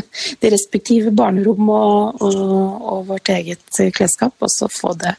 de 0.40 0.52
respektive 0.52 1.12
barnerom 1.14 1.68
og, 1.70 2.22
og, 2.22 2.54
og 2.92 3.10
vårt 3.12 3.30
eget 3.34 3.82
klesskap, 3.96 4.34
og 4.40 4.52
så 4.52 4.70
få 4.72 4.94
det, 5.00 5.16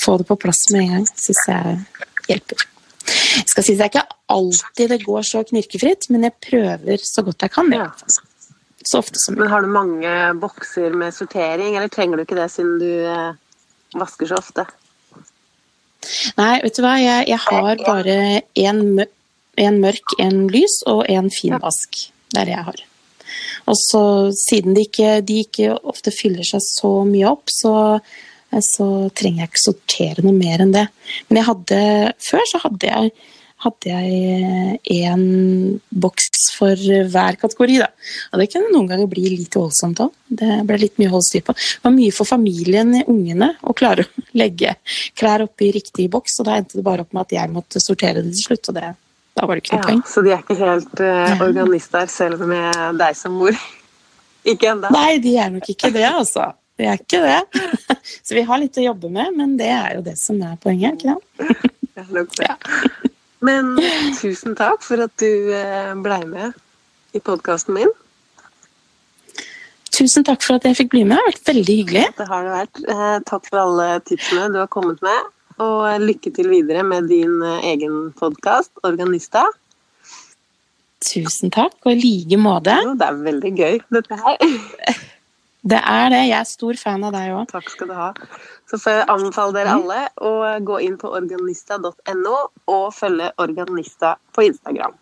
få 0.00 0.18
det 0.20 0.28
på 0.28 0.38
plass 0.40 0.66
med 0.72 0.84
en 0.84 0.94
gang. 0.96 1.08
Syns 1.14 1.42
jeg 1.50 1.80
hjelper. 2.28 2.68
Jeg 3.04 3.48
skal 3.50 3.66
si 3.66 3.74
det 3.76 3.84
er 3.84 3.92
ikke 3.92 4.06
alltid 4.32 4.94
det 4.94 5.02
går 5.04 5.26
så 5.28 5.42
knirkefritt, 5.48 6.08
men 6.12 6.24
jeg 6.28 6.38
prøver 6.46 7.02
så 7.04 7.24
godt 7.26 7.44
jeg 7.44 7.52
kan. 7.52 7.72
Ja. 7.74 7.90
Så 8.84 9.00
ofte 9.00 9.20
som 9.20 9.36
Men 9.40 9.52
har 9.52 9.64
du 9.64 9.72
mange 9.72 10.14
bokser 10.40 10.94
med 10.96 11.14
sortering, 11.16 11.76
eller 11.76 11.92
trenger 11.92 12.16
du 12.16 12.24
ikke 12.24 12.38
det 12.38 12.50
siden 12.52 12.78
du 12.80 12.88
eh, 13.08 13.36
vasker 13.96 14.28
så 14.28 14.40
ofte? 14.40 14.66
Nei, 16.36 16.58
vet 16.60 16.76
du 16.76 16.82
hva, 16.84 16.96
jeg, 17.00 17.28
jeg 17.32 17.40
har 17.48 17.84
bare 17.84 18.16
én 18.60 19.06
En 19.54 19.76
mørk, 19.78 20.16
en 20.18 20.48
lys 20.50 20.80
og 20.90 21.04
en 21.06 21.28
fin 21.30 21.54
vask. 21.62 22.00
Det 22.34 22.40
er 22.40 22.48
det 22.48 22.54
jeg 22.56 22.66
har. 22.66 22.80
Og 23.70 23.78
så 23.80 24.04
siden 24.36 24.76
de 24.76 24.84
ikke, 24.88 25.18
de 25.26 25.40
ikke 25.44 25.72
ofte 25.82 26.12
fyller 26.14 26.46
seg 26.46 26.62
så 26.64 26.90
mye 27.08 27.30
opp, 27.30 27.52
så, 27.52 27.74
så 28.74 28.88
trenger 29.16 29.44
jeg 29.44 29.52
ikke 29.52 29.64
sortere 29.64 30.26
noe 30.26 30.36
mer 30.36 30.64
enn 30.64 30.74
det. 30.74 30.88
Men 31.28 31.40
jeg 31.40 31.48
hadde, 31.50 31.80
før 32.28 32.50
så 32.50 32.60
hadde 32.66 32.92
jeg 32.92 33.14
hadde 33.64 33.90
jeg 33.92 34.78
én 34.92 35.22
boks 35.88 36.48
for 36.56 36.76
hver 36.76 37.38
kategori. 37.40 37.78
Da. 37.82 37.88
Og 38.32 38.42
det 38.42 38.48
kunne 38.52 38.72
noen 38.72 38.90
ganger 38.90 39.10
bli 39.10 39.24
litt 39.32 39.56
voldsomt 39.56 40.02
òg. 40.04 40.12
Det 40.28 40.58
ble 40.68 40.80
litt 40.82 40.98
mye 41.00 41.10
å 41.10 41.16
holde 41.16 41.28
styr 41.28 41.44
på. 41.46 41.54
Det 41.56 41.86
var 41.86 41.94
mye 41.94 42.14
for 42.14 42.28
familien, 42.28 42.92
ungene, 43.04 43.54
å 43.62 43.76
klare 43.76 44.06
å 44.06 44.26
legge 44.40 44.76
klær 45.18 45.46
oppi 45.46 45.70
riktig 45.74 46.10
boks. 46.12 46.40
Og 46.40 46.50
da 46.50 46.58
endte 46.60 46.80
det 46.80 46.86
bare 46.86 47.06
opp 47.06 47.14
med 47.14 47.24
at 47.26 47.36
jeg 47.38 47.54
måtte 47.54 47.82
sortere 47.82 48.24
det 48.24 48.34
til 48.34 48.50
slutt. 48.50 48.72
og 48.72 48.78
det, 48.80 48.92
da 49.34 49.46
var 49.46 49.58
det 49.58 49.64
ikke 49.64 49.78
noe 49.78 49.86
poeng. 49.88 50.02
så 50.06 50.22
de 50.22 50.34
er 50.34 50.42
ikke 50.44 50.58
helt 50.58 51.00
uh, 51.02 51.40
organister 51.42 52.10
selv 52.10 52.44
med 52.46 53.00
deg 53.00 53.16
som 53.18 53.34
mor? 53.40 53.56
Ikke 54.44 54.68
ennå? 54.74 54.90
Nei, 54.92 55.16
de 55.24 55.30
er 55.40 55.48
nok 55.54 55.68
ikke 55.72 55.88
det, 55.88 56.04
altså. 56.04 56.50
De 56.76 56.84
er 56.84 56.98
ikke 56.98 57.20
det. 57.22 57.62
Så 58.26 58.34
vi 58.36 58.42
har 58.44 58.60
litt 58.60 58.76
å 58.76 58.84
jobbe 58.84 59.08
med, 59.08 59.30
men 59.38 59.54
det 59.56 59.70
er 59.72 59.94
jo 59.96 60.02
det 60.04 60.18
som 60.20 60.36
er 60.44 60.58
poenget. 60.60 60.98
ikke 60.98 61.14
sant? 61.14 61.70
Det 61.94 62.02
er 62.02 62.08
nok 62.10 62.32
det. 62.36 62.54
Men 63.46 63.68
tusen 64.18 64.56
takk 64.58 64.82
for 64.82 64.98
at 65.04 65.12
du 65.22 65.52
eh, 65.54 65.92
blei 66.02 66.24
med 66.26 66.56
i 67.14 67.20
podkasten 67.22 67.76
min. 67.76 67.92
Tusen 69.94 70.26
takk 70.26 70.42
for 70.42 70.58
at 70.58 70.66
jeg 70.66 70.74
fikk 70.80 70.90
bli 70.96 71.04
med. 71.06 71.14
Det 71.14 71.22
har 71.22 71.28
vært 71.30 71.50
veldig 71.52 71.76
hyggelig. 71.78 72.04
Det 72.18 72.26
har 72.32 72.48
det 72.48 72.54
vært. 72.56 72.82
Eh, 72.82 73.16
takk 73.30 73.46
for 73.46 73.60
alle 73.62 73.86
tipsene 74.10 74.48
du 74.50 74.58
har 74.58 74.66
kommet 74.74 74.98
med. 75.06 75.30
Og 75.62 76.00
lykke 76.02 76.32
til 76.34 76.48
videre 76.50 76.82
med 76.82 77.06
din 77.10 77.38
eh, 77.46 77.66
egen 77.74 78.10
podkast, 78.18 78.72
Organista. 78.82 79.44
Tusen 81.04 81.52
takk, 81.54 81.76
og 81.84 81.92
i 81.92 82.00
like 82.00 82.38
måte. 82.40 82.74
Jo, 82.82 82.94
det 82.98 83.06
er 83.06 83.20
veldig 83.22 83.52
gøy, 83.54 83.82
dette 83.94 84.18
her. 84.18 84.40
Det 85.64 85.78
er 85.80 86.10
det. 86.12 86.18
Jeg 86.28 86.36
er 86.36 86.44
stor 86.44 86.76
fan 86.76 87.06
av 87.08 87.14
deg 87.14 87.30
òg. 87.32 87.46
Takk 87.48 87.70
skal 87.72 87.88
du 87.88 87.94
ha. 87.96 88.10
Så 88.68 88.76
får 88.76 88.98
jeg 88.98 89.06
anbefale 89.14 89.54
dere 89.56 89.76
alle 89.78 90.00
å 90.20 90.32
gå 90.60 90.76
inn 90.84 90.98
på 91.00 91.08
organista.no 91.08 92.34
og 92.68 92.84
følge 92.92 93.30
Organista 93.40 94.10
på 94.36 94.44
Instagram. 94.50 94.92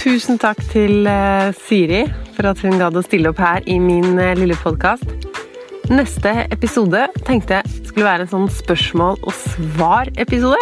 Tusen 0.00 0.42
takk 0.42 0.66
til 0.72 1.06
eh, 1.06 1.54
Siri 1.54 2.02
for 2.40 2.48
at 2.54 2.60
hun 2.64 2.78
gadd 2.80 2.96
å 2.96 3.04
stille 3.04 3.28
opp 3.34 3.40
her 3.42 3.64
i 3.68 3.76
min 3.82 4.16
eh, 4.16 4.32
lille 4.38 4.56
podkast. 4.62 5.04
Neste 5.92 6.46
episode 6.54 7.02
tenkte 7.26 7.58
jeg 7.58 7.88
skulle 7.90 8.06
være 8.06 8.24
en 8.24 8.30
sånn 8.30 8.46
spørsmål 8.54 9.18
og 9.28 9.34
svar-episode. 9.36 10.60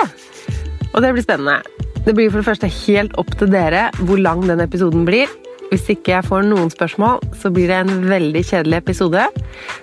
Og 0.88 1.04
det 1.04 1.12
blir 1.14 1.22
spennende. 1.22 1.60
Det 2.02 2.16
blir 2.16 2.32
for 2.32 2.40
det 2.40 2.48
første 2.48 2.72
helt 2.80 3.14
opp 3.20 3.30
til 3.38 3.52
dere 3.52 3.84
hvor 4.00 4.18
lang 4.18 4.42
den 4.48 4.64
episoden 4.64 5.06
blir. 5.06 5.30
Hvis 5.68 5.86
ikke 5.92 6.16
jeg 6.16 6.26
får 6.26 6.48
noen 6.48 6.72
spørsmål, 6.72 7.22
så 7.38 7.52
blir 7.54 7.70
det 7.70 7.78
en 7.84 8.06
veldig 8.08 8.42
kjedelig 8.50 8.82
episode. 8.82 9.28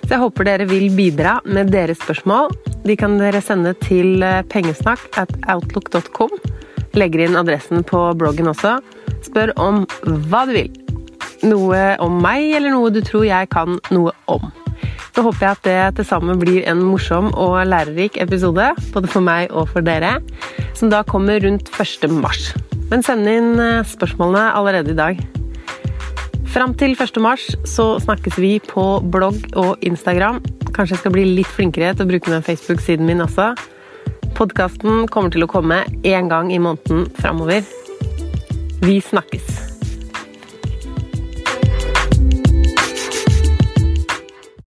Så 0.04 0.10
jeg 0.10 0.22
håper 0.26 0.50
dere 0.50 0.68
vil 0.68 0.90
bidra 0.92 1.38
med 1.48 1.72
deres 1.72 2.02
spørsmål. 2.02 2.52
De 2.84 2.98
kan 2.98 3.16
dere 3.22 3.40
sende 3.40 3.72
til 3.86 4.20
eh, 4.26 4.42
pengesnakk 4.52 5.06
at 5.22 5.32
outlook.com. 5.48 6.34
Legger 6.98 7.24
inn 7.24 7.40
adressen 7.40 7.86
på 7.88 8.10
bloggen 8.20 8.52
også. 8.52 8.82
Spør 9.24 9.56
om 9.56 9.86
hva 10.28 10.44
du 10.50 10.60
vil. 10.60 10.74
Noe 11.44 11.82
om 12.02 12.20
meg, 12.22 12.52
eller 12.56 12.72
noe 12.72 12.92
du 12.94 13.02
tror 13.04 13.26
jeg 13.28 13.50
kan 13.52 13.76
noe 13.92 14.14
om. 14.32 14.46
Så 15.16 15.24
håper 15.24 15.46
jeg 15.46 15.56
at 15.56 15.64
det 15.64 15.96
til 15.96 16.08
sammen 16.08 16.40
blir 16.40 16.64
en 16.68 16.82
morsom 16.84 17.30
og 17.32 17.58
lærerik 17.64 18.18
episode, 18.20 18.68
både 18.92 19.08
for 19.08 19.24
meg 19.24 19.48
og 19.48 19.70
for 19.72 19.84
dere, 19.84 20.18
som 20.76 20.92
da 20.92 21.00
kommer 21.08 21.40
rundt 21.40 21.70
1. 21.72 22.04
mars. 22.12 22.50
Men 22.90 23.02
send 23.02 23.28
inn 23.30 23.56
eh, 23.58 23.80
spørsmålene 23.88 24.50
allerede 24.58 24.92
i 24.92 24.98
dag. 24.98 25.22
Fram 26.52 26.74
til 26.76 26.92
1. 26.96 27.16
mars 27.20 27.48
så 27.68 27.96
snakkes 28.00 28.36
vi 28.40 28.58
på 28.60 28.84
blogg 29.12 29.56
og 29.56 29.80
Instagram. 29.84 30.42
Kanskje 30.72 30.94
jeg 30.94 31.02
skal 31.02 31.16
bli 31.16 31.24
litt 31.38 31.52
flinkere 31.52 31.94
til 31.94 32.06
å 32.06 32.10
bruke 32.12 32.32
den 32.32 32.44
Facebook-siden 32.44 33.08
min 33.08 33.24
også. 33.24 33.54
Podkasten 34.36 35.08
kommer 35.08 35.32
til 35.32 35.44
å 35.44 35.50
komme 35.50 35.82
én 36.04 36.28
gang 36.32 36.52
i 36.52 36.60
måneden 36.60 37.08
framover. 37.20 37.64
Vi 38.84 39.00
snakkes! 39.00 39.75